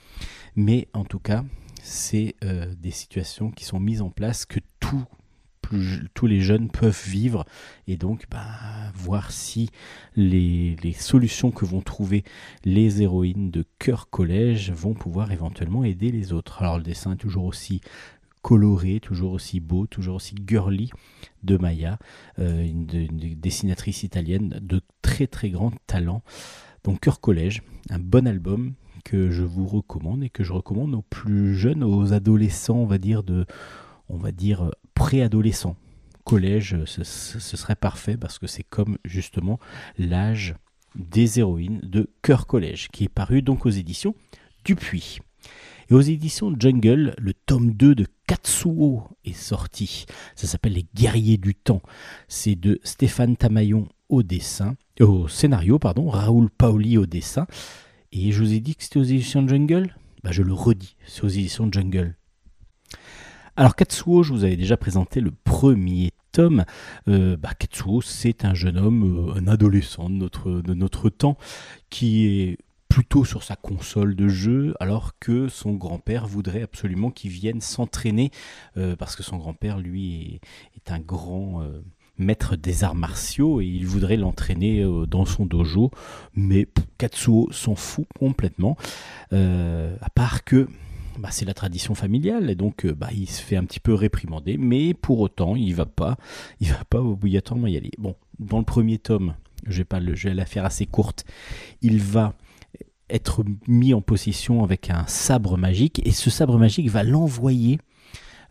[0.55, 1.43] Mais en tout cas,
[1.81, 7.45] c'est euh, des situations qui sont mises en place que tous les jeunes peuvent vivre
[7.87, 8.45] et donc bah,
[8.93, 9.69] voir si
[10.15, 12.23] les solutions que vont trouver
[12.63, 16.61] les héroïnes de cœur collège vont pouvoir éventuellement aider les autres.
[16.61, 17.81] Alors le dessin est toujours aussi
[18.43, 20.91] coloré, toujours aussi beau, toujours aussi girly
[21.41, 21.97] de Maya,
[22.37, 26.21] euh, une, de- une dessinatrice italienne de très très grand talent.
[26.83, 28.73] Donc Cœur Collège, un bon album
[29.05, 32.97] que je vous recommande et que je recommande aux plus jeunes, aux adolescents, on va
[32.99, 33.45] dire de,
[34.09, 35.75] on va dire euh, préadolescents.
[36.25, 39.59] Collège, ce, ce- ce serait parfait parce que c'est comme justement
[39.97, 40.55] l'âge
[40.95, 44.13] des héroïnes de Cœur Collège, qui est paru donc aux éditions
[44.63, 45.19] Dupuis.
[45.93, 50.07] Et aux éditions Jungle, le tome 2 de Katsuo est sorti.
[50.33, 51.83] Ça s'appelle Les Guerriers du Temps.
[52.27, 57.45] C'est de Stéphane Tamayon au dessin au scénario, pardon, Raoul Paoli au dessin.
[58.11, 59.95] Et je vous ai dit que c'était aux éditions Jungle?
[60.23, 62.15] Bah, Je le redis, c'est aux éditions Jungle.
[63.55, 66.65] Alors Katsuo, je vous avais déjà présenté le premier tome.
[67.07, 71.37] Euh, bah, Katsuo, c'est un jeune homme, euh, un adolescent de notre temps,
[71.91, 72.57] qui est
[72.93, 78.29] plutôt sur sa console de jeu, alors que son grand-père voudrait absolument qu'il vienne s'entraîner,
[78.77, 80.39] euh, parce que son grand-père, lui,
[80.75, 81.81] est, un grand euh,
[82.19, 85.89] maître des arts martiaux et il voudrait l'entraîner euh, dans son dojo,
[86.35, 86.67] mais
[86.99, 88.77] Katsuo s'en fout complètement,
[89.31, 90.67] à part que
[91.17, 94.57] bah, c'est la tradition familiale et donc bah, il se fait un petit peu réprimander,
[94.57, 96.15] mais pour autant il va pas,
[96.59, 97.91] il va pas obligatoirement y aller.
[97.97, 99.33] Bon, dans le premier tome,
[99.65, 101.25] je vais pas le, je vais la faire assez courte,
[101.81, 102.35] il va
[103.09, 107.79] être mis en possession avec un sabre magique et ce sabre magique va l'envoyer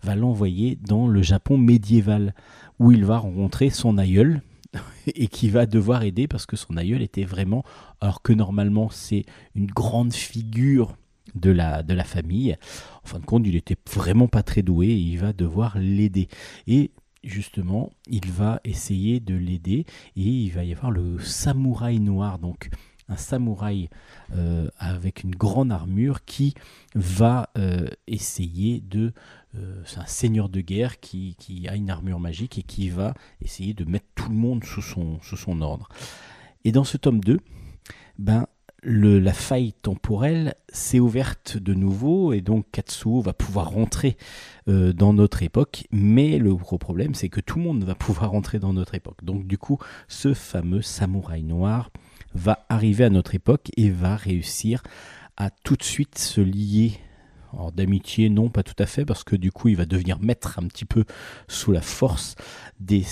[0.03, 2.35] va l'envoyer dans le Japon médiéval
[2.79, 4.43] où il va rencontrer son aïeul
[5.07, 7.65] et qui va devoir aider parce que son aïeul était vraiment
[8.01, 9.25] alors que normalement c'est
[9.55, 10.97] une grande figure
[11.35, 12.57] de la, de la famille
[13.05, 16.29] en fin de compte il était vraiment pas très doué et il va devoir l'aider.
[16.67, 16.91] Et
[17.23, 22.69] justement il va essayer de l'aider et il va y avoir le samouraï noir donc
[23.13, 23.89] un samouraï
[24.35, 26.55] euh, avec une grande armure qui
[26.95, 29.13] va euh, essayer de
[29.55, 31.37] euh, c'est un seigneur de guerre qui,
[31.69, 33.13] a une armure magique et qui va
[33.43, 35.89] essayer de mettre tout le monde sous son, sous son ordre.
[36.65, 37.39] Et dans ce tome 2,
[38.19, 38.47] ben,
[38.83, 44.17] le, la faille temporelle s'est ouverte de nouveau et donc Katsuo va pouvoir rentrer
[44.67, 48.59] dans notre époque, mais le gros problème c'est que tout le monde va pouvoir rentrer
[48.59, 49.23] dans notre époque.
[49.23, 49.79] Donc du coup,
[50.09, 51.91] ce fameux samouraï noir
[52.35, 54.83] va arriver à notre époque et va réussir
[55.37, 56.93] à tout de suite se lier
[57.53, 60.59] alors d'amitié, non, pas tout à fait, parce que du coup, il va devenir maître
[60.59, 61.05] un petit peu
[61.49, 62.35] sous la force
[62.81, 63.05] des,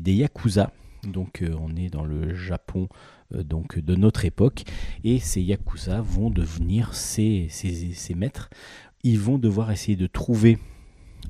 [0.00, 0.72] des Yakuza.
[1.04, 2.88] Donc euh, on est dans le Japon
[3.34, 4.64] euh, donc de notre époque,
[5.04, 8.50] et ces Yakuza vont devenir ses, ses- ses maîtres.
[9.04, 10.58] Ils vont devoir essayer de trouver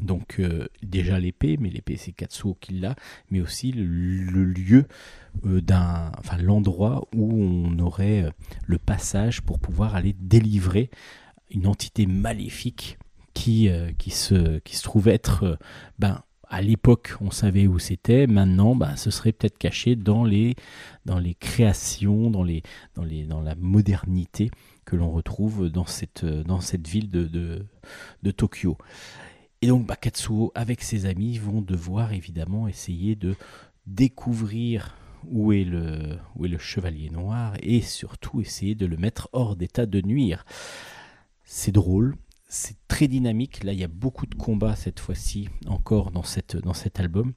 [0.01, 2.95] donc euh, déjà l'épée, mais l'épée c'est Katsuo qui l'a,
[3.31, 4.87] mais aussi le, lieu
[5.47, 8.31] euh, d'un, enfin l'endroit où on aurait euh,
[8.67, 10.91] le passage pour pouvoir aller délivrer
[11.51, 12.99] une entité maléfique
[13.33, 13.69] qui,
[13.99, 15.59] qui, se, qui se trouve être,
[15.99, 18.29] ben, à l'époque, on savait où c'était.
[18.29, 20.55] Maintenant, ben, ce serait peut-être caché dans les,
[21.05, 22.63] dans les créations, dans, les,
[22.95, 24.53] dans, les, dans la modernité
[24.85, 27.27] que l'on retrouve dans cette, dans cette ville de,
[28.23, 28.79] de Tokyo.
[29.65, 33.35] Et donc, bah, Katsuo, avec ses amis, vont devoir évidemment essayer de
[33.87, 34.95] découvrir
[35.27, 39.57] où est le, où est le chevalier noir et surtout essayer de le mettre hors
[39.57, 40.45] d'état de nuire.
[41.45, 42.15] C'est drôle,
[42.47, 43.65] c'est très dynamique.
[43.65, 47.33] Là, il y a beaucoup de combats cette fois-ci encore dans, cette, dans cet album.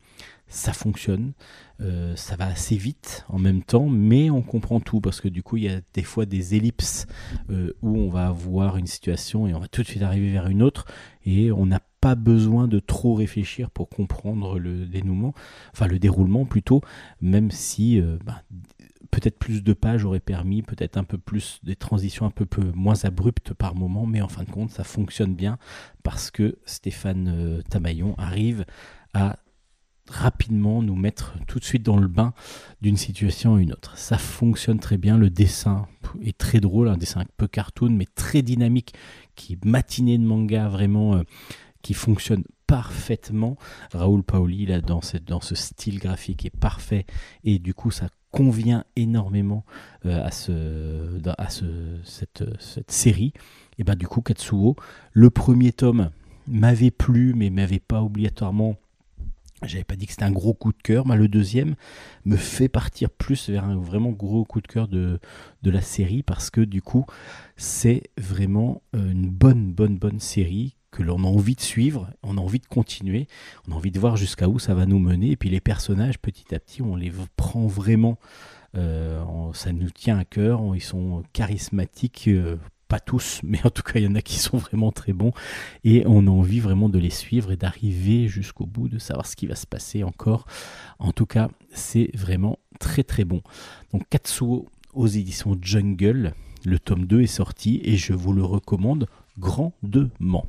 [0.49, 1.31] Ça fonctionne,
[1.79, 5.43] euh, ça va assez vite en même temps, mais on comprend tout parce que du
[5.43, 7.07] coup, il y a des fois des ellipses
[7.49, 10.47] euh, où on va avoir une situation et on va tout de suite arriver vers
[10.47, 10.87] une autre
[11.25, 15.33] et on n'a pas besoin de trop réfléchir pour comprendre le dénouement,
[15.73, 16.79] enfin le déroulement plutôt,
[17.19, 18.43] même si euh, bah,
[19.11, 22.71] peut-être plus de pages auraient permis peut-être un peu plus des transitions un peu, peu
[22.73, 25.57] moins abruptes par moment, mais en fin de compte ça fonctionne bien
[26.01, 28.63] parce que Stéphane euh, Tamaillon arrive
[29.13, 29.35] à
[30.09, 32.33] rapidement nous mettre tout de suite dans le bain
[32.81, 33.97] d'une situation à une autre.
[33.97, 35.87] Ça fonctionne très bien, le dessin
[36.23, 38.93] est très drôle, un dessin un peu cartoon mais très dynamique,
[39.35, 41.23] qui est matiné de manga vraiment, euh,
[41.81, 43.57] qui fonctionne parfaitement.
[43.93, 47.05] Raoul Paoli là dans, cette, dans ce style graphique est parfait
[47.43, 49.63] et du coup ça convient énormément
[50.05, 51.65] euh, à, ce, à ce,
[52.03, 53.33] cette, cette série.
[53.79, 54.75] Et ben du coup Katsuo,
[55.13, 56.11] le premier tome
[56.47, 58.75] m'avait plu mais m'avait pas obligatoirement
[59.63, 61.75] j'avais pas dit que c'était un gros coup de cœur, mais le deuxième
[62.25, 65.19] me fait partir plus vers un vraiment gros coup de cœur de,
[65.63, 67.05] de la série parce que du coup,
[67.55, 72.37] c'est vraiment euh, une bonne, bonne, bonne série que l'on a envie de suivre, on
[72.37, 73.27] a envie de continuer,
[73.67, 75.31] on a envie de voir jusqu'à où ça va nous mener.
[75.31, 78.17] Et puis les personnages, petit à petit, on les prend vraiment,
[78.75, 79.23] euh,
[79.53, 82.27] ça nous tient à cœur, ils sont charismatiques.
[82.27, 82.57] euh,
[82.87, 85.33] pas tous, mais en tout cas, il y en a qui sont vraiment très bons
[85.83, 89.35] et on a envie vraiment de les suivre et d'arriver jusqu'au bout, de savoir ce
[89.35, 90.45] qui va se passer encore.
[90.99, 93.41] En tout cas, c'est vraiment très très bon.
[93.91, 96.33] Donc Katsuo aux éditions Jungle,
[96.65, 99.07] le tome 2 est sorti et je vous le recommande
[99.37, 100.45] grandement.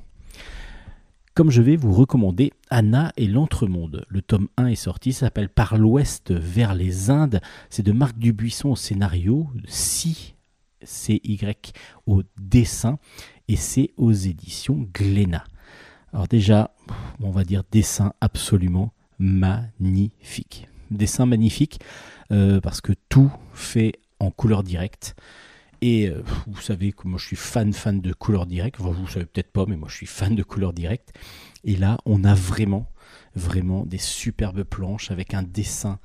[1.39, 4.05] Comme je vais vous recommander Anna et l'Entremonde.
[4.09, 7.41] Le tome 1 est sorti, s'appelle Par l'Ouest vers les Indes.
[7.71, 10.35] C'est de Marc Dubuisson au scénario, Si
[10.83, 11.73] C-Y
[12.09, 12.99] au dessin,
[13.47, 15.45] et c'est aux éditions Glénat.
[16.13, 16.75] Alors déjà,
[17.21, 20.67] on va dire dessin absolument magnifique.
[20.91, 21.79] Dessin magnifique
[22.33, 25.15] euh, parce que tout fait en couleur directe.
[25.81, 28.81] Et euh, vous savez que moi je suis fan fan de couleur directe.
[28.81, 31.13] Vous savez peut-être pas, mais moi je suis fan de couleur directe.
[31.65, 32.91] Et là, on a vraiment,
[33.35, 35.99] vraiment des superbes planches avec un dessin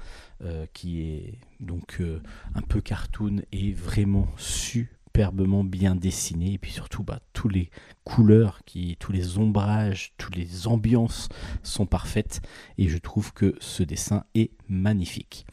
[0.44, 2.22] euh, qui est donc euh,
[2.56, 6.54] un peu cartoon et vraiment superbement bien dessiné.
[6.54, 7.70] Et puis surtout, bah, tous les
[8.04, 11.30] couleurs, qui, tous les ombrages, toutes les ambiances
[11.64, 12.42] sont parfaites.
[12.78, 15.46] Et je trouve que ce dessin est magnifique.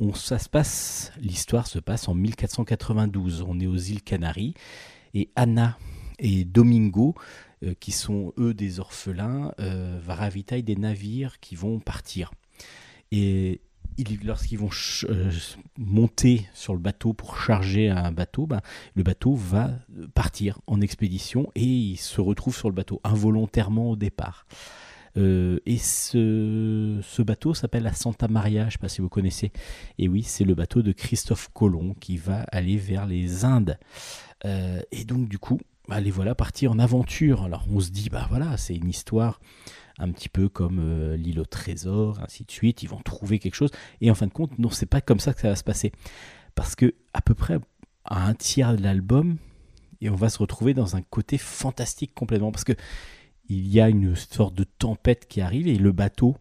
[0.00, 3.44] On, ça se passe, l'histoire se passe en 1492.
[3.46, 4.54] On est aux îles Canaries
[5.14, 5.78] et Anna
[6.18, 7.14] et Domingo,
[7.62, 12.32] euh, qui sont eux des orphelins, euh, va ravitailler des navires qui vont partir.
[13.12, 13.60] Et
[13.98, 14.70] ils- lorsqu'ils vont
[15.08, 15.30] euh,
[15.76, 18.60] monter sur le bateau pour charger un bateau, ben,
[18.94, 19.70] le bateau va
[20.14, 24.46] partir en expédition et ils se retrouvent sur le bateau involontairement au départ.
[25.16, 29.52] Euh, et ce, bateau s'appelle la Santa Maria, je ne sais pas si vous connaissez.
[29.98, 33.78] Et oui, c'est le bateau de Christophe Colomb qui va aller vers les Indes.
[34.44, 35.58] Euh, et donc du coup,
[35.88, 37.44] bah, les voilà partis en aventure.
[37.44, 39.40] Alors on se dit, bah voilà, c'est une histoire
[39.98, 42.82] un petit peu comme euh, l'île au trésor, ainsi de suite.
[42.82, 43.70] Ils vont trouver quelque chose.
[44.00, 45.92] Et en fin de compte, non, c'est pas comme ça que ça va se passer.
[46.54, 47.58] Parce que à peu près
[48.04, 49.36] à un tiers de l'album,
[50.00, 52.52] et on va se retrouver dans un côté fantastique complètement.
[52.52, 52.72] Parce que
[53.50, 56.36] il y a une sorte de tempête qui arrive et le bateau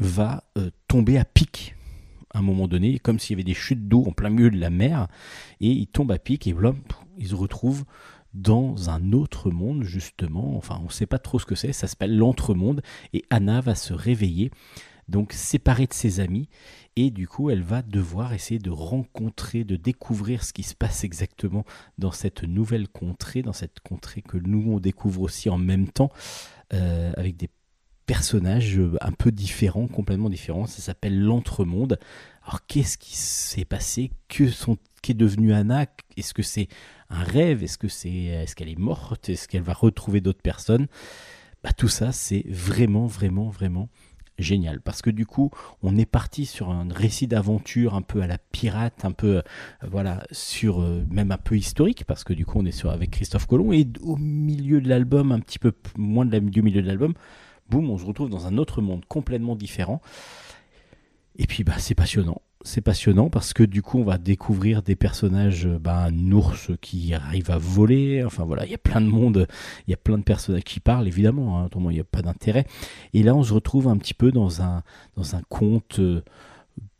[0.00, 1.76] va euh, tomber à pic
[2.32, 4.58] à un moment donné, comme s'il y avait des chutes d'eau en plein milieu de
[4.58, 5.08] la mer,
[5.60, 6.72] et il tombe à pic et pff,
[7.18, 7.84] il se retrouve
[8.34, 11.88] dans un autre monde justement, enfin on ne sait pas trop ce que c'est, ça
[11.88, 12.82] s'appelle l'entremonde,
[13.12, 14.52] et Anna va se réveiller,
[15.10, 16.48] donc séparée de ses amis,
[16.96, 21.04] et du coup elle va devoir essayer de rencontrer, de découvrir ce qui se passe
[21.04, 21.64] exactement
[21.98, 26.10] dans cette nouvelle contrée, dans cette contrée que nous on découvre aussi en même temps,
[26.72, 27.50] euh, avec des
[28.06, 30.66] personnages euh, un peu différents, complètement différents.
[30.66, 31.98] Ça s'appelle l'entremonde.
[32.44, 34.10] Alors qu'est-ce qui s'est passé?
[34.28, 35.86] Que sont qu'est devenue Anna?
[36.16, 36.66] Est-ce que c'est
[37.08, 37.62] un rêve?
[37.62, 39.28] Est-ce est-ce qu'elle est morte?
[39.28, 40.88] Est-ce qu'elle va retrouver d'autres personnes?
[41.62, 43.88] Bah, tout ça c'est vraiment vraiment vraiment
[44.40, 44.80] génial.
[44.80, 45.50] Parce que du coup
[45.82, 49.42] on est parti sur un récit d'aventure un peu à la pirate un peu euh,
[49.86, 53.10] voilà sur euh, même un peu historique parce que du coup on est sur avec
[53.10, 56.82] Christophe Colomb et au milieu de l'album un petit peu moins de la, du milieu
[56.82, 57.14] de l'album
[57.68, 60.00] boum on se retrouve dans un autre monde complètement différent.
[61.36, 64.96] Et puis bah c'est passionnant c'est passionnant parce que du coup on va découvrir des
[64.96, 68.22] personnages bah, un ours qui arrive à voler.
[68.24, 69.46] Enfin voilà il y a plein de monde
[69.86, 72.22] il y a plein de personnages qui parlent évidemment hein, autrement il n'y a pas
[72.22, 72.66] d'intérêt.
[73.14, 74.82] Et là on se retrouve un petit peu dans un
[75.16, 76.22] dans un conte euh,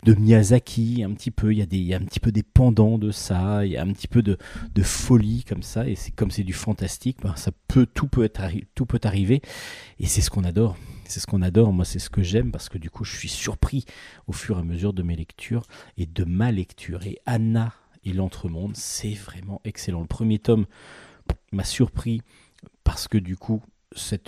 [0.05, 2.33] de Miyazaki, un petit peu, il y, a des, il y a un petit peu
[2.33, 4.39] des pendants de ça, il y a un petit peu de,
[4.75, 8.25] de folie comme ça, et c'est comme c'est du fantastique, ben, ça peut, tout peut
[8.25, 8.41] être,
[8.75, 9.43] tout peut arriver,
[9.99, 10.77] et c'est ce qu'on adore.
[11.11, 13.29] C'est ce qu'on adore, moi c'est ce que j'aime parce que du coup je suis
[13.29, 13.85] surpris
[14.29, 15.65] au fur et à mesure de mes lectures
[15.97, 17.05] et de ma lecture.
[17.05, 17.73] Et Anna
[18.05, 20.01] et l'entremonde, c'est vraiment excellent.
[20.03, 20.67] Le premier tome
[21.53, 22.23] m'a surpris
[22.85, 23.61] parce que du coup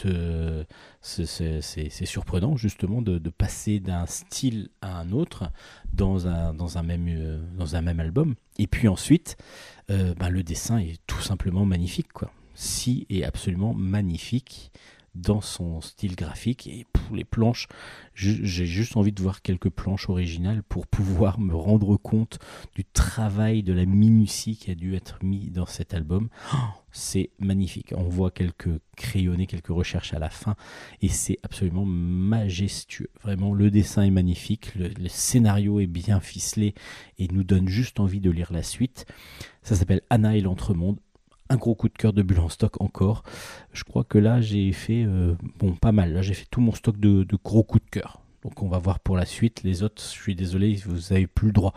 [0.06, 0.64] euh,
[1.00, 5.52] c'est- surprenant justement de, de passer d'un style à un autre
[5.92, 8.34] dans un, dans un, même, euh, dans un même album.
[8.58, 9.36] Et puis ensuite,
[9.90, 12.12] euh, ben, le dessin est tout simplement magnifique.
[12.12, 12.32] Quoi.
[12.54, 14.72] Si est absolument magnifique
[15.14, 17.68] dans son style graphique et pour les planches,
[18.14, 22.38] j'ai juste envie de voir quelques planches originales pour pouvoir me rendre compte
[22.74, 26.28] du travail, de la minutie qui a dû être mis dans cet album.
[26.54, 26.56] Oh,
[26.92, 27.92] c'est magnifique.
[27.96, 30.56] On voit quelques crayonnés, quelques recherches à la fin
[31.00, 33.10] et c'est absolument majestueux.
[33.22, 36.74] Vraiment, le dessin est magnifique, le, le scénario est bien ficelé
[37.18, 39.06] et nous donne juste envie de lire la suite.
[39.62, 40.98] Ça s'appelle Anna et l'entremonde.
[41.52, 43.24] Un gros coup de cœur de bulle en stock encore.
[43.74, 46.14] Je crois que là j'ai fait euh, bon pas mal.
[46.14, 48.22] Là j'ai fait tout mon stock de, gros coups de cœur.
[48.42, 49.62] Donc on va voir pour la suite.
[49.62, 51.74] Les autres, je suis désolé, vous avez plus le droit.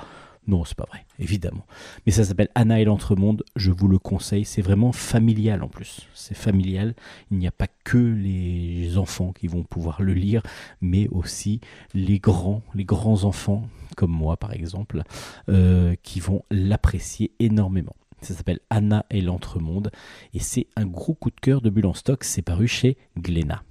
[0.48, 1.66] Non, c'est pas vrai, évidemment.
[2.06, 3.44] Mais ça s'appelle Anna et l'entremonde.
[3.58, 4.46] Je vous le conseille.
[4.46, 6.08] C'est vraiment familial en plus.
[6.14, 6.96] C'est familial.
[7.30, 10.42] Il n'y a pas que les enfants qui vont pouvoir le lire,
[10.80, 11.60] mais aussi
[11.94, 15.02] les grands, les grands enfants comme moi par exemple,
[15.50, 17.96] euh, qui vont l'apprécier énormément.
[18.22, 19.92] Ça s'appelle Anna et l'entremonde
[20.34, 22.24] et c'est un gros coup de cœur de Bulle en stock.
[22.24, 23.64] C'est paru chez Glénat.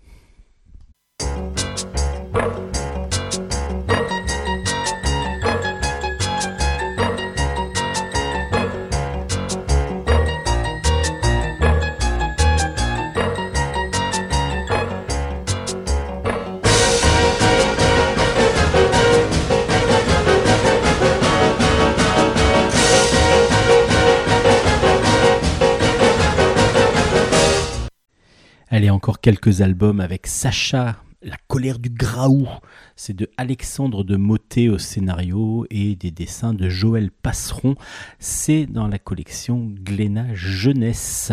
[28.74, 32.48] Allez, encore quelques albums avec Sacha La colère du Graou.
[32.96, 37.76] C'est de Alexandre de Motet au scénario et des dessins de Joël Passeron.
[38.18, 41.30] C'est dans la collection Glénat Jeunesse.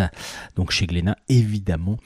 [0.56, 1.98] Donc chez Glénat, évidemment.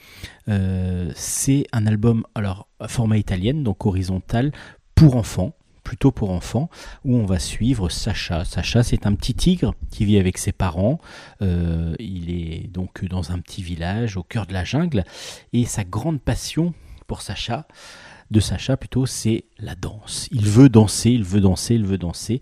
[0.48, 4.52] Euh, c'est un album, alors, format italienne, donc horizontal,
[4.94, 5.54] pour enfants
[5.86, 6.68] plutôt pour enfants,
[7.04, 8.44] où on va suivre Sacha.
[8.44, 10.98] Sacha, c'est un petit tigre qui vit avec ses parents.
[11.42, 15.04] Euh, il est donc dans un petit village au cœur de la jungle.
[15.52, 16.74] Et sa grande passion
[17.06, 17.68] pour Sacha,
[18.32, 20.26] de Sacha plutôt, c'est la danse.
[20.32, 22.40] Il veut danser, il veut danser, il veut danser.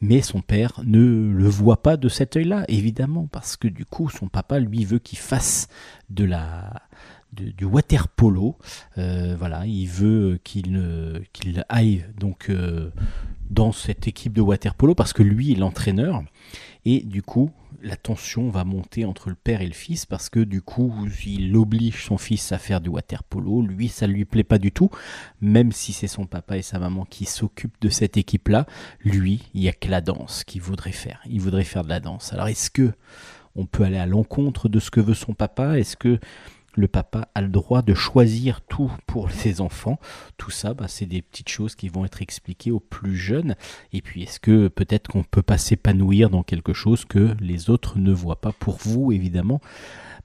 [0.00, 4.08] Mais son père ne le voit pas de cet œil-là, évidemment, parce que du coup,
[4.08, 5.66] son papa, lui, veut qu'il fasse
[6.10, 6.72] de la,
[7.34, 8.56] de- du water polo.
[8.98, 11.20] Euh, voilà, il veut qu'il ne-
[11.68, 12.90] aille donc euh,
[13.50, 16.22] dans cette équipe de water polo parce que lui est l'entraîneur.
[16.86, 17.50] Et du coup,
[17.82, 20.92] la tension va monter entre le père et le fils parce que du coup,
[21.26, 23.62] il oblige son fils à faire du water polo.
[23.62, 24.90] Lui, ça lui plaît pas du tout,
[25.40, 28.66] même si c'est son papa et sa maman qui s'occupent de cette équipe-là.
[29.02, 31.20] Lui, il y a que la danse qu'il voudrait faire.
[31.28, 32.32] Il voudrait faire de la danse.
[32.32, 32.92] Alors, est-ce que
[33.56, 35.78] on peut aller à l'encontre de ce que veut son papa?
[35.78, 36.18] Est-ce que
[36.76, 39.98] le papa a le droit de choisir tout pour ses enfants.
[40.36, 43.56] Tout ça, bah, c'est des petites choses qui vont être expliquées aux plus jeunes.
[43.92, 47.98] Et puis, est-ce que peut-être qu'on peut pas s'épanouir dans quelque chose que les autres
[47.98, 49.60] ne voient pas pour vous, évidemment?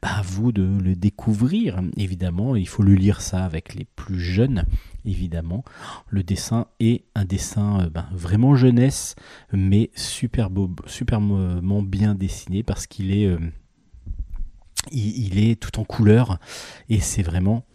[0.01, 2.55] Bah, vous de le découvrir, évidemment.
[2.55, 4.63] Il faut le lire ça avec les plus jeunes,
[5.03, 5.65] évidemment.
[6.07, 9.15] Le dessin est un dessin euh, ben, vraiment jeunesse,
[9.51, 10.49] mais super
[10.85, 13.39] superment bien dessiné parce qu'il est, euh,
[14.91, 16.39] il, est tout en couleur
[16.89, 17.65] et c'est vraiment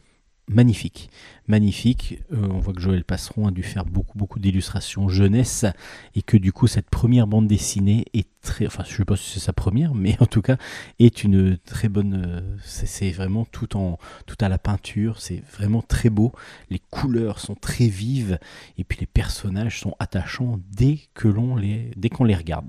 [0.48, 1.10] magnifique.
[1.46, 2.22] Magnifique.
[2.32, 5.66] Euh, on voit que Joël Passeron a dû faire beaucoup, beaucoup d'illustrations jeunesse
[6.14, 8.66] et que du coup, cette première bande dessinée est très.
[8.66, 10.56] Enfin, je sais pas si c'est sa première, mais en tout cas,
[10.98, 12.14] est une très bonne.
[12.14, 15.20] euh, c'est vraiment tout en tout à la peinture.
[15.20, 16.32] C'est vraiment très beau.
[16.70, 18.38] Les couleurs sont très vives
[18.78, 22.68] et puis les personnages sont attachants dès que l'on les dès qu'on les regarde.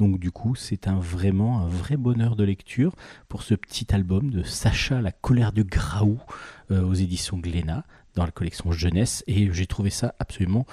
[0.00, 2.94] Donc du coup, c'est un vraiment un vrai bonheur de lecture
[3.28, 6.18] pour ce petit album de Sacha la colère du Graou
[6.70, 7.84] euh, aux éditions Glénat
[8.16, 10.66] dans la collection jeunesse et j'ai trouvé ça absolument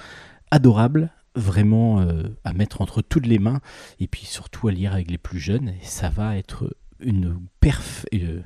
[0.50, 3.60] adorable vraiment euh, à mettre entre toutes les mains
[4.00, 5.68] et puis surtout à lire avec les plus jeunes.
[5.68, 8.42] Et ça va être une perf euh,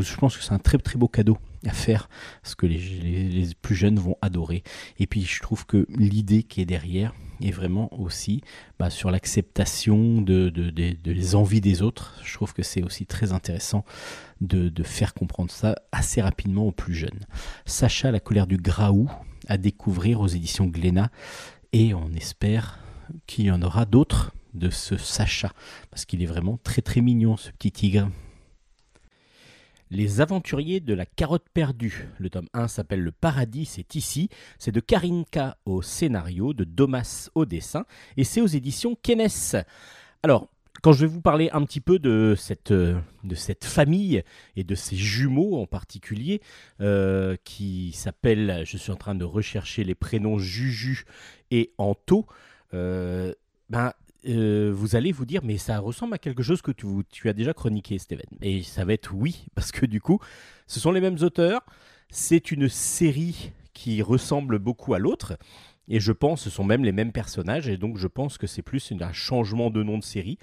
[0.00, 2.08] je pense que c'est un très très beau cadeau à faire
[2.42, 4.62] parce que les plus jeunes vont adorer.
[4.98, 8.42] Et puis je trouve que l'idée qui est derrière est vraiment aussi
[8.78, 12.82] bah, sur l'acceptation de, de, de- de les envies des autres je trouve que c'est
[12.82, 13.84] aussi très intéressant
[14.40, 17.26] de, de faire comprendre ça assez rapidement aux plus jeunes
[17.66, 19.10] Sacha la colère du Graou
[19.48, 21.10] à découvrir aux éditions Glénat
[21.72, 22.78] et on espère
[23.26, 25.52] qu'il y en aura d'autres de ce Sacha
[25.90, 28.10] parce qu'il est vraiment très très mignon ce petit tigre.
[29.90, 32.08] Les aventuriers de la carotte perdue.
[32.18, 34.28] Le tome 1 s'appelle Le paradis, c'est ici.
[34.58, 37.86] C'est de Karinka au scénario, de Domas au dessin,
[38.16, 39.64] et c'est aux éditions Kenes.
[40.22, 40.48] Alors,
[40.82, 43.00] quand je vais vous parler un petit peu de cette, euh,
[43.62, 44.22] famille
[44.56, 46.40] et de ses jumeaux en particulier,
[46.80, 51.04] euh, qui s'appellent, je suis en train de rechercher les prénoms Juju
[51.50, 52.26] et Anto,
[52.74, 53.32] euh,
[53.70, 53.92] ben,
[54.26, 57.52] euh, vous allez vous dire, mais ça ressemble à quelque chose que tu, as déjà
[57.54, 58.26] chroniqué, Steven.
[58.42, 60.18] Et ça va être oui, parce que du coup,
[60.66, 61.64] ce sont les mêmes auteurs.
[62.10, 65.38] C'est une série qui ressemble beaucoup à l'autre.
[65.88, 67.68] Et je pense ce sont même les mêmes personnages.
[67.68, 70.38] Et donc, je pense que c'est plus un changement de nom de série.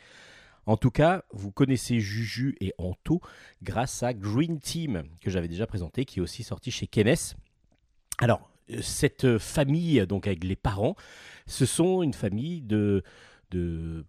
[0.65, 3.21] En tout cas, vous connaissez Juju et Anto
[3.61, 7.35] grâce à Green Team, que j'avais déjà présenté, qui est aussi sorti chez Kenes.
[8.17, 10.95] Alors, euh, cette famille, donc avec les parents,
[11.45, 13.03] ce sont une famille de.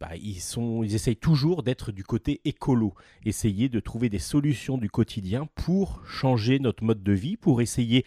[0.01, 2.95] Bah, ils, essayent toujours d'être du côté écolo,
[3.25, 8.05] essayer de trouver des solutions du quotidien pour changer notre mode de vie, pour essayer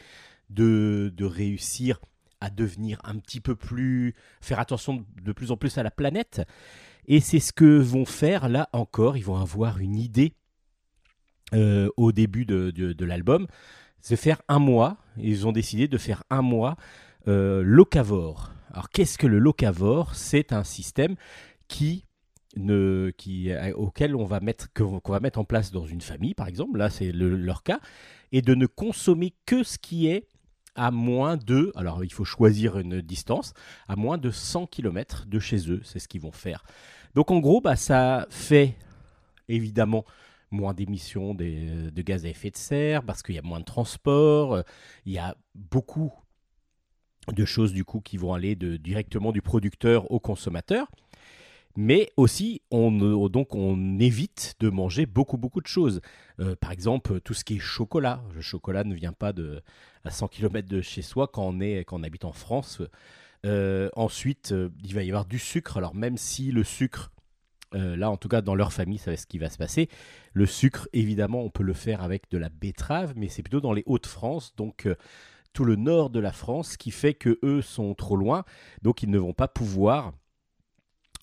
[0.50, 2.00] de, réussir
[2.42, 4.16] à devenir un petit peu plus.
[4.42, 6.42] faire attention de plus en plus à la planète.
[7.08, 9.18] Et c'est ce que vont faire là encore.
[9.18, 10.34] Ils vont avoir une idée
[11.54, 13.48] euh, au début de l'album.
[14.02, 14.98] C'est faire un mois.
[15.18, 16.78] Ils ont décidé de faire un mois
[17.28, 18.52] euh, locavore.
[18.72, 20.16] Alors qu'est-ce que le locavore?
[20.16, 21.16] C'est un système
[22.58, 23.12] euh,
[23.76, 26.78] auquel on va mettre, qu'on va mettre en place dans une famille, par exemple.
[26.78, 27.80] Là, c'est le- leur cas.
[28.32, 30.28] Et de ne consommer que ce qui est
[30.76, 33.54] à moins de, alors il faut choisir une distance,
[33.88, 35.82] à moins de 100 km de chez eux.
[35.84, 36.64] C'est ce qu'ils vont faire.
[37.16, 38.76] Donc en gros, bah, ça fait
[39.48, 40.06] évidemment
[40.52, 44.56] moins d'émissions de gaz à effet de serre parce qu'il y a moins de transport.
[44.56, 44.62] euh,
[45.06, 46.14] Il y a beaucoup
[47.34, 50.88] de choses du coup qui vont aller directement du producteur au consommateur.
[51.76, 56.02] Mais aussi, on, euh, donc on évite de manger beaucoup, beaucoup de choses.
[56.40, 58.22] Euh, par exemple, tout ce qui est chocolat.
[58.34, 59.62] Le chocolat ne vient pas de,
[60.04, 62.82] à 100 km de chez soi quand on, est, quand on habite en France.
[63.46, 64.54] Euh, ensuite,
[64.84, 65.78] il va y avoir du sucre.
[65.78, 67.12] Alors même si le sucre,
[67.72, 69.90] là en tout cas dans leur famille, ça va ce qui va se passer.
[70.34, 73.74] Le sucre, évidemment, on peut le faire avec de la betterave, mais c'est plutôt dans
[73.74, 74.88] les Hauts-de-France, donc
[75.60, 78.46] tout le nord de la France, qui fait que eux sont trop loin,
[78.82, 80.14] donc ils ne vont pas pouvoir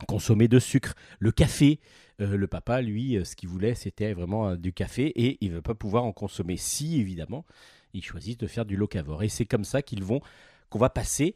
[0.06, 0.92] consommer de sucre.
[1.20, 1.80] Le café,
[2.20, 5.52] euh, le papa, lui, euh, ce qu'il voulait, c'était vraiment euh, du café et il
[5.52, 6.58] ne veut pas pouvoir en consommer.
[6.58, 7.46] Si, évidemment,
[7.94, 9.22] ils choisissent de faire du locavore.
[9.22, 10.20] Et c'est comme ça qu'ils vont,
[10.68, 11.34] qu'on va passer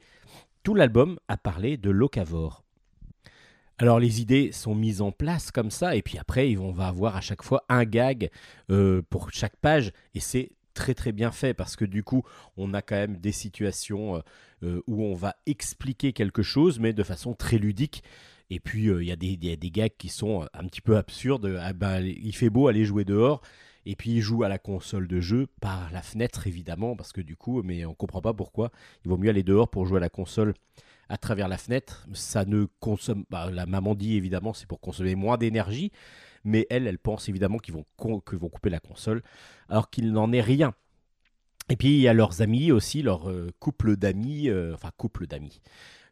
[0.63, 2.65] tout l'album à parler de locavore.
[3.79, 7.17] Alors les idées sont mises en place comme ça, et puis après, on va avoir
[7.17, 8.29] à chaque fois un gag
[9.09, 12.23] pour chaque page, et c'est très très bien fait parce que du coup,
[12.57, 14.20] on a quand même des situations euh,
[14.62, 18.02] euh, où on va expliquer quelque chose, mais de façon très ludique.
[18.48, 20.65] Et puis euh, il y, a des- il y a des gags qui sont un
[20.66, 21.59] petit peu absurdes.
[21.61, 23.43] Ah ben, il fait beau aller jouer dehors.
[23.86, 27.20] Et puis il joue à la console de jeu par la fenêtre évidemment parce que
[27.23, 28.70] du coup, mais on comprend pas pourquoi.
[29.05, 30.55] Il vaut mieux aller dehors pour jouer à la console
[31.11, 32.07] à travers la fenêtre.
[32.15, 33.24] Ça ne consomme.
[33.31, 35.93] bah, la maman dit évidemment c'est pour consommer moins d'énergie,
[36.45, 39.23] mais elle, elle pense évidemment qu'ils vont, vont couper la console,
[39.69, 40.75] alors qu'il n'en est rien.
[41.69, 45.27] Et puis il y a leurs amis aussi, leur euh, couple d'amis, euh, enfin couple
[45.27, 45.61] d'amis,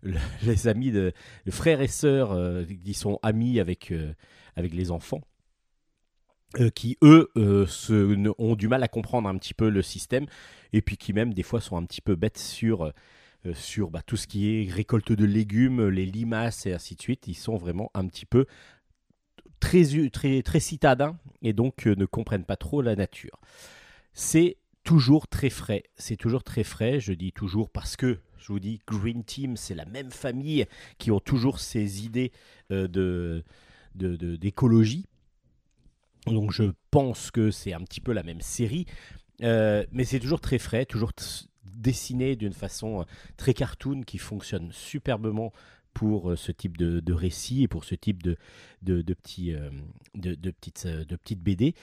[0.02, 1.12] Le- les amis de,
[1.50, 3.92] frères et sœurs euh, qui sont amis avec,
[4.56, 5.20] avec les enfants.
[6.74, 7.28] qui eux
[7.66, 10.26] se, ont du mal à comprendre un petit peu le système
[10.72, 12.92] et puis qui même des fois sont un petit peu bêtes sur
[13.54, 17.28] sur bah, tout ce qui est récolte de légumes, les limaces et ainsi de suite.
[17.28, 18.46] Ils sont vraiment un petit peu
[19.60, 23.38] très, citadins et donc euh, ne comprennent pas trop la nature.
[24.12, 25.84] C'est toujours très frais.
[25.96, 27.00] C'est toujours très frais.
[27.00, 30.66] Je dis toujours parce que je vous dis Green Team, c'est la même famille
[30.98, 32.32] qui ont toujours ces idées
[32.72, 33.44] euh, de
[33.94, 35.06] d'écologie.
[36.26, 38.86] Donc je pense que c'est un petit peu la même série,
[39.42, 41.12] Euh, mais c'est toujours très frais, toujours
[41.64, 43.06] dessiné d'une façon
[43.36, 45.52] très cartoon qui fonctionne superbement
[45.98, 48.36] pour euh, ce type de, récit et pour ce type de,
[48.84, 49.68] petits, euh,
[50.14, 51.74] de, petites, euh, de petites BD.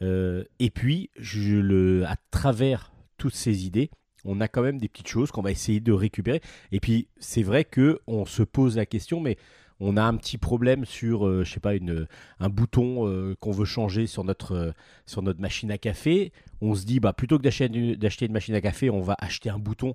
[0.00, 3.90] Et puis, je le, à travers toutes ces idées,
[4.24, 6.40] on a quand même des petites choses qu'on va essayer de récupérer.
[6.70, 9.38] Et puis, c'est vrai que on se pose la question, mais
[9.80, 12.06] on a un petit problème sur, euh, je sais pas, une,
[12.38, 14.72] un bouton qu'on veut changer sur notre,
[15.04, 16.32] sur notre machine à café.
[16.60, 19.50] On se dit, bah, plutôt que d'acheter une- une machine à café, on va acheter
[19.50, 19.94] un bouton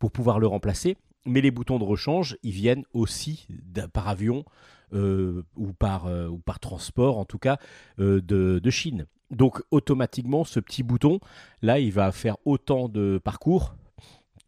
[0.00, 0.96] pour pouvoir le remplacer.
[1.26, 3.46] Mais les boutons de rechange, ils viennent aussi
[3.92, 4.44] par avion
[4.92, 7.58] euh, ou, par, euh, ou par transport, en tout cas,
[8.00, 9.06] euh, de, de Chine.
[9.30, 11.20] Donc automatiquement, ce petit bouton,
[11.62, 13.76] là, il va faire autant de parcours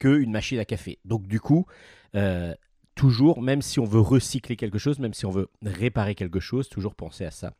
[0.01, 0.99] qu'une machine à café.
[1.05, 1.66] Donc du coup,
[2.97, 6.69] toujours, même si on veut recycler quelque chose, même si on veut réparer quelque chose,
[6.69, 7.55] toujours penser à ça.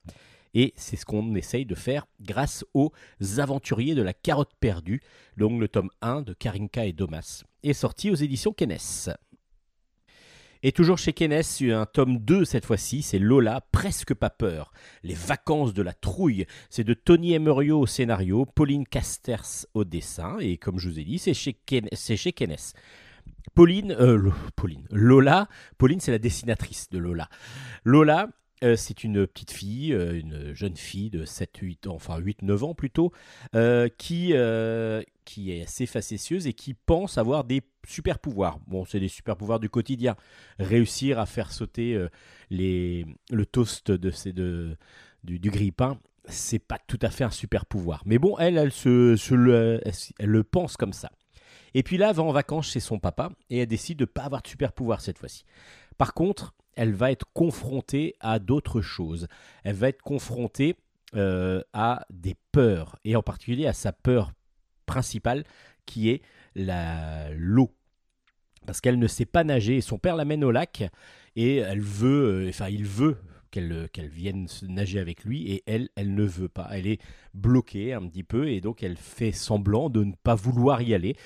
[0.55, 2.93] Et c'est ce qu'on essaye de faire grâce aux
[3.39, 5.01] aventuriers de la carotte perdue,
[5.37, 9.15] donc le tome 1 de Karinka et Domas, est sorti aux éditions Kenes.
[10.65, 14.73] Et toujours chez Kenes, un tome 2 cette fois-ci, c'est Lola, presque pas peur.
[15.03, 16.47] Les vacances de la trouille.
[16.71, 21.05] C'est de Tony Emerio au scénario, Pauline Casters au dessin, et comme je vous ai
[21.05, 21.59] dit, c'est chez,
[21.93, 22.33] c'est chez.
[23.55, 25.49] Pauline, euh, Pauline, Lola,
[25.79, 27.29] Pauline c'est la dessinatrice de Lola.
[27.85, 28.29] Lola,
[28.63, 32.75] euh, c'est une petite fille, euh, une jeune fille de 7-8 ans, enfin 8-9 ans
[32.75, 33.13] plutôt,
[33.55, 34.35] euh, qui,
[35.25, 38.59] qui est assez facétieuse et qui pense avoir des super pouvoirs.
[38.67, 40.17] Bon, c'est des super pouvoirs du quotidien.
[40.59, 42.07] Réussir à faire sauter
[42.51, 44.77] les, le toast de de,
[45.25, 48.03] du, du grille-pain, c'est pas tout à fait un super pouvoir.
[48.07, 51.11] Mais bon, elle, elle, se le, elle, elle le pense comme ça.
[51.75, 54.07] Et puis là, elle va en vacances chez son papa et elle décide de ne
[54.07, 55.45] pas avoir de super pouvoir cette fois-ci.
[55.99, 59.29] Par contre, elle va être confrontée à d'autres choses.
[59.65, 60.77] Elle va être confrontée
[61.15, 64.33] euh, à des peurs, et en particulier à sa peur
[64.87, 65.45] principale
[65.85, 66.23] qui est
[66.55, 67.71] la l'eau.
[68.67, 70.85] Parce qu'elle ne sait pas nager, son père l'amène au lac,
[71.37, 73.19] et elle veut, euh, enfin il veut
[73.51, 76.69] qu'elle vienne nager avec lui, et elle, elle ne veut pas.
[76.73, 77.01] Elle est
[77.35, 81.17] bloquée un petit peu, et donc elle fait semblant de ne pas vouloir y aller.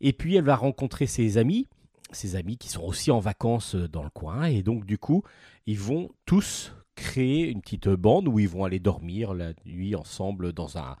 [0.00, 1.68] Et puis elle va rencontrer ses amis,
[2.14, 5.22] ses amis qui sont aussi en vacances euh, dans le coin, et donc du coup,
[5.66, 10.52] ils vont tous créer une petite bande où ils vont aller dormir la nuit ensemble
[10.52, 10.96] dans un,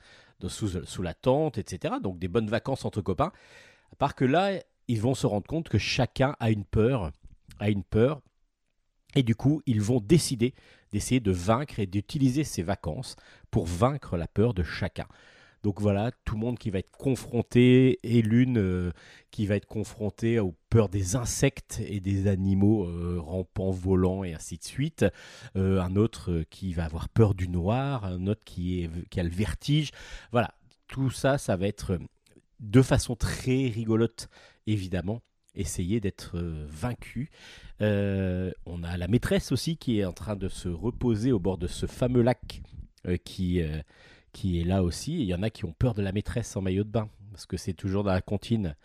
[0.48, 1.94] sous, sous la tente, etc.
[2.02, 3.32] Donc des bonnes vacances entre copains.
[3.92, 7.12] À part que là, ils vont se rendre compte que chacun a une peur,
[7.60, 8.20] a une peur,
[9.14, 10.54] et du coup, ils vont décider
[10.92, 13.16] d'essayer de vaincre et d'utiliser ces vacances
[13.50, 15.06] pour vaincre la peur de chacun.
[15.64, 18.92] Donc voilà, tout le monde qui va être confronté, et l'une euh,
[19.30, 24.34] qui va être confrontée aux peurs des insectes et des animaux euh, rampants, volants et
[24.34, 25.06] ainsi de suite.
[25.56, 29.30] Euh, un autre qui va avoir peur du noir, un autre qui, est, a le
[29.30, 29.90] vertige.
[30.32, 30.52] Voilà,
[30.86, 31.98] tout ça, ça va être
[32.60, 34.28] de façon très rigolote,
[34.66, 35.22] évidemment,
[35.54, 36.38] essayer d'être
[36.68, 37.30] vaincu.
[37.80, 41.68] On a la maîtresse aussi qui est en train de se reposer au bord de
[41.68, 42.60] ce fameux lac
[43.24, 43.62] qui,
[44.34, 45.14] qui est là aussi.
[45.14, 47.46] Il y en a qui ont peur de la maîtresse en maillot de bain, parce
[47.46, 48.76] que c'est toujours dans la comptine.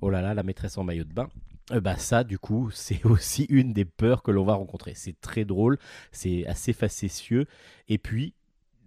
[0.00, 1.28] Oh là là, la maîtresse en maillot de bain.
[1.72, 4.94] Euh, bah ça, du coup, c'est aussi une des peurs que l'on va rencontrer.
[4.94, 5.78] C'est très drôle,
[6.12, 7.46] c'est assez facétieux.
[7.88, 8.34] Et puis,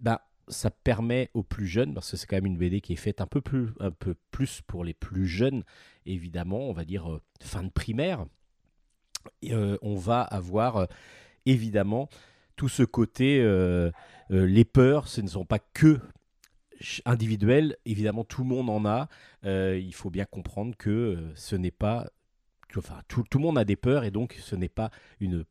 [0.00, 2.96] bah, ça permet aux plus jeunes, parce que c'est quand même une BD qui est
[2.96, 5.64] faite un peu plus, un peu plus pour les plus jeunes,
[6.06, 8.24] évidemment, on va dire euh, fin de primaire.
[9.50, 10.86] Euh, on va avoir
[11.46, 12.08] évidemment
[12.56, 13.90] tout ce côté, euh,
[14.30, 16.00] euh, les peurs, ce ne sont pas que
[17.04, 19.08] individuelles, évidemment tout le monde en a.
[19.44, 22.10] Euh, il faut bien comprendre que ce n'est pas,
[22.76, 24.90] enfin tout, le monde a des peurs et donc ce n'est pas
[25.20, 25.44] une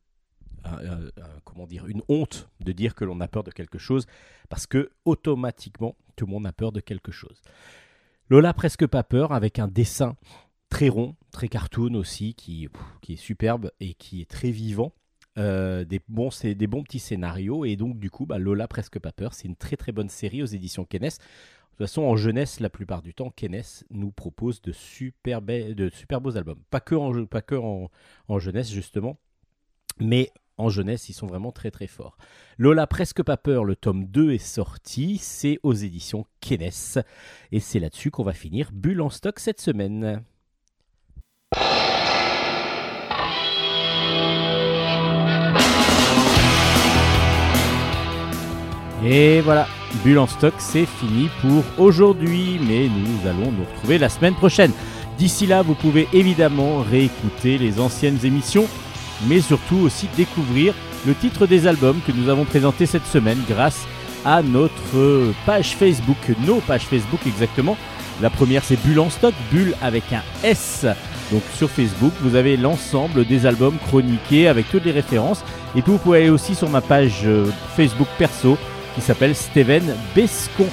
[0.64, 3.76] un- un- un- comment dire, une honte de dire que l'on a peur de quelque
[3.76, 4.06] chose,
[4.48, 7.42] parce que automatiquement, tout le monde a peur de quelque chose.
[8.30, 10.16] Lola presque pas peur, avec un dessin
[10.70, 12.70] très rond, très cartoon aussi, qui
[13.08, 14.94] est superbe et qui est très vivant.
[15.36, 19.10] Euh, des, bons, des bons petits scénarios, et donc du coup, bah, Lola presque pas
[19.10, 21.00] peur, c'est une très très bonne série aux éditions Kenes.
[21.08, 25.74] De toute façon, en jeunesse, la plupart du temps, Kenes nous propose de super, be-
[25.74, 26.60] de super beaux albums.
[26.70, 27.90] Pas que en, pas que en,
[28.28, 29.18] en jeunesse, justement,
[29.98, 32.16] mais en jeunesse, ils sont vraiment très très forts.
[32.58, 37.02] Lola Presque pas peur, le tome 2 est sorti, c'est aux éditions Kenes.
[37.50, 40.22] Et c'est là-dessus qu'on va finir Bulle en stock cette semaine.
[49.04, 49.68] Et voilà,
[50.02, 54.72] Bulle en stock, c'est fini pour aujourd'hui, mais nous allons nous retrouver la semaine prochaine.
[55.18, 58.66] D'ici là, vous pouvez évidemment réécouter les anciennes émissions,
[59.28, 60.74] mais surtout aussi découvrir
[61.06, 63.86] le titre des albums que nous avons présentés cette semaine grâce
[64.24, 66.16] à notre page Facebook,
[66.46, 67.76] nos pages Facebook exactement.
[68.22, 70.86] La première c'est Bulle en stock, Bulle avec un S.
[71.30, 75.44] Donc sur Facebook, vous avez l'ensemble des albums chroniqués avec toutes les références.
[75.76, 78.56] Et puis vous pouvez aller aussi sur ma page euh, Facebook perso
[78.94, 80.68] qui s'appelle Steven Bescon.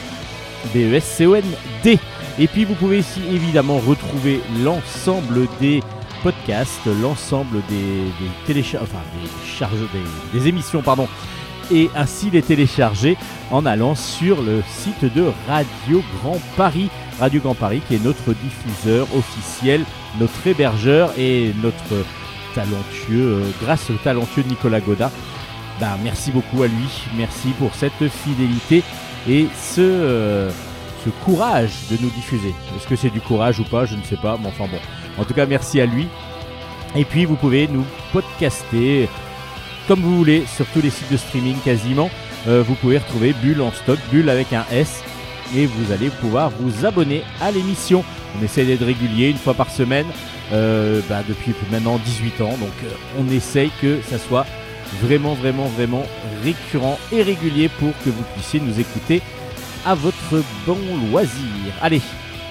[0.73, 1.99] B-E-S-C-O-N-D.
[2.39, 5.81] Et puis vous pouvez ici évidemment retrouver l'ensemble des
[6.23, 9.73] podcasts, l'ensemble des, des télécharges, enfin des charges,
[10.33, 11.07] des, émissions, pardon,
[11.71, 13.17] et ainsi les télécharger
[13.49, 16.89] en allant sur le site de Radio Grand Paris.
[17.19, 19.83] Radio Grand Paris qui est notre diffuseur officiel,
[20.19, 22.05] notre hébergeur et notre
[22.53, 25.11] talentueux, euh, grâce au talentueux Nicolas Godin.
[25.81, 28.83] Ben, merci beaucoup à lui, merci pour cette fidélité
[29.27, 30.51] et ce, euh,
[31.03, 32.53] ce courage de nous diffuser.
[32.77, 33.85] Est-ce que c'est du courage ou pas?
[33.85, 34.77] Je ne sais pas, mais enfin bon.
[35.17, 36.07] En tout cas, merci à lui.
[36.95, 37.83] Et puis, vous pouvez nous
[38.13, 39.09] podcaster
[39.87, 42.11] comme vous voulez sur tous les sites de streaming quasiment.
[42.47, 45.03] Euh, vous pouvez retrouver Bulle en stock, Bulle avec un S,
[45.55, 48.03] et vous allez pouvoir vous abonner à l'émission.
[48.39, 50.05] On essaie d'être régulier une fois par semaine
[50.51, 54.45] bah, depuis maintenant 18 ans, donc on essaye que ça soit
[55.01, 56.03] vraiment, vraiment, vraiment
[56.43, 59.21] récurrent et régulier pour que vous puissiez nous écouter
[59.85, 60.77] à votre bon
[61.09, 61.73] loisir.
[61.81, 62.01] Allez,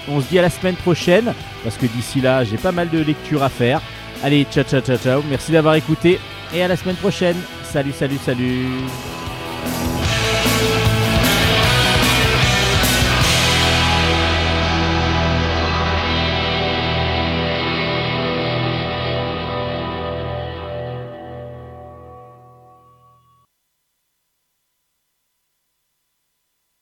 [0.09, 2.99] on se dit à la semaine prochaine, parce que d'ici là, j'ai pas mal de
[2.99, 3.81] lectures à faire.
[4.23, 5.23] Allez, ciao, ciao, ciao, ciao.
[5.29, 6.19] Merci d'avoir écouté
[6.55, 7.37] et à la semaine prochaine.
[7.65, 8.67] Salut, salut, salut.